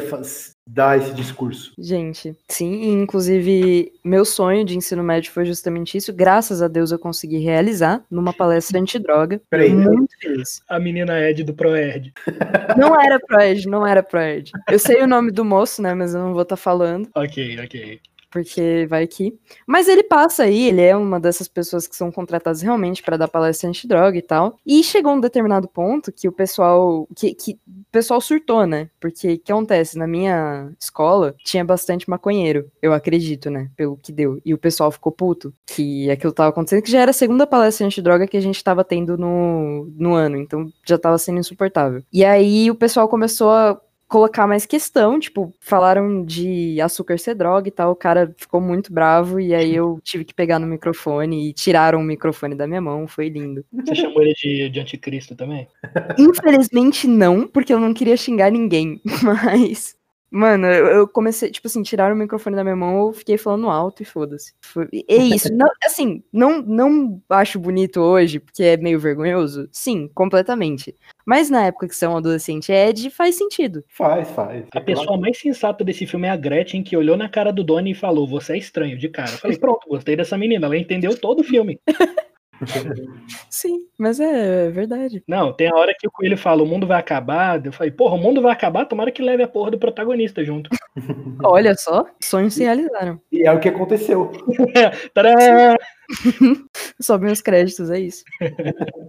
dar 0.73 0.97
esse 0.97 1.13
discurso. 1.13 1.73
Gente, 1.77 2.35
sim, 2.47 2.91
inclusive 2.91 3.91
meu 4.03 4.23
sonho 4.23 4.63
de 4.63 4.77
ensino 4.77 5.03
médio 5.03 5.31
foi 5.31 5.45
justamente 5.45 5.97
isso. 5.97 6.13
Graças 6.13 6.61
a 6.61 6.67
Deus 6.67 6.91
eu 6.91 6.99
consegui 6.99 7.39
realizar 7.39 8.03
numa 8.09 8.31
palestra 8.31 8.79
antidroga. 8.79 9.41
Peraí, 9.49 9.73
muito 9.73 10.17
feliz. 10.19 10.61
A 10.69 10.79
menina 10.79 11.19
Ed 11.19 11.43
do 11.43 11.53
Proerd. 11.53 12.13
Não 12.77 12.99
era 12.99 13.19
Proerd, 13.19 13.67
não 13.67 13.85
era 13.85 14.01
Proerd. 14.01 14.51
Eu 14.69 14.79
sei 14.79 15.01
o 15.03 15.07
nome 15.07 15.31
do 15.31 15.43
moço, 15.43 15.81
né, 15.81 15.93
mas 15.93 16.13
eu 16.13 16.21
não 16.21 16.33
vou 16.33 16.43
estar 16.43 16.55
tá 16.55 16.61
falando. 16.61 17.09
Ok, 17.15 17.59
ok 17.59 17.99
porque 18.31 18.87
vai 18.89 19.05
que. 19.05 19.37
Mas 19.67 19.87
ele 19.87 20.03
passa 20.03 20.43
aí, 20.43 20.69
ele 20.69 20.81
é 20.81 20.95
uma 20.95 21.19
dessas 21.19 21.47
pessoas 21.47 21.85
que 21.85 21.95
são 21.95 22.11
contratadas 22.11 22.61
realmente 22.61 23.03
para 23.03 23.17
dar 23.17 23.27
palestra 23.27 23.69
anti-droga 23.69 24.17
e 24.17 24.21
tal. 24.21 24.57
E 24.65 24.81
chegou 24.83 25.13
um 25.13 25.19
determinado 25.19 25.67
ponto 25.67 26.11
que 26.11 26.27
o 26.27 26.31
pessoal. 26.31 27.07
Que, 27.15 27.35
que 27.35 27.59
o 27.67 27.91
pessoal 27.91 28.21
surtou, 28.21 28.65
né? 28.65 28.89
Porque 28.99 29.33
o 29.33 29.39
que 29.39 29.51
acontece? 29.51 29.97
Na 29.97 30.07
minha 30.07 30.71
escola 30.79 31.35
tinha 31.43 31.63
bastante 31.63 32.09
maconheiro, 32.09 32.71
eu 32.81 32.93
acredito, 32.93 33.49
né? 33.49 33.69
Pelo 33.75 33.97
que 33.97 34.11
deu. 34.11 34.41
E 34.45 34.53
o 34.53 34.57
pessoal 34.57 34.91
ficou 34.91 35.11
puto 35.11 35.53
que 35.65 36.09
aquilo 36.09 36.31
tava 36.31 36.49
acontecendo, 36.49 36.81
que 36.81 36.91
já 36.91 37.01
era 37.01 37.11
a 37.11 37.13
segunda 37.13 37.45
palestra 37.45 37.85
anti-droga 37.85 38.27
que 38.27 38.37
a 38.37 38.41
gente 38.41 38.63
tava 38.63 38.83
tendo 38.83 39.17
no, 39.17 39.85
no 39.97 40.13
ano, 40.13 40.37
então 40.37 40.71
já 40.85 40.97
tava 40.97 41.17
sendo 41.17 41.39
insuportável. 41.39 42.01
E 42.11 42.23
aí 42.23 42.71
o 42.71 42.75
pessoal 42.75 43.09
começou 43.09 43.51
a 43.51 43.79
colocar 44.11 44.45
mais 44.45 44.65
questão, 44.65 45.17
tipo, 45.17 45.53
falaram 45.61 46.25
de 46.25 46.81
açúcar 46.81 47.17
ser 47.17 47.33
droga 47.33 47.69
e 47.69 47.71
tal, 47.71 47.91
o 47.91 47.95
cara 47.95 48.35
ficou 48.35 48.59
muito 48.59 48.91
bravo 48.91 49.39
e 49.39 49.55
aí 49.55 49.73
eu 49.73 50.01
tive 50.03 50.25
que 50.25 50.33
pegar 50.33 50.59
no 50.59 50.67
microfone 50.67 51.47
e 51.47 51.53
tiraram 51.53 51.99
o 51.99 52.03
microfone 52.03 52.53
da 52.53 52.67
minha 52.67 52.81
mão, 52.81 53.07
foi 53.07 53.29
lindo. 53.29 53.63
Você 53.71 53.95
chamou 53.95 54.21
ele 54.21 54.33
de, 54.33 54.69
de 54.69 54.79
anticristo 54.81 55.33
também? 55.33 55.65
Infelizmente 56.19 57.07
não, 57.07 57.47
porque 57.47 57.73
eu 57.73 57.79
não 57.79 57.93
queria 57.93 58.17
xingar 58.17 58.51
ninguém, 58.51 58.99
mas 59.23 59.95
Mano, 60.33 60.65
eu, 60.65 61.05
comecei, 61.09 61.51
tipo 61.51 61.67
assim, 61.67 61.83
tiraram 61.83 62.15
o 62.15 62.17
microfone 62.17 62.55
da 62.55 62.63
minha 62.63 62.75
mão, 62.75 63.07
eu 63.07 63.13
fiquei 63.13 63.37
falando 63.37 63.69
alto 63.69 64.01
e 64.01 64.05
foda-se. 64.05 64.53
É 65.09 65.17
isso. 65.17 65.49
Não, 65.53 65.67
assim, 65.83 66.23
não, 66.31 66.61
não 66.61 67.21
acho 67.29 67.59
bonito 67.59 67.99
hoje, 67.99 68.39
porque 68.39 68.63
é 68.63 68.77
meio 68.77 68.97
vergonhoso. 68.97 69.67
Sim, 69.71 70.09
completamente. 70.15 70.95
Mas 71.25 71.49
na 71.49 71.65
época 71.65 71.87
que 71.87 71.95
você 71.95 72.05
é 72.05 72.09
um 72.09 72.15
adolescente 72.15 72.71
Ed, 72.71 73.09
faz 73.09 73.35
sentido. 73.35 73.83
Faz, 73.89 74.29
faz. 74.31 74.65
A 74.73 74.79
pessoa 74.79 75.19
mais 75.19 75.37
sensata 75.37 75.83
desse 75.83 76.07
filme 76.07 76.27
é 76.27 76.31
a 76.31 76.37
Gretchen, 76.37 76.81
que 76.81 76.95
olhou 76.95 77.17
na 77.17 77.27
cara 77.27 77.51
do 77.51 77.63
Donnie 77.63 77.91
e 77.91 77.95
falou: 77.95 78.25
Você 78.27 78.53
é 78.53 78.57
estranho, 78.57 78.97
de 78.97 79.09
cara. 79.09 79.31
Eu 79.31 79.37
falei: 79.37 79.57
Pronto, 79.57 79.87
gostei 79.87 80.15
dessa 80.15 80.37
menina. 80.37 80.65
Ela 80.65 80.77
entendeu 80.77 81.19
todo 81.19 81.41
o 81.41 81.43
filme. 81.43 81.79
Sim, 83.49 83.87
mas 83.97 84.19
é 84.19 84.69
verdade. 84.69 85.23
Não, 85.27 85.53
tem 85.53 85.67
a 85.69 85.75
hora 85.75 85.93
que 85.97 86.07
o 86.07 86.11
Coelho 86.11 86.37
fala, 86.37 86.63
o 86.63 86.65
mundo 86.65 86.85
vai 86.87 86.99
acabar. 86.99 87.63
Eu 87.65 87.71
falei, 87.71 87.91
porra, 87.91 88.15
o 88.15 88.19
mundo 88.19 88.41
vai 88.41 88.51
acabar, 88.51 88.85
tomara 88.85 89.11
que 89.11 89.21
leve 89.21 89.43
a 89.43 89.47
porra 89.47 89.71
do 89.71 89.79
protagonista 89.79 90.43
junto. 90.43 90.69
Olha 91.43 91.75
só, 91.75 92.05
sonhos 92.21 92.53
se 92.53 92.63
realizaram. 92.63 93.19
E 93.31 93.47
é 93.47 93.51
o 93.51 93.59
que 93.59 93.69
aconteceu. 93.69 94.31
Sobem 97.01 97.31
os 97.31 97.41
créditos, 97.41 97.89
é 97.89 97.99
isso. 97.99 98.23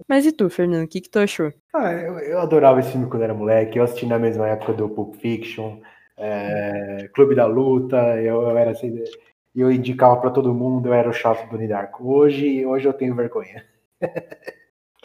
Mas 0.07 0.25
e 0.25 0.31
tu, 0.31 0.49
Fernando, 0.49 0.85
o 0.85 0.87
que, 0.87 1.01
que 1.01 1.09
tu 1.09 1.19
achou? 1.19 1.51
Ah, 1.73 1.91
eu, 1.91 2.19
eu 2.19 2.39
adorava 2.39 2.79
esse 2.79 2.91
filme 2.91 3.09
quando 3.09 3.23
era 3.23 3.33
moleque. 3.33 3.77
Eu 3.77 3.83
assisti 3.83 4.05
na 4.05 4.17
mesma 4.17 4.47
época 4.47 4.73
do 4.73 4.89
Pulp 4.89 5.15
Fiction, 5.15 5.79
é, 6.17 7.09
Clube 7.13 7.35
da 7.35 7.45
Luta. 7.45 7.97
Eu, 8.21 8.41
eu 8.41 8.57
era 8.57 8.71
assim, 8.71 9.03
e 9.55 9.61
eu 9.61 9.71
indicava 9.71 10.19
para 10.19 10.31
todo 10.31 10.53
mundo, 10.53 10.87
eu 10.87 10.93
era 10.93 11.09
o 11.09 11.13
chato 11.13 11.45
do 11.45 11.51
Donnie 11.51 11.67
Darko. 11.67 12.07
Hoje, 12.07 12.65
hoje 12.65 12.87
eu 12.87 12.93
tenho 12.93 13.15
vergonha. 13.15 13.65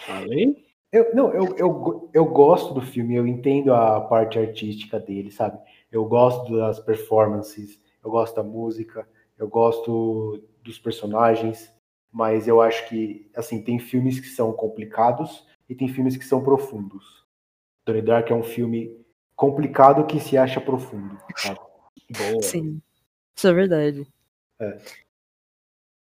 Falei? 0.01 0.67
Eu, 0.91 1.15
não, 1.15 1.31
eu, 1.35 1.55
eu, 1.59 2.11
eu 2.15 2.25
gosto 2.25 2.73
do 2.73 2.81
filme, 2.81 3.15
eu 3.15 3.27
entendo 3.27 3.75
a 3.75 4.01
parte 4.01 4.39
artística 4.39 4.99
dele, 4.99 5.31
sabe? 5.31 5.59
Eu 5.93 6.05
gosto 6.07 6.57
das 6.57 6.81
performances, 6.81 7.79
eu 8.03 8.11
gosto 8.11 8.37
da 8.37 8.43
música, 8.43 9.07
eu 9.39 9.49
gosto 9.49 10.43
dos 10.63 10.79
personagens, 10.79 11.71
mas 12.11 12.49
eu 12.49 12.63
acho 12.63 12.89
que, 12.89 13.31
assim, 13.37 13.63
tem 13.63 13.79
filmes 13.79 14.19
que 14.19 14.29
são 14.29 14.51
complicados 14.53 15.47
e 15.69 15.75
tem 15.75 15.89
filmes 15.89 16.17
que 16.17 16.25
são 16.25 16.43
profundos. 16.43 17.27
Donnie 17.85 18.01
Dark 18.01 18.31
é 18.31 18.35
um 18.35 18.43
filme 18.43 18.99
complicado 19.37 20.07
que 20.07 20.19
se 20.19 20.39
acha 20.39 20.59
profundo, 20.59 21.19
sabe? 21.37 21.61
Boa. 22.11 22.43
Sim, 22.43 22.81
isso 23.37 23.47
é 23.47 23.53
verdade. 23.53 24.07
É. 24.61 24.79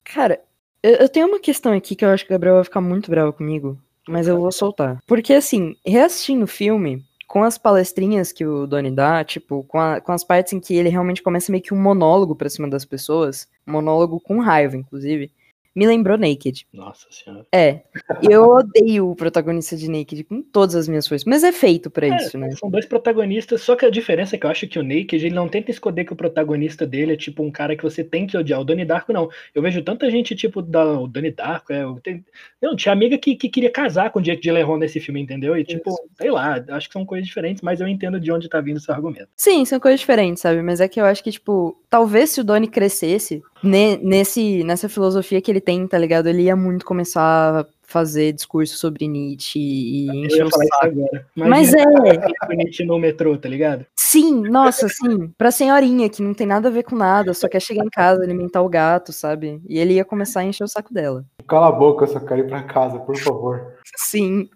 Cara, 0.03 0.41
eu, 0.81 0.93
eu, 0.93 1.09
tenho 1.09 1.27
uma 1.27 1.39
questão 1.39 1.73
aqui 1.73 1.95
que 1.95 2.05
eu 2.05 2.09
acho 2.09 2.23
que 2.25 2.31
o 2.31 2.33
Gabriel 2.35 2.55
vai 2.55 2.63
ficar 2.63 2.81
muito 2.81 3.09
bravo 3.09 3.33
comigo, 3.33 3.77
mas 4.07 4.27
eu 4.27 4.39
vou 4.39 4.51
soltar. 4.51 4.99
Porque, 5.07 5.33
assim, 5.33 5.75
reassistindo 5.85 6.45
o 6.45 6.47
filme, 6.47 7.03
com 7.27 7.43
as 7.43 7.57
palestrinhas 7.57 8.31
que 8.31 8.45
o 8.45 8.67
Donnie 8.67 8.91
dá, 8.91 9.23
tipo, 9.23 9.63
com, 9.63 9.79
a, 9.79 9.99
com 9.99 10.11
as 10.11 10.23
partes 10.23 10.53
em 10.53 10.59
que 10.59 10.75
ele 10.75 10.89
realmente 10.89 11.23
começa 11.23 11.51
meio 11.51 11.63
que 11.63 11.73
um 11.73 11.81
monólogo 11.81 12.35
pra 12.35 12.49
cima 12.49 12.69
das 12.69 12.85
pessoas, 12.85 13.47
um 13.67 13.73
monólogo 13.73 14.19
com 14.19 14.39
raiva, 14.39 14.77
inclusive, 14.77 15.31
me 15.75 15.85
lembrou 15.85 16.17
Naked. 16.17 16.65
Nossa 16.71 17.05
senhora. 17.11 17.45
É. 17.51 17.81
Eu 18.21 18.47
odeio 18.49 19.09
o 19.11 19.15
protagonista 19.15 19.75
de 19.75 19.89
Naked 19.89 20.23
com 20.23 20.41
todas 20.41 20.73
as 20.75 20.87
minhas 20.87 21.07
forças, 21.07 21.25
mas 21.25 21.43
é 21.43 21.51
feito 21.51 21.89
pra 21.89 22.07
É, 22.07 22.15
isso, 22.15 22.37
né? 22.37 22.49
São 22.51 22.69
dois 22.69 22.85
protagonistas, 22.85 23.61
só 23.61 23.75
que 23.75 23.85
a 23.85 23.89
diferença 23.89 24.35
é 24.35 24.39
que 24.39 24.45
eu 24.45 24.49
acho 24.49 24.67
que 24.67 24.79
o 24.79 24.83
Naked, 24.83 25.15
ele 25.25 25.35
não 25.35 25.49
tenta 25.49 25.71
esconder 25.71 26.05
que 26.05 26.13
o 26.13 26.15
protagonista 26.15 26.85
dele 26.87 27.13
é 27.13 27.17
tipo 27.17 27.43
um 27.43 27.51
cara 27.51 27.75
que 27.75 27.83
você 27.83 28.03
tem 28.03 28.25
que 28.25 28.37
odiar. 28.37 28.61
O 28.61 28.63
Donnie 28.63 28.85
Darko, 28.85 29.11
não. 29.11 29.29
Eu 29.53 29.61
vejo 29.61 29.81
tanta 29.81 30.09
gente, 30.09 30.35
tipo, 30.35 30.61
da, 30.61 30.99
o 30.99 31.07
Donnie 31.07 31.31
Darko, 31.31 31.73
é, 31.73 31.83
tenho- 32.01 32.23
não, 32.61 32.75
tinha 32.75 32.93
amiga 32.93 33.17
que, 33.17 33.35
que 33.35 33.49
queria 33.49 33.69
casar 33.71 34.09
com 34.11 34.19
o 34.19 34.21
Jake 34.21 34.41
Gyllenhaal 34.41 34.77
nesse 34.77 34.99
filme, 34.99 35.21
entendeu? 35.21 35.57
E 35.57 35.63
tipo, 35.63 35.91
sei 36.17 36.31
lá, 36.31 36.63
acho 36.69 36.87
que 36.87 36.93
são 36.93 37.05
coisas 37.05 37.27
diferentes, 37.27 37.61
mas 37.61 37.81
eu 37.81 37.87
entendo 37.87 38.19
de 38.19 38.31
onde 38.31 38.47
tá 38.47 38.61
vindo 38.61 38.77
esse 38.77 38.89
argumento. 38.91 39.27
Sim, 39.35 39.65
são 39.65 39.79
coisas 39.79 39.99
diferentes, 39.99 40.41
sabe? 40.41 40.61
Mas 40.61 40.79
é 40.79 40.87
que 40.87 40.99
eu 41.01 41.05
acho 41.05 41.23
que, 41.23 41.31
tipo, 41.31 41.77
talvez 41.89 42.29
se 42.31 42.41
o 42.41 42.43
Donnie 42.43 42.69
crescesse 42.69 43.41
ne- 43.65 43.97
nesse, 43.97 44.63
nessa 44.63 44.87
filosofia 44.87 45.41
que 45.41 45.51
ele 45.51 45.61
tem, 45.61 45.85
tá 45.87 45.97
ligado? 45.97 46.27
Ele 46.27 46.43
ia 46.43 46.55
muito 46.55 46.85
começar 46.85 47.61
a 47.61 47.65
fazer 47.87 48.31
discurso 48.33 48.77
sobre 48.77 49.07
Nietzsche 49.07 49.59
e 49.59 50.07
Eu 50.07 50.13
encher 50.25 50.37
ia 50.39 50.45
o 50.47 50.49
falar 50.49 50.63
isso 50.63 50.73
saco. 50.73 50.85
agora. 50.87 51.27
Mas 51.35 51.73
é, 51.73 51.83
o 51.83 52.53
Nietzsche 52.55 52.83
no 52.85 52.97
metrô, 52.99 53.37
tá 53.37 53.47
ligado? 53.49 53.85
sim, 53.97 54.41
nossa, 54.49 54.87
sim. 54.87 55.29
Pra 55.37 55.51
senhorinha, 55.51 56.07
que 56.09 56.21
não 56.21 56.33
tem 56.33 56.47
nada 56.47 56.69
a 56.69 56.71
ver 56.71 56.83
com 56.83 56.95
nada, 56.95 57.33
só 57.33 57.49
quer 57.49 57.61
chegar 57.61 57.83
em 57.83 57.89
casa, 57.89 58.23
alimentar 58.23 58.61
o 58.61 58.69
gato, 58.69 59.11
sabe? 59.11 59.61
E 59.67 59.77
ele 59.77 59.95
ia 59.95 60.05
começar 60.05 60.39
a 60.39 60.45
encher 60.45 60.63
o 60.63 60.67
saco 60.69 60.93
dela. 60.93 61.25
Cala 61.47 61.67
a 61.67 61.71
boca, 61.71 62.05
eu 62.05 62.07
só 62.07 62.19
quero 62.21 62.39
ir 62.41 62.47
pra 62.47 62.63
casa, 62.63 62.97
por 62.99 63.17
favor. 63.17 63.73
Sim, 63.97 64.47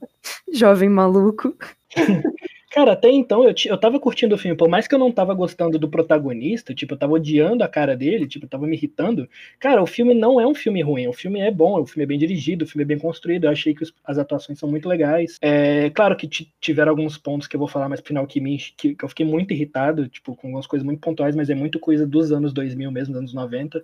jovem 0.54 0.88
maluco. 0.88 1.54
Cara, 2.72 2.92
até 2.92 3.10
então 3.10 3.44
eu, 3.44 3.54
eu 3.66 3.78
tava 3.80 4.00
curtindo 4.00 4.36
o 4.36 4.38
filme, 4.38 4.56
por 4.56 4.70
mais 4.70 4.88
que 4.88 4.94
eu 4.94 5.00
não 5.00 5.12
tava 5.12 5.34
gostando 5.34 5.80
do 5.80 5.90
protagonista, 5.90 6.72
tipo, 6.74 6.94
eu 6.94 6.98
tava 7.00 7.14
odiando 7.14 7.64
a 7.64 7.68
cara 7.68 7.98
dele, 7.98 8.28
tipo, 8.28 8.46
tava 8.48 8.68
me 8.68 8.76
irritando. 8.78 9.28
Cara, 9.60 9.82
o 9.82 9.88
filme 9.88 10.14
não 10.14 10.40
é 10.40 10.46
um 10.46 10.54
filme 10.54 10.80
ruim, 10.84 11.08
o 11.08 11.14
filme 11.14 11.40
é 11.40 11.50
bom, 11.50 11.82
o 11.82 11.86
filme 11.88 12.04
é 12.04 12.06
bem 12.06 12.20
dirigido, 12.20 12.66
o 12.66 12.68
filme 12.68 12.84
é 12.84 12.86
bem 12.86 13.00
construído, 13.00 13.46
eu 13.46 13.50
achei 13.50 13.74
que 13.74 13.82
os- 13.82 13.92
as 14.06 14.20
atuações 14.20 14.60
são 14.60 14.70
muito 14.70 14.88
legais. 14.88 15.40
É, 15.42 15.90
claro 15.90 16.16
que 16.16 16.28
ti- 16.28 16.54
tiveram 16.62 16.92
alguns 16.92 17.18
pontos 17.18 17.48
que 17.48 17.56
eu 17.56 17.60
vou 17.60 17.68
falar 17.68 17.90
mais 17.90 18.02
pro 18.02 18.10
final 18.10 18.28
que, 18.28 18.40
me, 18.40 18.58
que, 18.78 18.94
que 18.94 19.04
eu 19.04 19.10
fiquei 19.10 19.26
muito 19.26 19.52
irritado, 19.52 20.08
tipo, 20.08 20.36
com 20.36 20.48
algumas 20.50 20.68
coisas 20.68 20.86
muito 20.86 21.00
pontuais, 21.02 21.36
mas 21.36 21.50
é 21.50 21.56
muito 21.56 21.80
coisa 21.80 22.06
dos 22.06 22.32
anos 22.32 22.54
2000 22.54 22.92
mesmo, 22.92 23.14
dos 23.14 23.20
anos 23.22 23.34
90. 23.34 23.84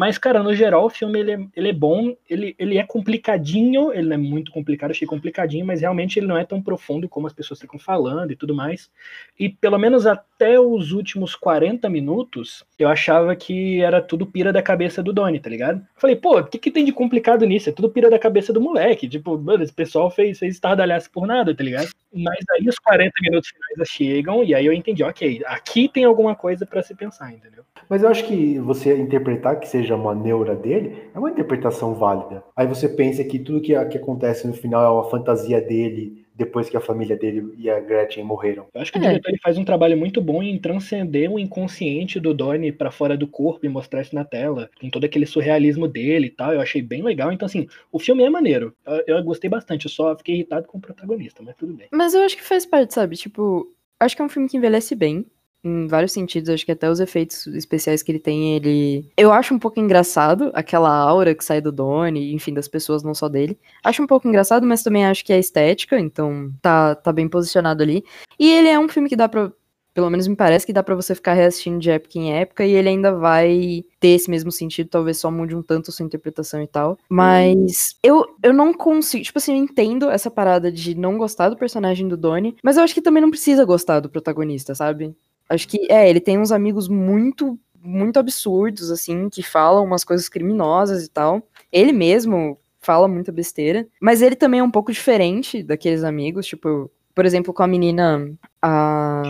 Mas, 0.00 0.16
cara, 0.16 0.42
no 0.42 0.54
geral, 0.54 0.86
o 0.86 0.88
filme 0.88 1.20
ele 1.20 1.32
é, 1.32 1.38
ele 1.54 1.68
é 1.68 1.72
bom, 1.74 2.16
ele, 2.26 2.56
ele 2.58 2.78
é 2.78 2.82
complicadinho, 2.82 3.92
ele 3.92 4.08
não 4.08 4.14
é 4.14 4.16
muito 4.16 4.50
complicado, 4.50 4.92
achei 4.92 5.06
complicadinho, 5.06 5.66
mas 5.66 5.82
realmente 5.82 6.18
ele 6.18 6.26
não 6.26 6.38
é 6.38 6.42
tão 6.42 6.62
profundo 6.62 7.06
como 7.06 7.26
as 7.26 7.34
pessoas 7.34 7.60
ficam 7.60 7.78
falando 7.78 8.32
e 8.32 8.34
tudo 8.34 8.54
mais. 8.54 8.90
E 9.38 9.50
pelo 9.50 9.78
menos 9.78 10.06
até 10.06 10.58
os 10.58 10.92
últimos 10.92 11.34
40 11.34 11.86
minutos, 11.90 12.64
eu 12.78 12.88
achava 12.88 13.36
que 13.36 13.82
era 13.82 14.00
tudo 14.00 14.24
pira 14.24 14.50
da 14.50 14.62
cabeça 14.62 15.02
do 15.02 15.12
Donnie, 15.12 15.38
tá 15.38 15.50
ligado? 15.50 15.86
Falei, 15.96 16.16
pô, 16.16 16.38
o 16.38 16.44
que, 16.44 16.56
que 16.56 16.70
tem 16.70 16.82
de 16.82 16.92
complicado 16.92 17.44
nisso? 17.44 17.68
É 17.68 17.72
tudo 17.72 17.90
pira 17.90 18.08
da 18.08 18.18
cabeça 18.18 18.54
do 18.54 18.60
moleque. 18.60 19.06
Tipo, 19.06 19.36
mano, 19.36 19.62
esse 19.62 19.74
pessoal 19.74 20.10
fez, 20.10 20.38
fez 20.38 20.54
estardalhaço 20.54 21.10
por 21.10 21.26
nada, 21.26 21.54
tá 21.54 21.62
ligado? 21.62 21.90
Mas 22.10 22.42
aí 22.52 22.66
os 22.66 22.78
40 22.78 23.12
minutos 23.20 23.50
finais 23.50 23.90
chegam 23.90 24.42
e 24.42 24.54
aí 24.54 24.64
eu 24.64 24.72
entendi, 24.72 25.04
ok, 25.04 25.42
aqui 25.44 25.90
tem 25.90 26.04
alguma 26.04 26.34
coisa 26.34 26.64
pra 26.64 26.82
se 26.82 26.94
pensar, 26.94 27.34
entendeu? 27.34 27.64
Mas 27.88 28.02
eu 28.02 28.08
acho 28.08 28.24
que 28.24 28.58
você 28.60 28.96
interpretar 28.96 29.58
que 29.58 29.68
seja 29.68 29.89
uma 29.96 30.14
neura 30.14 30.54
dele 30.54 31.04
é 31.14 31.18
uma 31.18 31.30
interpretação 31.30 31.94
válida. 31.94 32.42
Aí 32.56 32.66
você 32.66 32.88
pensa 32.88 33.24
que 33.24 33.38
tudo 33.38 33.60
que, 33.60 33.72
que 33.86 33.98
acontece 33.98 34.46
no 34.46 34.52
final 34.52 34.84
é 34.84 34.88
uma 34.90 35.10
fantasia 35.10 35.60
dele 35.60 36.24
depois 36.34 36.70
que 36.70 36.76
a 36.76 36.80
família 36.80 37.18
dele 37.18 37.52
e 37.58 37.68
a 37.68 37.78
Gretchen 37.80 38.24
morreram. 38.24 38.66
Eu 38.72 38.80
acho 38.80 38.90
que 38.90 38.98
o 38.98 39.04
É. 39.04 39.08
diretor 39.08 39.28
ele 39.28 39.40
faz 39.42 39.58
um 39.58 39.64
trabalho 39.64 39.94
muito 39.98 40.22
bom 40.22 40.42
em 40.42 40.58
transcender 40.58 41.30
o 41.30 41.38
inconsciente 41.38 42.18
do 42.18 42.32
Donnie 42.32 42.72
pra 42.72 42.90
fora 42.90 43.14
do 43.14 43.26
corpo 43.26 43.66
e 43.66 43.68
mostrar 43.68 44.00
isso 44.00 44.14
na 44.14 44.24
tela, 44.24 44.70
com 44.80 44.88
todo 44.88 45.04
aquele 45.04 45.26
surrealismo 45.26 45.86
dele 45.86 46.28
e 46.28 46.30
tal. 46.30 46.54
Eu 46.54 46.62
achei 46.62 46.80
bem 46.80 47.02
legal. 47.02 47.30
Então, 47.30 47.44
assim, 47.44 47.66
o 47.92 47.98
filme 47.98 48.22
é 48.22 48.30
maneiro. 48.30 48.74
Eu, 48.86 49.16
eu 49.18 49.22
gostei 49.22 49.50
bastante. 49.50 49.84
Eu 49.84 49.90
só 49.90 50.16
fiquei 50.16 50.36
irritado 50.36 50.66
com 50.66 50.78
o 50.78 50.80
protagonista, 50.80 51.42
mas 51.42 51.54
tudo 51.56 51.74
bem. 51.74 51.88
Mas 51.92 52.14
eu 52.14 52.22
acho 52.22 52.36
que 52.38 52.42
faz 52.42 52.64
parte, 52.64 52.94
sabe? 52.94 53.16
Tipo, 53.16 53.66
acho 53.98 54.16
que 54.16 54.22
é 54.22 54.24
um 54.24 54.28
filme 54.30 54.48
que 54.48 54.56
envelhece 54.56 54.94
bem. 54.94 55.26
Em 55.62 55.86
vários 55.86 56.12
sentidos, 56.12 56.48
acho 56.48 56.64
que 56.64 56.72
até 56.72 56.88
os 56.90 57.00
efeitos 57.00 57.46
especiais 57.48 58.02
que 58.02 58.10
ele 58.10 58.18
tem, 58.18 58.56
ele. 58.56 59.10
Eu 59.14 59.30
acho 59.30 59.54
um 59.54 59.58
pouco 59.58 59.78
engraçado 59.78 60.50
aquela 60.54 60.88
aura 60.90 61.34
que 61.34 61.44
sai 61.44 61.60
do 61.60 61.70
Donnie, 61.70 62.32
enfim, 62.32 62.54
das 62.54 62.66
pessoas, 62.66 63.02
não 63.02 63.14
só 63.14 63.28
dele. 63.28 63.58
Acho 63.84 64.02
um 64.02 64.06
pouco 64.06 64.26
engraçado, 64.26 64.66
mas 64.66 64.82
também 64.82 65.04
acho 65.04 65.22
que 65.22 65.32
é 65.34 65.38
estética, 65.38 65.98
então 65.98 66.50
tá, 66.62 66.94
tá 66.94 67.12
bem 67.12 67.28
posicionado 67.28 67.82
ali. 67.82 68.02
E 68.38 68.50
ele 68.50 68.68
é 68.68 68.78
um 68.78 68.88
filme 68.88 69.08
que 69.08 69.16
dá 69.16 69.28
pra. 69.28 69.52
Pelo 69.92 70.08
menos 70.08 70.28
me 70.28 70.36
parece 70.36 70.64
que 70.64 70.72
dá 70.72 70.84
pra 70.84 70.94
você 70.94 71.16
ficar 71.16 71.34
reassistindo 71.34 71.80
de 71.80 71.90
época 71.90 72.16
em 72.16 72.32
época 72.32 72.64
e 72.64 72.70
ele 72.70 72.88
ainda 72.88 73.12
vai 73.12 73.84
ter 73.98 74.10
esse 74.10 74.30
mesmo 74.30 74.52
sentido, 74.52 74.88
talvez 74.88 75.18
só 75.18 75.32
mude 75.32 75.54
um 75.54 75.62
tanto 75.62 75.90
sua 75.90 76.06
interpretação 76.06 76.62
e 76.62 76.66
tal. 76.66 76.96
Mas 77.08 77.96
eu, 78.02 78.24
eu 78.40 78.54
não 78.54 78.72
consigo. 78.72 79.24
Tipo 79.24 79.38
assim, 79.38 79.52
eu 79.52 79.58
entendo 79.58 80.08
essa 80.08 80.30
parada 80.30 80.70
de 80.70 80.94
não 80.94 81.18
gostar 81.18 81.48
do 81.48 81.56
personagem 81.56 82.06
do 82.06 82.16
Donnie, 82.16 82.56
mas 82.62 82.76
eu 82.76 82.84
acho 82.84 82.94
que 82.94 83.02
também 83.02 83.20
não 83.20 83.30
precisa 83.30 83.64
gostar 83.64 83.98
do 83.98 84.08
protagonista, 84.08 84.76
sabe? 84.76 85.12
Acho 85.50 85.66
que, 85.66 85.90
é, 85.90 86.08
ele 86.08 86.20
tem 86.20 86.38
uns 86.38 86.52
amigos 86.52 86.88
muito, 86.88 87.58
muito 87.82 88.18
absurdos, 88.20 88.90
assim, 88.90 89.28
que 89.28 89.42
falam 89.42 89.84
umas 89.84 90.04
coisas 90.04 90.28
criminosas 90.28 91.04
e 91.04 91.10
tal. 91.10 91.42
Ele 91.72 91.90
mesmo 91.90 92.56
fala 92.80 93.08
muita 93.08 93.32
besteira, 93.32 93.86
mas 94.00 94.22
ele 94.22 94.36
também 94.36 94.60
é 94.60 94.62
um 94.62 94.70
pouco 94.70 94.92
diferente 94.92 95.60
daqueles 95.62 96.04
amigos, 96.04 96.46
tipo, 96.46 96.88
por 97.14 97.26
exemplo, 97.26 97.52
com 97.52 97.64
a 97.64 97.66
menina. 97.66 98.32
A. 98.62 99.22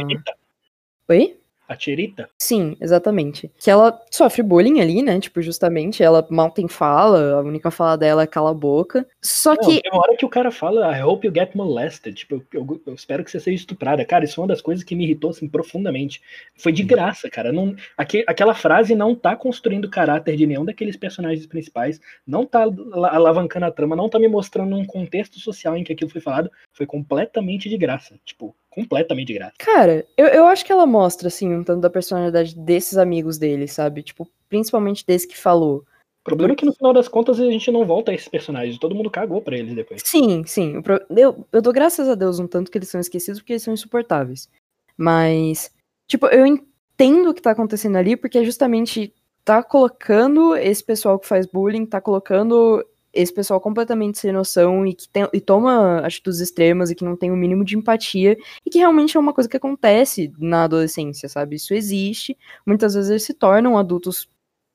Oi? 1.09 1.40
A 1.71 1.77
Tirita? 1.77 2.29
Sim, 2.37 2.77
exatamente. 2.81 3.49
Que 3.57 3.71
ela 3.71 3.97
sofre 4.11 4.43
bullying 4.43 4.81
ali, 4.81 5.03
né? 5.03 5.21
Tipo, 5.21 5.41
justamente, 5.41 6.03
ela 6.03 6.27
mal 6.29 6.51
tem 6.51 6.67
fala, 6.67 7.35
a 7.35 7.41
única 7.43 7.71
fala 7.71 7.97
dela 7.97 8.25
é 8.25 8.27
cala 8.27 8.51
a 8.51 8.55
boca. 8.55 9.07
Só 9.23 9.55
Não, 9.55 9.59
que. 9.61 9.81
tem 9.81 9.93
uma 9.93 10.03
hora 10.03 10.17
que 10.17 10.25
o 10.27 10.29
cara 10.29 10.51
fala, 10.51 10.99
I 10.99 11.01
hope 11.01 11.25
you 11.25 11.33
get 11.33 11.55
molested. 11.55 12.17
Tipo, 12.17 12.35
eu, 12.53 12.67
eu- 12.67 12.83
eu 12.87 12.95
espero 12.95 13.23
que 13.23 13.31
você 13.31 13.39
seja 13.39 13.55
estuprada. 13.55 14.05
Cara, 14.05 14.25
isso 14.25 14.41
é 14.41 14.43
uma 14.43 14.49
das 14.49 14.61
coisas 14.61 14.83
que 14.83 14.97
me 14.97 15.05
irritou, 15.05 15.31
assim, 15.31 15.49
profundamente. 15.49 16.21
Foi 16.59 16.73
de 16.73 16.83
graça, 16.83 17.31
cara. 17.31 17.53
Não, 17.53 17.77
aque- 17.97 18.25
aquela 18.27 18.53
frase 18.53 18.97
não 18.97 19.15
tá 19.15 19.37
construindo 19.37 19.85
o 19.85 19.91
caráter 19.91 20.37
de 20.37 20.49
nenhum 20.49 20.65
daqueles 20.65 20.97
personagens 20.97 21.47
principais, 21.47 22.01
não 22.27 22.45
tá 22.45 22.63
ala- 22.65 23.11
alavancando 23.15 23.67
a 23.67 23.71
trama, 23.71 23.95
não 23.95 24.09
tá 24.09 24.19
me 24.19 24.27
mostrando 24.27 24.75
um 24.75 24.85
contexto 24.85 25.39
social 25.39 25.77
em 25.77 25.85
que 25.85 25.93
aquilo 25.93 26.11
foi 26.11 26.21
falado. 26.21 26.51
Foi 26.73 26.85
completamente 26.85 27.69
de 27.69 27.79
graça. 27.79 28.19
Tipo, 28.25 28.57
completamente 28.71 29.29
de 29.29 29.35
graça. 29.35 29.55
Cara, 29.59 30.07
eu, 30.17 30.27
eu 30.27 30.47
acho 30.47 30.65
que 30.65 30.73
ela 30.73 30.87
mostra, 30.87 31.29
assim, 31.29 31.53
um 31.53 31.65
tanto 31.65 31.81
da 31.81 31.91
personalidade 31.91 32.57
desses 32.57 32.97
amigos 32.97 33.37
dele, 33.37 33.67
sabe? 33.67 34.03
Tipo, 34.03 34.29
principalmente 34.49 35.05
desse 35.07 35.27
que 35.27 35.37
falou. 35.37 35.85
O 36.21 36.25
problema 36.25 36.53
é 36.53 36.57
que 36.57 36.67
no 36.67 36.73
final 36.73 36.93
das 36.93 37.09
contas 37.09 37.41
a 37.41 37.51
gente 37.51 37.71
não 37.71 37.85
volta 37.85 38.11
a 38.11 38.15
esses 38.15 38.29
personagens. 38.29 38.79
Todo 38.79 38.95
mundo 38.95 39.11
cagou 39.11 39.41
pra 39.41 39.57
eles 39.57 39.75
depois. 39.75 40.03
Sim, 40.05 40.45
sim. 40.47 40.83
Eu, 41.17 41.47
eu 41.51 41.63
dou 41.63 41.73
graças 41.73 42.09
a 42.09 42.15
Deus 42.15 42.39
um 42.39 42.47
tanto 42.47 42.71
que 42.71 42.79
eles 42.79 42.89
são 42.89 43.01
esquecidos 43.01 43.41
porque 43.41 43.55
eles 43.55 43.63
são 43.63 43.75
insuportáveis. 43.75 44.49
Mas, 44.97 45.75
tipo, 46.07 46.27
eu 46.27 46.47
entendo 46.47 47.31
o 47.31 47.35
que 47.35 47.41
tá 47.41 47.53
acontecendo 47.53 47.97
ali 47.97 48.17
porque 48.17 48.39
é 48.39 48.45
justamente 48.45 49.15
tá 49.45 49.63
colocando 49.63 50.55
esse 50.55 50.85
pessoal 50.85 51.19
que 51.19 51.27
faz 51.27 51.47
bullying, 51.47 51.87
tá 51.87 52.01
colocando 52.01 52.85
esse 53.13 53.33
pessoal 53.33 53.61
completamente 53.61 54.19
sem 54.19 54.33
noção 54.33 54.87
e 54.87 54.95
que 54.95 55.09
tem, 55.09 55.27
e 55.33 55.41
toma 55.41 55.99
atitudes 55.99 56.41
extremas 56.41 56.91
e 56.91 56.95
que 56.95 57.05
não 57.05 57.17
tem 57.17 57.31
o 57.31 57.37
mínimo 57.37 57.65
de 57.65 57.77
empatia 57.77 58.37
e 58.65 58.71
que 58.71 58.79
realmente 58.79 59.17
é 59.17 59.21
uma 59.21 59.33
coisa 59.33 59.49
que 59.49 59.57
acontece 59.57 60.33
na 60.39 60.65
adolescência, 60.65 61.29
sabe? 61.29 61.57
Isso 61.57 61.75
existe. 61.75 62.37
Muitas 62.67 62.95
vezes 62.95 63.11
eles 63.11 63.23
se 63.25 63.35
tornam 63.35 63.77
adultos 63.77 64.29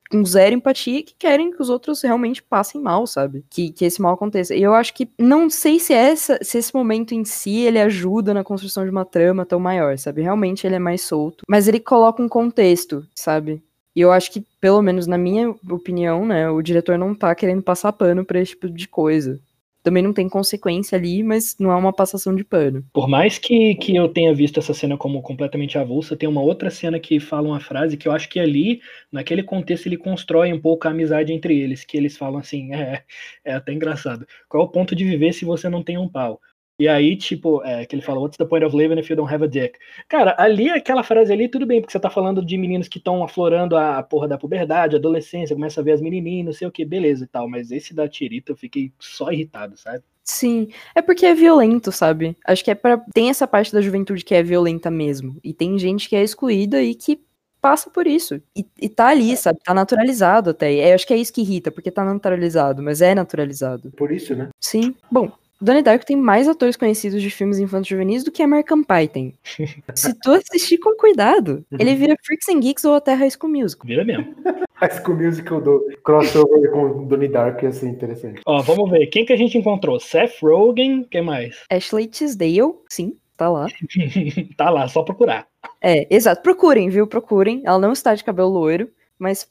com 0.09 0.23
zero 0.23 0.55
empatia 0.55 0.99
e 0.99 1.03
que 1.03 1.15
querem 1.17 1.51
que 1.51 1.61
os 1.61 1.69
outros 1.69 2.01
realmente 2.01 2.41
passem 2.43 2.79
mal, 2.79 3.07
sabe? 3.07 3.43
Que, 3.49 3.71
que 3.71 3.85
esse 3.85 4.01
mal 4.01 4.13
aconteça. 4.13 4.55
E 4.55 4.61
eu 4.61 4.73
acho 4.73 4.93
que 4.93 5.09
não 5.17 5.49
sei 5.49 5.79
se 5.79 5.93
essa 5.93 6.37
se 6.41 6.57
esse 6.57 6.73
momento 6.73 7.13
em 7.13 7.25
si 7.25 7.61
ele 7.61 7.79
ajuda 7.79 8.33
na 8.33 8.43
construção 8.43 8.83
de 8.83 8.91
uma 8.91 9.05
trama 9.05 9.45
tão 9.45 9.59
maior, 9.59 9.97
sabe? 9.97 10.21
Realmente 10.21 10.65
ele 10.65 10.75
é 10.75 10.79
mais 10.79 11.01
solto, 11.01 11.43
mas 11.49 11.67
ele 11.67 11.79
coloca 11.79 12.21
um 12.21 12.29
contexto, 12.29 13.05
sabe? 13.15 13.63
E 13.95 14.01
eu 14.01 14.11
acho 14.11 14.31
que, 14.31 14.43
pelo 14.59 14.81
menos 14.81 15.07
na 15.07 15.17
minha 15.17 15.55
opinião, 15.69 16.25
né, 16.25 16.49
o 16.49 16.61
diretor 16.61 16.97
não 16.97 17.15
tá 17.15 17.33
querendo 17.33 17.61
passar 17.61 17.93
pano 17.93 18.25
pra 18.25 18.39
esse 18.39 18.51
tipo 18.51 18.69
de 18.69 18.87
coisa. 18.87 19.39
Também 19.81 20.01
não 20.01 20.13
tem 20.13 20.27
consequência 20.27 20.97
ali, 20.97 21.21
mas 21.21 21.55
não 21.59 21.71
é 21.71 21.75
uma 21.75 21.93
passação 21.93 22.35
de 22.35 22.43
pano. 22.43 22.83
Por 22.91 23.07
mais 23.07 23.37
que, 23.37 23.75
que 23.75 23.95
eu 23.95 24.09
tenha 24.09 24.33
visto 24.33 24.59
essa 24.59 24.73
cena 24.73 24.97
como 24.97 25.21
completamente 25.21 25.77
avulsa, 25.77 26.17
tem 26.17 26.27
uma 26.27 26.41
outra 26.41 26.71
cena 26.71 26.99
que 26.99 27.19
fala 27.19 27.47
uma 27.47 27.59
frase 27.59 27.95
que 27.95 28.07
eu 28.07 28.11
acho 28.11 28.27
que 28.27 28.39
ali, 28.39 28.81
naquele 29.11 29.43
contexto, 29.43 29.85
ele 29.85 29.95
constrói 29.95 30.51
um 30.51 30.59
pouco 30.59 30.87
a 30.87 30.91
amizade 30.91 31.31
entre 31.31 31.59
eles, 31.59 31.85
que 31.85 31.95
eles 31.95 32.17
falam 32.17 32.39
assim, 32.39 32.73
é, 32.73 33.03
é 33.45 33.53
até 33.53 33.73
engraçado. 33.73 34.25
Qual 34.49 34.63
é 34.63 34.65
o 34.65 34.69
ponto 34.69 34.95
de 34.95 35.05
viver 35.05 35.33
se 35.33 35.45
você 35.45 35.69
não 35.69 35.83
tem 35.83 35.99
um 35.99 36.09
pau? 36.09 36.41
E 36.77 36.89
aí, 36.89 37.15
tipo, 37.15 37.63
é, 37.63 37.85
que 37.85 37.95
ele 37.95 38.01
fala, 38.01 38.19
what's 38.19 38.37
the 38.37 38.45
point 38.45 38.65
of 38.65 38.75
living 38.75 38.99
if 38.99 39.09
you 39.09 39.15
don't 39.15 39.33
have 39.33 39.43
a 39.43 39.47
dick? 39.47 39.79
Cara, 40.09 40.35
ali, 40.37 40.69
aquela 40.69 41.03
frase 41.03 41.31
ali, 41.31 41.47
tudo 41.47 41.65
bem, 41.65 41.79
porque 41.79 41.93
você 41.93 41.99
tá 41.99 42.09
falando 42.09 42.45
de 42.45 42.57
meninos 42.57 42.89
que 42.89 42.97
estão 42.97 43.23
aflorando 43.23 43.77
a 43.77 44.03
porra 44.03 44.27
da 44.27 44.37
puberdade, 44.37 44.97
adolescência, 44.97 45.55
começa 45.55 45.79
a 45.79 45.83
ver 45.83 45.93
as 45.93 46.01
menininhas, 46.01 46.45
não 46.45 46.53
sei 46.53 46.67
o 46.67 46.71
que, 46.71 46.83
beleza 46.83 47.23
e 47.23 47.27
tal, 47.27 47.49
mas 47.49 47.71
esse 47.71 47.93
da 47.93 48.09
Tirita 48.09 48.51
eu 48.51 48.57
fiquei 48.57 48.91
só 48.99 49.31
irritado, 49.31 49.77
sabe? 49.77 50.03
Sim, 50.21 50.69
é 50.93 51.01
porque 51.01 51.25
é 51.25 51.33
violento, 51.33 51.91
sabe? 51.91 52.35
Acho 52.45 52.63
que 52.63 52.71
é 52.71 52.75
para 52.75 52.97
tem 53.13 53.29
essa 53.29 53.47
parte 53.47 53.71
da 53.71 53.79
juventude 53.79 54.25
que 54.25 54.35
é 54.35 54.43
violenta 54.43 54.91
mesmo, 54.91 55.37
e 55.43 55.53
tem 55.53 55.79
gente 55.79 56.09
que 56.09 56.15
é 56.15 56.23
excluída 56.23 56.81
e 56.81 56.93
que 56.93 57.21
passa 57.61 57.89
por 57.89 58.05
isso. 58.05 58.41
E, 58.55 58.65
e 58.79 58.89
tá 58.89 59.07
ali, 59.07 59.35
sabe? 59.37 59.59
Tá 59.63 59.73
naturalizado 59.73 60.51
até. 60.51 60.71
E 60.71 60.89
eu 60.89 60.93
acho 60.93 61.07
que 61.07 61.13
é 61.13 61.17
isso 61.17 61.33
que 61.33 61.41
irrita, 61.41 61.71
porque 61.71 61.89
tá 61.89 62.03
naturalizado, 62.03 62.83
mas 62.83 63.01
é 63.01 63.15
naturalizado. 63.15 63.91
Por 63.91 64.11
isso, 64.11 64.35
né? 64.35 64.49
Sim. 64.59 64.93
Bom, 65.11 65.31
Donnie 65.61 65.81
Darko 65.81 66.05
tem 66.05 66.17
mais 66.17 66.47
atores 66.47 66.75
conhecidos 66.75 67.21
de 67.21 67.29
filmes 67.29 67.59
infantos 67.59 67.87
juvenis 67.87 68.23
do 68.23 68.31
que 68.31 68.43
American 68.43 68.83
Pie 68.83 69.07
tem. 69.07 69.33
Se 69.95 70.13
tu 70.19 70.31
assistir 70.31 70.77
com 70.77 70.95
cuidado, 70.95 71.65
ele 71.71 71.95
vira 71.95 72.15
Freaks 72.25 72.49
and 72.49 72.59
Geeks 72.59 72.85
ou 72.85 72.95
até 72.95 73.13
High 73.13 73.31
School 73.31 73.51
Musical. 73.51 73.87
Vira 73.87 74.03
mesmo. 74.03 74.35
High 74.75 75.01
School 75.01 75.17
Musical 75.17 75.61
do 75.61 75.97
crossover 76.03 76.71
com 76.71 77.07
Donnie 77.07 77.29
Dark 77.29 77.63
ia 77.63 77.71
ser 77.71 77.87
interessante. 77.87 78.41
Ó, 78.45 78.61
vamos 78.61 78.91
ver. 78.91 79.07
Quem 79.07 79.25
que 79.25 79.31
a 79.31 79.37
gente 79.37 79.57
encontrou? 79.57 79.99
Seth 79.99 80.41
Rogen, 80.41 81.05
quem 81.09 81.21
mais? 81.21 81.63
Ashley 81.69 82.07
Tisdale, 82.07 82.73
sim, 82.89 83.15
tá 83.37 83.49
lá. 83.49 83.67
tá 84.57 84.69
lá, 84.69 84.87
só 84.89 85.03
procurar. 85.03 85.47
É, 85.81 86.05
exato. 86.13 86.41
Procurem, 86.41 86.89
viu? 86.89 87.07
Procurem. 87.07 87.61
Ela 87.63 87.79
não 87.79 87.93
está 87.93 88.13
de 88.13 88.23
cabelo 88.23 88.49
loiro, 88.49 88.89
mas 89.17 89.47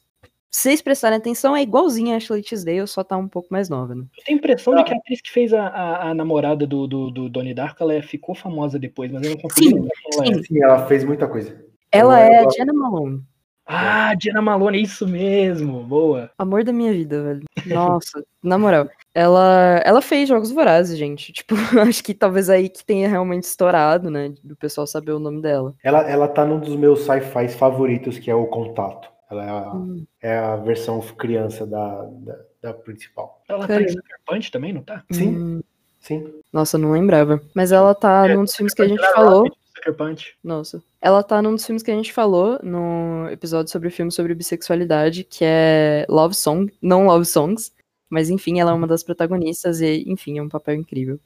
se 0.55 0.61
vocês 0.63 0.81
prestarem 0.81 1.19
atenção, 1.19 1.57
é 1.57 1.63
igualzinha 1.63 2.15
a 2.15 2.17
Ashley 2.17 2.41
Tisdale, 2.41 2.87
só 2.87 3.03
tá 3.03 3.17
um 3.17 3.27
pouco 3.27 3.49
mais 3.51 3.69
nova, 3.69 3.93
né? 3.93 4.05
Eu 4.17 4.25
tenho 4.25 4.39
a 4.39 4.39
impressão 4.39 4.73
de 4.77 4.85
que 4.85 4.95
a 4.95 4.97
atriz 4.97 5.21
que 5.21 5.33
fez 5.33 5.53
a, 5.53 5.67
a, 5.67 6.11
a 6.11 6.15
namorada 6.15 6.65
do, 6.65 6.87
do, 6.87 7.11
do 7.11 7.29
Donnie 7.29 7.53
Darko, 7.53 7.83
ela 7.83 8.01
ficou 8.01 8.37
famosa 8.37 8.79
depois, 8.79 9.11
mas 9.11 9.25
eu 9.25 9.31
não 9.31 9.37
consigo 9.37 9.69
Sim, 9.69 9.75
lembrar 9.75 9.91
quem 9.97 10.15
ela 10.15 10.23
é. 10.23 10.35
sim. 10.35 10.43
Sim, 10.45 10.63
ela 10.63 10.87
fez 10.87 11.03
muita 11.03 11.27
coisa. 11.27 11.61
Ela 11.91 12.21
Eu- 12.21 12.33
é 12.33 12.39
a 12.47 12.51
Jenna 12.51 12.73
Malone. 12.73 13.25
Ah, 13.67 14.15
Diana 14.15 14.43
Malone, 14.43 14.79
é 14.79 14.83
isso 14.83 15.09
mesmo. 15.09 15.83
Boa. 15.83 16.31
Amor 16.39 16.63
da 16.63 16.73
minha 16.73 16.93
vida, 16.93 17.21
velho. 17.21 17.43
Nossa, 17.67 18.23
na 18.41 18.57
moral. 18.57 18.89
Ela, 19.13 19.83
ela 19.85 20.03
fez 20.03 20.29
Jogos 20.29 20.53
Vorazes, 20.53 20.97
gente. 20.97 21.33
Tipo, 21.33 21.55
acho 21.81 22.05
que 22.05 22.15
talvez 22.15 22.49
aí 22.49 22.69
que 22.69 22.85
tenha 22.85 23.09
realmente 23.09 23.45
estourado, 23.45 24.09
né? 24.09 24.35
Do 24.45 24.55
pessoal 24.55 24.87
saber 24.87 25.13
o 25.13 25.19
nome 25.19 25.41
dela. 25.43 25.75
Ela, 25.83 26.09
ela 26.09 26.29
tá 26.29 26.45
num 26.45 26.61
dos 26.61 26.77
meus 26.77 27.01
sci-fi 27.01 27.49
favoritos, 27.49 28.19
que 28.19 28.31
é 28.31 28.35
o 28.35 28.47
Contato. 28.47 29.14
Ela 29.31 29.45
é 29.45 29.49
a, 29.51 29.73
Hum. 29.75 30.07
é 30.23 30.39
a 30.39 30.57
versão 30.57 31.01
criança 31.01 31.67
da, 31.67 32.05
da, 32.05 32.39
da 32.63 32.75
principal. 32.75 33.43
Ela 33.49 33.67
tá 33.67 33.81
em 33.81 33.89
Sucker 33.89 34.19
Punch 34.27 34.51
também, 34.53 34.73
não 34.73 34.83
tá? 34.83 35.03
Sim, 35.11 35.29
Hum, 35.37 35.63
sim. 36.01 36.35
nossa, 36.53 36.77
não 36.79 36.93
lembrava. 36.93 37.41
Mas 37.55 37.73
ela 37.73 37.95
tá 37.95 38.29
É, 38.29 38.35
num 38.35 38.45
dos 38.45 38.55
filmes 38.55 38.75
que 38.75 38.83
a 38.83 38.89
gente 38.89 39.01
falou. 39.13 39.47
é 39.47 39.51
Sucker 39.77 39.95
Punch. 39.95 40.37
Nossa. 40.45 40.83
Ela 41.01 41.23
tá 41.23 41.41
num 41.43 41.55
dos 41.55 41.65
filmes 41.67 41.83
que 41.83 41.91
a 41.91 41.95
gente 41.95 42.13
falou 42.13 42.59
no 42.63 43.29
episódio 43.31 43.71
sobre 43.73 43.89
o 43.89 43.91
filme 43.91 44.11
sobre 44.13 44.35
bissexualidade, 44.35 45.25
que 45.25 45.45
é 45.45 46.07
Love 46.09 46.35
Song, 46.35 46.73
não 46.81 47.07
Love 47.07 47.25
Songs. 47.25 47.73
Mas 48.11 48.31
enfim, 48.31 48.61
ela 48.61 48.71
é 48.71 48.75
uma 48.75 48.87
das 48.87 49.03
protagonistas 49.03 49.81
e, 49.81 50.05
enfim, 50.07 50.39
é 50.39 50.43
um 50.43 50.49
papel 50.49 50.75
incrível. 50.77 51.19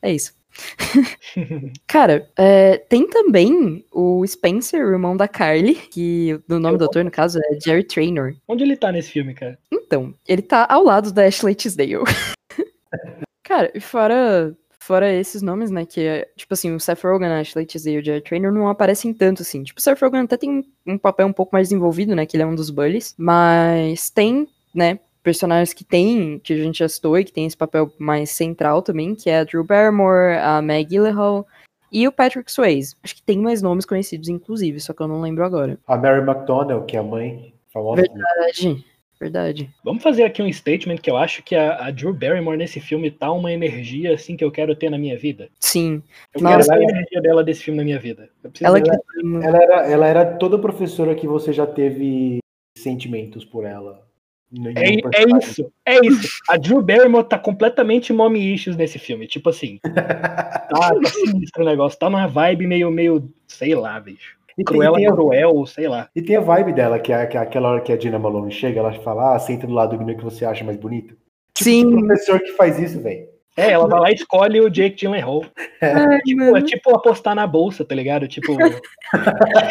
É 0.00 0.10
isso. 0.12 0.32
Cara, 1.86 2.28
é, 2.36 2.78
tem 2.78 3.08
também 3.08 3.84
o 3.90 4.26
Spencer, 4.26 4.86
o 4.86 4.90
irmão 4.90 5.16
da 5.16 5.28
Carly, 5.28 5.74
que 5.74 6.38
o 6.48 6.58
nome 6.58 6.78
do 6.78 6.84
ator, 6.84 7.04
no 7.04 7.10
caso, 7.10 7.38
é 7.38 7.60
Jerry 7.60 7.84
Traynor. 7.84 8.34
Onde 8.46 8.64
ele 8.64 8.76
tá 8.76 8.92
nesse 8.92 9.10
filme, 9.10 9.34
cara? 9.34 9.58
Então, 9.70 10.14
ele 10.26 10.42
tá 10.42 10.66
ao 10.68 10.84
lado 10.84 11.12
da 11.12 11.24
Ashley 11.24 11.54
Tisdale. 11.54 12.04
Cara, 13.42 13.70
e 13.74 13.80
fora, 13.80 14.56
fora 14.80 15.12
esses 15.12 15.42
nomes, 15.42 15.70
né, 15.70 15.84
que 15.84 16.00
é, 16.00 16.28
tipo 16.36 16.54
assim, 16.54 16.74
o 16.74 16.80
Seth 16.80 17.02
Rogen, 17.02 17.28
a 17.28 17.40
Ashley 17.40 17.66
Tisdale 17.66 17.96
e 17.96 18.00
o 18.00 18.04
Jerry 18.04 18.22
Traynor 18.22 18.52
não 18.52 18.68
aparecem 18.68 19.12
tanto, 19.12 19.42
assim. 19.42 19.62
Tipo, 19.62 19.80
o 19.80 19.82
Seth 19.82 20.00
Rogen 20.00 20.20
até 20.20 20.36
tem 20.36 20.50
um, 20.50 20.94
um 20.94 20.98
papel 20.98 21.26
um 21.26 21.32
pouco 21.32 21.54
mais 21.54 21.68
desenvolvido, 21.68 22.14
né, 22.14 22.24
que 22.24 22.36
ele 22.36 22.44
é 22.44 22.46
um 22.46 22.54
dos 22.54 22.70
bullies, 22.70 23.14
mas 23.18 24.10
tem, 24.10 24.48
né, 24.74 24.98
personagens 25.22 25.72
que 25.72 25.84
tem, 25.84 26.38
que 26.38 26.52
a 26.52 26.56
gente 26.56 26.80
já 26.80 26.88
citou 26.88 27.18
e 27.18 27.24
que 27.24 27.32
tem 27.32 27.46
esse 27.46 27.56
papel 27.56 27.92
mais 27.98 28.30
central 28.30 28.82
também, 28.82 29.14
que 29.14 29.30
é 29.30 29.40
a 29.40 29.44
Drew 29.44 29.64
Barrymore, 29.64 30.38
a 30.38 30.60
Meg 30.60 30.88
Gyllenhaal 30.88 31.46
e 31.92 32.08
o 32.08 32.12
Patrick 32.12 32.50
Swayze. 32.50 32.96
Acho 33.02 33.14
que 33.14 33.22
tem 33.22 33.38
mais 33.38 33.62
nomes 33.62 33.84
conhecidos, 33.84 34.28
inclusive, 34.28 34.80
só 34.80 34.92
que 34.92 35.02
eu 35.02 35.08
não 35.08 35.20
lembro 35.20 35.44
agora. 35.44 35.78
A 35.86 35.96
Mary 35.96 36.22
McDonnell, 36.22 36.84
que 36.84 36.96
é 36.96 37.00
a 37.00 37.02
mãe 37.02 37.52
famosa. 37.72 38.02
Verdade, 38.02 38.84
verdade. 39.20 39.70
Vamos 39.84 40.02
fazer 40.02 40.24
aqui 40.24 40.42
um 40.42 40.50
statement 40.50 40.96
que 40.96 41.10
eu 41.10 41.16
acho 41.16 41.42
que 41.42 41.54
a, 41.54 41.86
a 41.86 41.90
Drew 41.90 42.14
Barrymore 42.14 42.56
nesse 42.56 42.80
filme 42.80 43.10
tá 43.10 43.30
uma 43.30 43.52
energia 43.52 44.14
assim 44.14 44.36
que 44.36 44.44
eu 44.44 44.50
quero 44.50 44.74
ter 44.74 44.90
na 44.90 44.98
minha 44.98 45.18
vida. 45.18 45.50
Sim, 45.60 46.02
Eu 46.34 46.40
Nossa. 46.40 46.56
quero 46.56 46.80
ter 46.80 46.86
a 46.86 46.90
energia 46.90 47.20
dela 47.20 47.44
desse 47.44 47.62
filme 47.62 47.78
na 47.78 47.84
minha 47.84 47.98
vida. 47.98 48.30
Ela 48.60 48.80
dela. 48.80 48.98
que... 48.98 49.46
Ela 49.46 49.62
era, 49.62 49.86
ela 49.86 50.06
era 50.08 50.24
toda 50.36 50.58
professora 50.58 51.14
que 51.14 51.26
você 51.26 51.52
já 51.52 51.66
teve 51.66 52.38
sentimentos 52.76 53.44
por 53.44 53.64
ela. 53.64 54.02
É, 54.76 55.22
é 55.22 55.38
isso, 55.38 55.72
é 55.86 56.06
isso. 56.06 56.42
A 56.48 56.58
Drew 56.58 56.82
Barrymore 56.82 57.26
tá 57.26 57.38
completamente 57.38 58.12
mommy 58.12 58.52
issues 58.54 58.76
nesse 58.76 58.98
filme. 58.98 59.26
Tipo 59.26 59.48
assim, 59.48 59.78
tá, 59.82 59.92
tá 60.68 60.90
sinistro 61.08 61.62
o 61.62 61.66
negócio. 61.66 61.98
Tá 61.98 62.10
numa 62.10 62.26
vibe 62.26 62.66
meio, 62.66 62.90
meio, 62.90 63.30
sei 63.46 63.74
lá, 63.74 63.98
bicho. 63.98 64.36
E 64.52 64.56
tem, 64.56 64.64
Cruela, 64.64 64.96
tem 64.98 65.06
a, 65.06 65.12
cruel, 65.12 65.66
sei 65.66 65.88
lá. 65.88 66.10
e 66.14 66.20
tem 66.20 66.36
a 66.36 66.40
vibe 66.40 66.74
dela, 66.74 66.98
que 66.98 67.10
é, 67.10 67.24
que 67.26 67.38
é 67.38 67.40
aquela 67.40 67.70
hora 67.70 67.80
que 67.80 67.90
a 67.90 67.96
Dina 67.96 68.18
Malone 68.18 68.52
chega, 68.52 68.80
ela 68.80 68.92
fala, 68.92 69.34
ah, 69.34 69.38
senta 69.38 69.66
do 69.66 69.72
lado 69.72 69.96
do 69.96 69.98
menino 69.98 70.18
que 70.18 70.24
você 70.24 70.44
acha 70.44 70.62
mais 70.62 70.76
bonito. 70.76 71.16
Tipo, 71.54 71.64
Sim. 71.64 71.88
que 71.88 72.06
professor 72.06 72.40
que 72.40 72.52
faz 72.52 72.78
isso, 72.78 73.00
velho. 73.00 73.31
É, 73.56 73.72
ela 73.72 73.86
vai 73.86 74.00
lá 74.00 74.10
e 74.10 74.14
escolhe 74.14 74.60
o 74.60 74.70
Jake 74.70 74.96
Gyllenhaal. 74.96 75.44
Ai, 75.80 76.20
Tipo, 76.20 76.56
é 76.56 76.62
tipo 76.62 76.94
apostar 76.94 77.34
na 77.34 77.46
bolsa, 77.46 77.84
tá 77.84 77.94
ligado? 77.94 78.26
Tipo, 78.26 78.56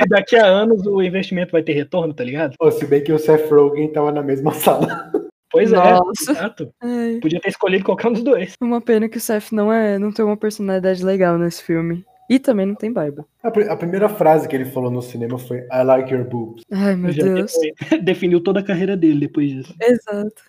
daqui 0.09 0.35
a 0.35 0.45
anos 0.45 0.85
o 0.85 1.01
investimento 1.01 1.51
vai 1.51 1.63
ter 1.63 1.73
retorno, 1.73 2.13
tá 2.13 2.23
ligado? 2.23 2.55
Pô, 2.57 2.69
se 2.71 2.85
bem 2.85 3.03
que 3.03 3.11
o 3.11 3.19
Seth 3.19 3.49
Rogen 3.49 3.91
tava 3.91 4.11
na 4.11 4.21
mesma 4.21 4.51
sala. 4.53 5.11
Pois 5.51 5.71
Nossa. 5.71 6.29
é, 6.29 6.31
exato. 6.33 6.73
Ai, 6.81 7.19
Podia 7.21 7.39
ter 7.41 7.49
escolhido 7.49 7.83
qualquer 7.83 8.07
um 8.07 8.13
dos 8.13 8.23
dois. 8.23 8.53
uma 8.61 8.79
pena 8.79 9.09
que 9.09 9.17
o 9.17 9.21
Seth 9.21 9.51
não 9.51 9.71
é, 9.71 9.97
não 9.99 10.11
tem 10.11 10.23
uma 10.23 10.37
personalidade 10.37 11.03
legal 11.03 11.37
nesse 11.37 11.63
filme. 11.63 12.05
E 12.29 12.39
também 12.39 12.65
não 12.65 12.75
tem 12.75 12.93
barba. 12.93 13.25
A, 13.43 13.51
pri- 13.51 13.67
a 13.67 13.75
primeira 13.75 14.07
frase 14.07 14.47
que 14.47 14.55
ele 14.55 14.63
falou 14.63 14.89
no 14.89 15.01
cinema 15.01 15.37
foi 15.37 15.57
I 15.69 15.83
like 15.83 16.13
your 16.13 16.23
boobs. 16.23 16.63
Ai, 16.71 16.95
meu 16.95 17.11
Já 17.11 17.23
Deus. 17.23 17.51
definiu 18.01 18.39
toda 18.39 18.61
a 18.61 18.63
carreira 18.63 18.95
dele 18.95 19.19
depois 19.21 19.49
disso. 19.51 19.75
Exato. 19.81 20.41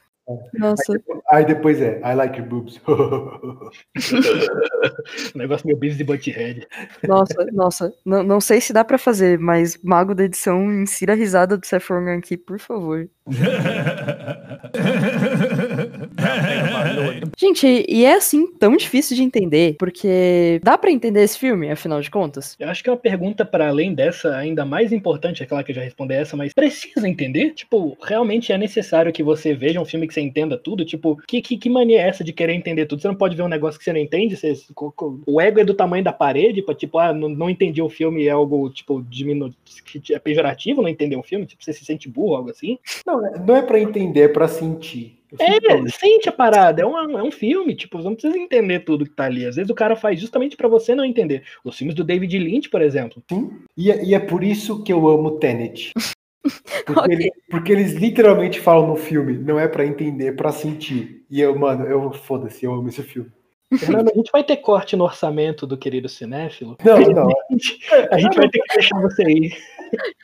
Nossa, 0.55 1.01
Aí 1.31 1.45
depois 1.45 1.81
é 1.81 2.01
I 2.01 2.15
like 2.15 2.39
your 2.39 2.49
boobs. 2.49 2.81
O 2.87 3.71
negócio 5.39 5.67
meio 5.67 5.79
Beavis 5.79 6.01
e 6.01 6.05
Butthead. 6.05 6.67
nossa, 7.07 7.47
nossa. 7.53 7.93
Não, 8.05 8.23
não 8.23 8.41
sei 8.41 8.61
se 8.61 8.73
dá 8.73 8.85
pra 8.85 8.99
fazer, 8.99 9.39
mas 9.39 9.79
Mago 9.83 10.15
da 10.15 10.25
Edição, 10.25 10.71
insira 10.73 11.13
a 11.15 11.17
risada 11.17 11.57
do 11.57 11.67
Seth 11.67 11.89
Rogen 11.89 12.19
aqui, 12.19 12.37
por 12.37 12.59
favor. 12.59 13.09
Gente, 17.39 17.85
e 17.89 18.05
é 18.05 18.15
assim 18.15 18.47
tão 18.59 18.77
difícil 18.77 19.17
de 19.17 19.23
entender, 19.23 19.77
porque 19.79 20.61
dá 20.63 20.77
pra 20.79 20.91
entender 20.91 21.23
esse 21.23 21.39
filme, 21.39 21.71
afinal 21.71 22.01
de 22.01 22.11
contas? 22.11 22.57
Eu 22.59 22.69
acho 22.69 22.83
que 22.83 22.89
é 22.89 22.93
uma 22.93 22.99
pergunta 22.99 23.45
para 23.45 23.69
além 23.69 23.95
dessa, 23.95 24.37
ainda 24.37 24.65
mais 24.65 24.93
importante, 24.93 25.43
é 25.43 25.47
claro 25.47 25.65
que 25.65 25.73
eu 25.73 25.77
já 25.77 25.83
respondi 25.83 26.15
essa, 26.15 26.37
mas 26.37 26.53
precisa 26.53 27.09
entender? 27.09 27.51
Tipo, 27.55 27.97
realmente 28.03 28.53
é 28.53 28.59
necessário 28.59 29.13
que 29.13 29.23
você 29.23 29.55
veja 29.55 29.81
um 29.81 29.85
filme 29.85 30.07
que 30.07 30.15
você 30.15 30.21
entenda 30.21 30.57
tudo? 30.57 30.85
Tipo, 30.85 31.17
que, 31.27 31.41
que, 31.43 31.57
que 31.57 31.71
mania 31.71 32.01
é 32.03 32.09
essa 32.09 32.25
de 32.25 32.33
querer 32.33 32.55
entender 32.55 32.87
tudo? 32.87 33.03
Você 33.03 33.09
não 33.09 33.15
pode 33.15 33.37
ver 33.37 33.43
um 33.43 33.49
negócio 33.49 33.79
que 33.79 33.85
você 33.85 33.93
não 33.93 34.01
entende? 34.01 34.37
Você- 34.37 34.55
co- 34.75 34.93
co- 34.93 35.21
o 35.27 35.41
ego 35.41 35.61
é 35.61 35.65
do 35.65 35.75
tamanho 35.75 36.05
da 36.05 36.13
parede, 36.13 36.63
pra, 36.63 36.75
tipo, 36.75 36.99
ah, 36.99 37.13
não, 37.13 37.29
não 37.29 37.51
entendi 37.51 37.81
o 37.83 37.89
filme 37.89 38.27
é 38.27 38.31
algo, 38.31 38.69
tipo, 38.71 39.03
diminu... 39.03 39.53
que 39.85 40.15
é 40.15 40.19
pejorativo 40.19 40.83
não 40.83 40.89
entender 40.89 41.17
um 41.17 41.23
filme? 41.23 41.47
Tipo, 41.47 41.65
você 41.65 41.73
se 41.73 41.85
sente 41.85 42.09
burro, 42.09 42.37
algo 42.37 42.51
assim? 42.51 42.79
não, 43.07 43.27
é- 43.27 43.39
não 43.39 43.57
é 43.57 43.63
pra 43.63 43.81
entender, 43.81 44.21
é 44.23 44.29
pra 44.29 44.49
sentir. 44.49 45.19
É, 45.39 45.89
sente 45.89 46.29
a 46.29 46.33
parada, 46.33 46.83
é 46.83 46.87
um, 46.87 47.19
é 47.19 47.23
um 47.23 47.31
filme, 47.31 47.75
tipo, 47.75 47.99
você 47.99 48.05
não 48.09 48.15
precisa 48.15 48.37
entender 48.39 48.81
tudo 48.81 49.05
que 49.05 49.13
tá 49.15 49.25
ali. 49.25 49.47
Às 49.47 49.57
vezes 49.57 49.71
o 49.71 49.75
cara 49.75 49.97
faz 49.97 50.21
justamente 50.21 50.57
pra 50.57 50.69
você 50.69 50.95
não 50.95 51.05
entender. 51.05 51.43
Os 51.65 51.77
filmes 51.79 51.95
do 51.95 52.05
David 52.05 52.39
Lynch, 52.39 52.69
por 52.69 52.83
exemplo. 52.83 53.23
Sim. 53.31 53.51
E, 53.77 53.91
é- 53.91 54.05
e 54.05 54.15
é 54.15 54.19
por 54.19 54.45
isso 54.45 54.83
que 54.83 54.93
eu 54.93 55.09
amo 55.09 55.39
Tenet. 55.39 55.93
Porque, 56.85 57.01
Ok. 57.01 57.15
ele- 57.15 57.31
porque 57.49 57.73
eles 57.73 57.93
literalmente 57.93 58.59
falam 58.59 58.89
no 58.89 58.97
filme, 58.97 59.39
não 59.39 59.61
é 59.61 59.69
pra 59.69 59.87
entender, 59.87 60.27
é 60.27 60.33
pra 60.33 60.51
sentir. 60.51 61.25
E 61.31 61.41
eu, 61.41 61.57
mano, 61.57 61.87
eu 61.87 62.13
foda-se, 62.13 62.65
eu 62.65 62.75
amo 62.75 62.89
esse 62.89 63.01
filme. 63.03 63.31
Fernando, 63.79 64.11
a 64.11 64.15
gente 64.15 64.31
vai 64.33 64.43
ter 64.43 64.57
corte 64.57 64.97
no 64.97 65.05
orçamento 65.05 65.69
do 65.69 65.79
querido 65.79 66.09
cinéfilo. 66.09 66.77
Não, 66.85 66.99
não, 66.99 67.29
A 67.29 67.53
gente, 67.53 67.79
a 68.11 68.19
gente 68.19 68.37
vai 68.37 68.51
ter 68.51 68.59
que 68.61 68.75
deixar 68.75 69.01
você 69.01 69.23
ir. 69.23 69.57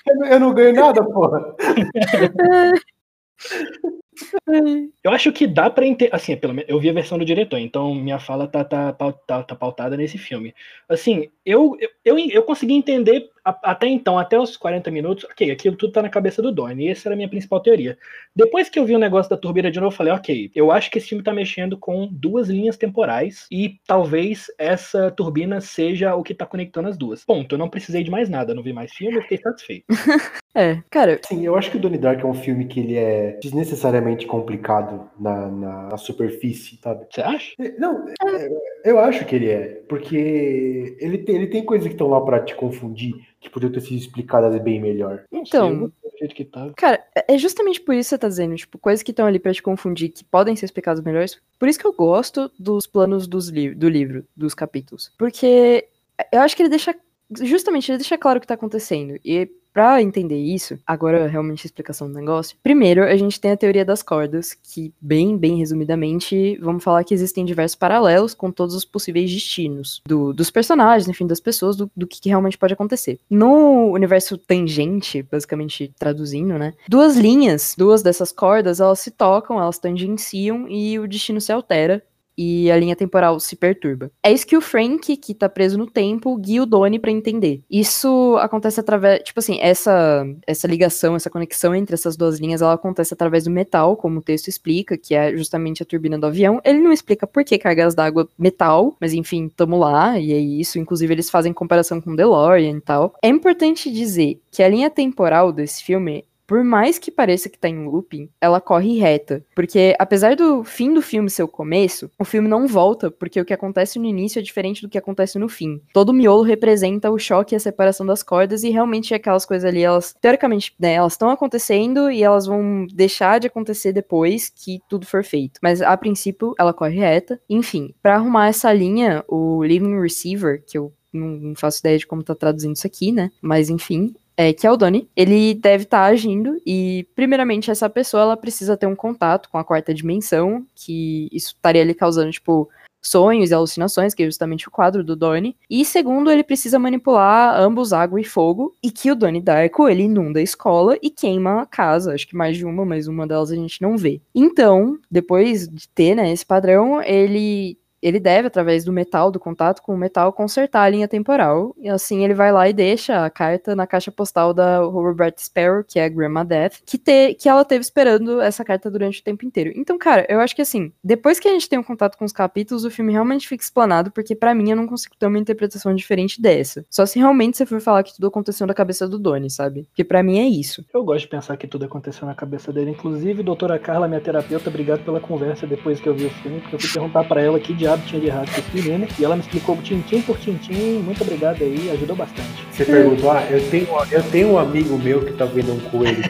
não- 0.09 0.27
eu 0.27 0.41
não 0.41 0.53
ganho 0.53 0.75
nada, 0.75 1.05
porra. 1.05 1.55
Eu 5.05 5.11
acho 5.13 5.33
que 5.33 5.47
dá 5.47 5.71
pra 5.71 5.87
entender. 5.87 6.15
Assim, 6.15 6.37
pelo 6.37 6.55
menos 6.55 6.69
eu 6.69 6.79
vi 6.81 6.91
a 6.91 6.93
versão 6.93 7.19
do 7.19 7.25
diretor, 7.25 7.59
então 7.59 7.95
minha 7.95 8.19
fala 8.19 8.47
tá, 8.47 8.65
tá, 8.65 8.93
tá, 8.93 9.43
tá 9.43 9.55
pautada 9.57 9.97
nesse 9.97 10.19
filme. 10.19 10.55
Assim, 10.89 11.29
eu, 11.45 11.77
eu, 12.05 12.19
eu 12.19 12.43
consegui 12.43 12.75
entender 12.75 13.31
até 13.45 13.87
então, 13.87 14.19
até 14.19 14.39
os 14.39 14.57
40 14.57 14.91
minutos, 14.91 15.25
ok, 15.25 15.51
aquilo 15.51 15.77
tudo 15.77 15.93
tá 15.93 16.03
na 16.03 16.09
cabeça 16.09 16.43
do 16.43 16.53
Donnie, 16.53 16.87
e 16.87 16.91
essa 16.91 17.09
era 17.09 17.15
a 17.15 17.17
minha 17.17 17.29
principal 17.29 17.61
teoria. 17.61 17.97
Depois 18.35 18.69
que 18.69 18.79
eu 18.79 18.85
vi 18.85 18.95
o 18.95 18.99
negócio 18.99 19.31
da 19.31 19.37
turbina 19.37 19.71
de 19.71 19.81
novo, 19.81 19.93
eu 19.93 19.97
falei, 19.97 20.13
ok, 20.13 20.51
eu 20.55 20.71
acho 20.71 20.91
que 20.91 20.99
esse 20.99 21.09
filme 21.09 21.25
tá 21.25 21.33
mexendo 21.33 21.77
com 21.77 22.09
duas 22.11 22.49
linhas 22.49 22.77
temporais, 22.77 23.47
e 23.51 23.79
talvez 23.87 24.47
essa 24.59 25.11
turbina 25.11 25.61
seja 25.61 26.15
o 26.15 26.23
que 26.23 26.35
tá 26.35 26.47
conectando 26.47 26.89
as 26.89 26.97
duas. 26.97 27.25
Ponto, 27.25 27.55
eu 27.55 27.59
não 27.59 27.69
precisei 27.69 28.03
de 28.03 28.11
mais 28.11 28.29
nada, 28.29 28.55
não 28.55 28.63
vi 28.63 28.73
mais 28.73 28.93
filme, 28.93 29.17
eu 29.17 29.23
fiquei 29.23 29.39
satisfeito. 29.39 29.85
É, 30.55 30.83
cara, 30.91 31.21
Sim, 31.25 31.47
eu 31.47 31.55
acho 31.55 31.71
que 31.71 31.77
o 31.77 31.81
Donnie 31.81 31.99
Dark 31.99 32.21
é 32.21 32.27
um 32.27 32.35
filme 32.35 32.65
que 32.65 32.81
ele 32.81 32.97
é 32.97 33.39
desnecessariamente 33.41 34.27
complicado 34.27 35.09
na, 35.17 35.47
na, 35.47 35.83
na 35.91 35.97
superfície, 35.97 36.81
sabe? 36.83 37.07
Você 37.09 37.21
acha? 37.21 37.53
Não, 37.79 38.09
é, 38.09 38.49
eu 38.85 38.99
acho 38.99 39.25
que 39.25 39.37
ele 39.37 39.49
é, 39.49 39.83
porque 39.89 40.97
ele 40.99 41.19
tem, 41.19 41.37
ele 41.37 41.47
tem 41.47 41.65
coisas 41.65 41.87
que 41.87 41.95
estão 41.95 42.09
lá 42.09 42.21
pra 42.21 42.41
te 42.41 42.57
confundir, 42.57 43.15
que 43.41 43.49
podiam 43.49 43.71
ter 43.71 43.81
sido 43.81 43.97
explicadas 43.97 44.61
bem 44.63 44.81
melhor. 44.81 45.25
Então- 45.31 45.93
sei, 46.19 46.45
tá. 46.45 46.71
Cara, 46.77 47.05
é 47.15 47.35
é 47.35 47.39
justamente 47.39 47.81
por 47.81 47.95
isso 47.95 48.09
que 48.09 48.11
você 48.11 48.19
tá 48.19 48.29
dizendo, 48.29 48.57
tipo, 48.57 48.79
coisas 48.79 49.03
que 49.03 49.13
estão 49.13 49.27
ali 49.27 49.39
pra 49.39 49.53
te 49.53 49.63
confundir, 49.63 50.11
que 50.11 50.25
podem 50.25 50.57
ser 50.57 50.65
explicadas 50.65 51.03
melhores. 51.03 51.41
Por 51.59 51.69
isso 51.69 51.79
que 51.79 51.87
eu 51.87 51.93
gosto 51.93 52.51
dos 52.59 52.87
planos 52.87 53.27
dos 53.29 53.49
li 53.49 53.75
do 53.75 53.89
livro, 53.89 54.25
dos 54.37 54.55
capítulos. 54.55 55.13
Porque 55.17 55.87
eu 56.33 56.41
acho 56.41 56.57
que 56.57 56.63
ele 56.63 56.69
deixa. 56.71 56.95
Justamente, 57.43 57.91
ele 57.91 57.99
deixa 57.99 58.17
claro 58.19 58.39
o 58.39 58.41
que 58.41 58.47
tá 58.47 58.55
acontecendo. 58.55 59.19
E 59.25 59.49
pra 59.79 60.03
entender 60.03 60.37
isso, 60.39 60.77
agora 60.85 61.29
realmente 61.29 61.65
a 61.65 61.69
explicação 61.69 62.09
do 62.09 62.15
negócio. 62.19 62.57
Primeiro, 62.65 63.05
a 63.05 63.17
gente 63.17 63.41
tem 63.41 63.53
a 63.53 63.57
teoria 63.57 63.85
das 63.85 64.03
cordas, 64.03 64.53
que, 64.53 64.93
bem, 65.01 65.39
bem 65.39 65.57
resumidamente, 65.59 66.59
vamos 66.61 66.83
falar 66.83 67.05
que 67.05 67.15
existem 67.15 67.45
diversos 67.45 67.77
paralelos 67.77 68.35
com 68.35 68.51
todos 68.51 68.75
os 68.75 68.85
possíveis 68.85 69.31
destinos 69.33 70.03
do- 70.05 70.33
dos 70.33 70.51
personagens, 70.51 71.09
enfim, 71.09 71.29
das 71.29 71.39
pessoas, 71.39 71.77
do, 71.77 71.89
do 71.97 72.09
que, 72.09 72.21
que 72.21 72.29
realmente 72.29 72.59
pode 72.59 72.73
acontecer. 72.75 73.21
No 73.31 73.93
universo 73.93 74.37
tangente, 74.37 75.23
basicamente 75.23 75.93
traduzindo, 75.97 76.59
né? 76.59 76.75
Duas 76.89 77.17
linhas, 77.17 77.77
duas 77.79 78.03
dessas 78.03 78.33
cordas, 78.33 78.81
elas 78.81 78.99
se 78.99 79.13
tocam, 79.13 79.61
elas 79.61 79.79
tangenciam 79.79 80.67
e 80.69 80.99
o 80.99 81.07
destino 81.07 81.41
se 81.41 81.53
altera. 81.53 82.03
E 82.39 82.71
a 82.71 82.77
linha 82.77 82.95
temporal 82.95 83.41
se 83.41 83.57
perturba. 83.57 84.13
É 84.23 84.33
isso 84.33 84.47
que 84.47 84.57
o 84.57 84.61
Frank, 84.61 85.17
que 85.17 85.35
tá 85.35 85.49
preso 85.49 85.77
no 85.77 85.91
tempo, 85.91 86.37
guia 86.37 86.63
o 86.63 86.67
Donnie 86.67 87.01
pra 87.01 87.11
entender. 87.11 87.63
Isso 87.69 88.37
acontece 88.41 88.79
através. 88.79 89.25
Tipo 89.25 89.41
assim, 89.41 89.59
essa, 89.61 90.25
essa 90.47 90.69
ligação, 90.69 91.17
essa 91.17 91.29
conexão 91.29 91.75
entre 91.75 91.95
essas 91.95 92.17
duas 92.17 92.39
linhas, 92.39 92.63
ela 92.63 92.75
acontece 92.75 93.13
através 93.13 93.45
do 93.45 93.51
metal, 93.51 93.97
como 93.97 94.21
o 94.21 94.23
texto 94.23 94.47
explica, 94.47 94.97
que 94.97 95.17
é 95.17 95.37
justamente 95.37 95.83
a 95.83 95.87
turbina 95.87 96.17
do 96.17 96.27
avião. 96.27 96.61
Ele 96.65 96.79
não 96.79 96.93
explica 96.93 97.27
por 97.27 97.43
que 97.43 97.59
cargas 97.59 97.97
d'água 97.97 98.29
metal, 98.39 98.97
mas 99.01 99.13
enfim, 99.13 99.49
tamo 99.49 99.77
lá, 99.77 100.17
e 100.19 100.33
é 100.33 100.39
isso. 100.39 100.79
Inclusive, 100.79 101.13
eles 101.13 101.29
fazem 101.29 101.53
comparação 101.53 102.01
com 102.01 102.15
DeLorean 102.15 102.77
e 102.77 102.81
tal. 102.81 103.15
É 103.21 103.29
importante 103.29 103.91
dizer 103.91 104.41
que 104.53 104.63
a 104.63 104.69
linha 104.69 104.89
temporal 104.89 105.51
desse 105.51 105.83
filme 105.83 106.25
por 106.49 106.65
mais 106.65 106.99
que 106.99 107.11
pareça 107.11 107.51
que 107.51 107.59
tá 107.59 107.69
em 107.69 107.85
looping, 107.85 108.31
ela 108.41 108.59
corre 108.59 108.99
reta. 108.99 109.45
Porque 109.55 109.95
apesar 109.99 110.35
do 110.35 110.65
fim 110.65 110.95
do 110.95 111.03
filme 111.03 111.29
ser 111.29 111.43
o 111.43 111.49
começo, 111.49 112.11
o 112.19 112.25
filme 112.25 112.49
não 112.49 112.67
volta, 112.67 113.11
porque 113.11 113.39
o 113.39 113.45
que 113.45 113.53
acontece 113.53 113.99
no 113.99 114.07
início 114.07 114.39
é 114.39 114.43
diferente 114.43 114.81
do 114.81 114.89
que 114.89 114.97
acontece 114.97 115.39
no 115.39 115.47
fim. 115.47 115.79
Todo 115.93 116.13
miolo 116.13 116.43
representa 116.43 117.11
o 117.11 117.19
choque 117.19 117.55
e 117.55 117.57
a 117.57 117.61
separação 117.61 118.07
das 118.07 118.23
cordas, 118.23 118.65
e 118.65 118.71
realmente 118.71 119.13
aquelas 119.13 119.45
coisas 119.45 119.69
ali, 119.69 119.83
elas, 119.83 120.17
teoricamente, 120.19 120.75
né, 120.81 120.95
elas 120.95 121.13
estão 121.13 121.29
acontecendo 121.29 122.11
e 122.11 122.23
elas 122.23 122.47
vão 122.47 122.87
deixar 122.87 123.39
de 123.39 123.47
acontecer 123.47 123.93
depois 123.93 124.49
que 124.49 124.81
tudo 124.89 125.07
for 125.07 125.23
feito. 125.23 125.61
Mas 125.63 125.83
a 125.83 125.95
princípio, 125.99 126.55
ela 126.59 126.73
corre 126.73 126.99
reta. 126.99 127.39
Enfim, 127.47 127.95
pra 128.03 128.15
arrumar 128.15 128.49
essa 128.49 128.73
linha, 128.73 129.23
o 129.29 129.63
Living 129.63 130.01
Receiver, 130.01 130.65
que 130.67 130.79
eu 130.79 130.95
não 131.13 131.55
faço 131.55 131.81
ideia 131.81 131.99
de 131.99 132.07
como 132.07 132.23
tá 132.23 132.35
traduzindo 132.35 132.77
isso 132.77 132.87
aqui, 132.87 133.13
né? 133.13 133.31
Mas 133.41 133.69
enfim, 133.69 134.15
é, 134.41 134.53
que 134.53 134.65
é 134.65 134.71
o 134.71 134.77
Donnie, 134.77 135.11
ele 135.17 135.53
deve 135.53 135.83
estar 135.83 136.05
agindo 136.05 136.63
e, 136.65 137.05
primeiramente, 137.17 137.73
essa 137.73 137.91
pessoa 137.91 138.23
ela 138.23 138.37
precisa 138.37 138.77
ter 138.77 138.87
um 138.87 138.95
contato 138.95 139.51
com 139.51 139.59
a 139.59 139.65
quarta 139.65 139.93
dimensão, 139.93 140.65
que 140.77 141.29
isso 141.33 141.55
estaria 141.57 141.83
ali 141.83 141.93
causando, 141.93 142.31
tipo, 142.31 142.71
sonhos 143.03 143.51
e 143.51 143.55
alucinações, 143.55 144.15
que 144.15 144.23
é 144.23 144.27
justamente 144.27 144.69
o 144.69 144.71
quadro 144.71 145.03
do 145.03 145.17
Donnie. 145.17 145.57
E, 145.69 145.85
segundo, 145.85 146.31
ele 146.31 146.45
precisa 146.45 146.79
manipular 146.79 147.61
ambos 147.61 147.93
água 147.93 148.21
e 148.21 148.25
fogo, 148.25 148.77
e 148.81 148.93
que 148.93 149.11
o 149.11 149.17
Donnie 149.17 149.43
Darko, 149.43 149.89
ele 149.89 150.05
inunda 150.05 150.39
a 150.39 150.43
escola 150.43 150.97
e 151.03 151.11
queima 151.11 151.63
a 151.63 151.67
casa, 151.67 152.15
acho 152.15 152.29
que 152.29 152.37
mais 152.37 152.57
de 152.57 152.65
uma, 152.65 152.85
mas 152.85 153.09
uma 153.09 153.27
delas 153.27 153.51
a 153.51 153.57
gente 153.57 153.83
não 153.83 153.97
vê. 153.97 154.21
Então, 154.33 155.01
depois 155.11 155.67
de 155.67 155.89
ter, 155.89 156.15
né, 156.15 156.31
esse 156.31 156.47
padrão, 156.47 157.03
ele 157.03 157.77
ele 158.03 158.21
deve, 158.21 158.49
através 158.49 158.85
do 158.85 158.93
metal, 158.93 159.31
do 159.31 159.41
contato 159.41 159.83
com 159.83 159.95
o 159.95 159.99
metal, 159.99 160.33
consertar 160.33 160.83
a 160.83 160.89
linha 160.89 161.09
temporal. 161.09 161.75
E 161.79 161.89
assim 161.89 162.25
ele 162.25 162.35
vai 162.35 162.53
lá 162.53 162.69
e 162.69 162.73
deixa 162.73 163.25
a 163.25 163.31
carta 163.31 163.75
na 163.75 163.87
caixa 163.87 164.11
postal 164.11 164.55
da 164.55 164.79
Robert 164.79 165.35
Sparrow, 165.39 165.85
que 165.85 165.99
é 165.99 166.05
a 166.05 166.09
Grandma 166.09 166.45
Death, 166.45 166.81
que, 166.85 166.99
te, 166.99 167.35
que 167.35 167.49
ela 167.49 167.65
teve 167.65 167.81
esperando 167.81 168.41
essa 168.41 168.65
carta 168.65 168.91
durante 168.91 169.21
o 169.21 169.25
tempo 169.25 169.45
inteiro. 169.45 169.73
Então, 169.77 169.99
cara, 169.99 170.27
eu 170.29 170.41
acho 170.41 170.55
que 170.55 170.63
assim, 170.63 170.93
depois 171.03 171.39
que 171.39 171.49
a 171.49 171.53
gente 171.53 171.69
tem 171.69 171.79
um 171.79 171.83
contato 171.83 172.17
com 172.17 172.25
os 172.25 172.33
capítulos, 172.33 172.85
o 172.85 172.91
filme 172.91 173.13
realmente 173.13 173.49
fica 173.49 173.63
explanado, 173.63 174.11
porque 174.11 174.35
pra 174.35 174.55
mim 174.55 174.71
eu 174.71 174.77
não 174.77 174.87
consigo 174.87 175.15
ter 175.19 175.27
uma 175.27 175.39
interpretação 175.39 175.95
diferente 175.95 176.41
dessa. 176.41 176.85
Só 176.91 177.07
se 177.07 177.19
realmente 177.19 177.57
você 177.57 177.67
for 177.67 177.81
falar 177.81 178.03
que 178.03 178.15
tudo 178.15 178.27
aconteceu 178.27 178.67
na 178.67 178.75
cabeça 178.75 179.09
do 179.09 179.19
Donnie, 179.19 179.51
sabe? 179.51 179.85
Porque 179.85 180.05
pra 180.05 180.23
mim 180.23 180.39
é 180.39 180.47
isso. 180.47 180.85
Eu 180.93 181.05
gosto 181.05 181.25
de 181.25 181.29
pensar 181.29 181.57
que 181.57 181.67
tudo 181.67 181.85
aconteceu 181.85 182.27
na 182.27 182.35
cabeça 182.35 182.73
dele. 182.73 182.91
Inclusive, 182.91 183.43
doutora 183.43 183.79
Carla, 183.79 184.09
minha 184.09 184.21
terapeuta, 184.21 184.69
obrigado 184.69 185.05
pela 185.05 185.21
conversa 185.21 185.67
depois 185.67 186.01
que 186.01 186.09
eu 186.09 186.15
vi 186.15 186.27
o 186.27 186.31
filme, 186.31 186.61
porque 186.61 186.77
eu 186.77 186.81
fui 186.81 186.91
perguntar 186.93 187.25
pra 187.25 187.41
ela 187.41 187.59
que 187.59 187.75
diabo 187.89 188.03
tinha 188.07 188.21
de 188.21 188.27
errado 188.27 188.51
com 188.53 188.61
esse 188.61 188.71
menino, 188.75 189.09
e 189.19 189.25
ela 189.25 189.35
me 189.35 189.41
explicou 189.41 189.75
tintim 189.79 190.21
por 190.21 190.39
tintim. 190.39 191.03
Muito 191.05 191.23
obrigado 191.23 191.63
aí, 191.63 191.91
ajudou 191.93 192.17
bastante. 192.17 192.67
Você 192.71 192.85
perguntou, 192.85 193.31
ah, 193.31 193.43
eu 193.49 193.67
tenho, 193.71 193.89
eu 194.11 194.23
tenho 194.25 194.53
um 194.53 194.59
amigo 194.59 194.99
meu 194.99 195.25
que 195.25 195.33
tá 195.33 195.47
vendo 195.47 195.73
um 195.73 195.81
coelho. 195.81 196.23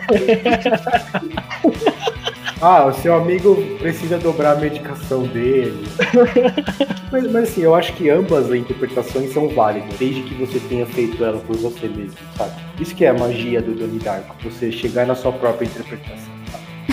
ah, 2.63 2.87
o 2.87 2.93
seu 2.93 3.13
amigo 3.15 3.57
precisa 3.79 4.19
dobrar 4.19 4.53
a 4.53 4.61
medicação 4.61 5.25
dele. 5.25 5.85
mas, 7.11 7.33
mas 7.33 7.51
assim, 7.51 7.63
eu 7.63 7.75
acho 7.75 7.93
que 7.95 8.09
ambas 8.09 8.47
as 8.47 8.55
interpretações 8.57 9.33
são 9.33 9.49
válidas, 9.49 9.93
desde 9.99 10.23
que 10.23 10.35
você 10.35 10.61
tenha 10.61 10.87
feito 10.87 11.25
ela 11.25 11.41
por 11.41 11.57
você 11.57 11.89
mesmo, 11.89 12.15
sabe? 12.37 12.53
Isso 12.79 12.95
que 12.95 13.05
é 13.05 13.09
a 13.09 13.15
magia 13.15 13.61
do 13.61 13.75
Donnie 13.75 13.99
Darko, 13.99 14.37
você 14.45 14.71
chegar 14.71 15.07
na 15.07 15.17
sua 15.17 15.33
própria 15.33 15.67
interpretação. 15.67 16.38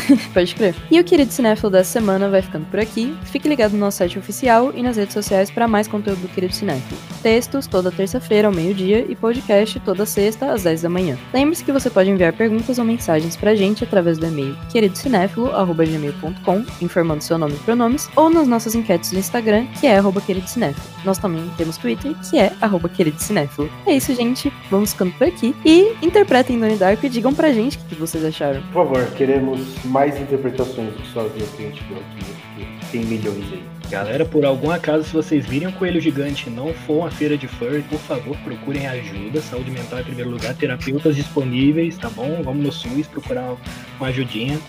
Pode 0.34 0.56
crer. 0.56 0.76
E 0.90 1.00
o 1.00 1.04
querido 1.04 1.32
cinéfilo 1.32 1.70
dessa 1.70 1.92
semana 1.92 2.30
vai 2.30 2.42
ficando 2.42 2.66
por 2.66 2.80
aqui. 2.80 3.16
Fique 3.26 3.48
ligado 3.48 3.74
no 3.74 3.80
nosso 3.80 3.98
site 3.98 4.18
oficial 4.20 4.72
e 4.74 4.82
nas 4.82 4.98
redes 4.98 5.14
sociais 5.14 5.52
para 5.52 5.68
mais 5.68 5.88
conteúdo 5.88 6.22
do 6.22 6.28
querido 6.28 6.54
cinéfilo. 6.54 7.00
Textos 7.22 7.68
toda 7.68 7.92
terça-feira 7.92 8.48
ao 8.48 8.54
meio-dia 8.54 9.06
e 9.08 9.16
podcast 9.16 9.80
toda 9.82 10.06
sexta 10.06 10.52
às 10.52 10.64
10 10.64 10.82
da 10.84 10.90
manhã. 10.90 11.18
Lembre-se 11.34 11.64
que 11.64 11.72
você 11.72 11.90
pode 11.90 12.10
enviar 12.10 12.34
perguntas 12.34 12.78
ou 12.78 12.86
mensagens 12.86 13.36
pra 13.36 13.56
gente 13.56 13.84
através 13.84 14.18
do 14.18 14.26
e-mail 14.26 14.56
queridocinéfilo@gmail.com, 14.72 16.66
informando 16.82 17.24
seu 17.24 17.38
nome 17.38 17.56
e 17.56 17.60
pronomes, 17.60 18.10
ou 18.16 18.30
nas 18.30 18.48
nossas 18.48 18.76
enquetes 18.76 19.12
do 19.12 19.20
Instagram, 19.20 19.66
que 19.80 19.88
é 19.88 19.98
arroba 19.98 20.22
queridocinéfilo. 20.22 20.86
Nós 21.04 21.18
também 21.18 21.50
temos 21.58 21.78
Twitter, 21.78 22.14
que 22.30 22.38
é 22.38 22.52
arroba 22.62 22.90
queridocinéfilo. 22.90 23.70
É 23.86 23.96
isso, 23.96 24.14
gente. 24.16 24.52
Vamos 24.70 24.92
ficando 24.92 25.12
por 25.14 25.28
aqui. 25.28 25.56
E 25.64 25.96
interpretem 26.02 26.60
Donnie 26.60 26.78
Darko 26.78 27.06
e 27.06 27.10
digam 27.10 27.34
pra 27.34 27.52
gente 27.52 27.78
o 27.78 27.82
que 27.82 27.96
vocês 27.96 28.24
acharam. 28.24 28.62
Por 28.74 28.86
favor, 28.86 29.06
queremos 29.12 29.62
mais 29.96 30.20
interpretações 30.20 30.92
do 30.92 31.02
que 31.02 31.14
duas 31.14 31.32
que 31.52 31.64
a 31.64 31.68
gente 31.68 31.84
deu 31.86 31.98
aqui, 31.98 32.26
porque 32.26 32.86
tem 32.92 33.06
milhões 33.06 33.46
aí. 33.54 33.64
Galera, 33.90 34.26
por 34.26 34.44
algum 34.44 34.70
acaso, 34.70 35.06
se 35.06 35.14
vocês 35.14 35.46
virem 35.46 35.70
um 35.70 35.72
coelho 35.72 36.02
gigante 36.02 36.50
e 36.50 36.52
não 36.52 36.74
for 36.74 36.98
uma 36.98 37.12
feira 37.12 37.38
de 37.38 37.48
furry, 37.48 37.82
por 37.84 38.00
favor, 38.00 38.36
procurem 38.44 38.88
ajuda. 38.88 39.40
Saúde 39.40 39.72
mental 39.72 40.00
em 40.00 40.04
primeiro 40.04 40.32
lugar, 40.32 40.54
terapeutas 40.56 41.16
disponíveis, 41.16 41.98
tá 41.98 42.10
bom? 42.10 42.42
Vamos 42.44 42.66
no 42.66 42.72
SUS 42.74 43.08
procurar 43.08 43.56
uma 43.98 44.08
ajudinha. 44.10 44.60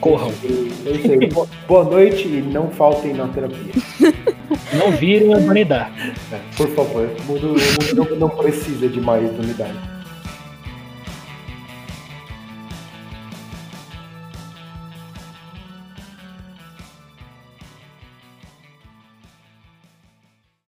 Corram. 0.00 0.32
É 0.86 0.90
isso 0.92 1.12
aí. 1.12 1.26
Boa- 1.28 1.48
Boa 1.68 1.84
noite 1.84 2.26
e 2.26 2.40
não 2.40 2.70
faltem 2.70 3.12
na 3.12 3.28
terapia. 3.28 3.72
Não 4.78 4.90
virem 4.92 5.32
a 5.32 5.36
humanidade. 5.38 6.12
É, 6.30 6.38
por 6.56 6.68
favor, 6.70 7.08
o 7.20 7.22
mundo, 7.24 7.46
o 7.48 7.96
mundo 7.96 8.10
não, 8.10 8.18
não 8.20 8.28
precisa 8.28 8.86
de 8.88 9.00
mais 9.00 9.30
unidade. 9.38 9.78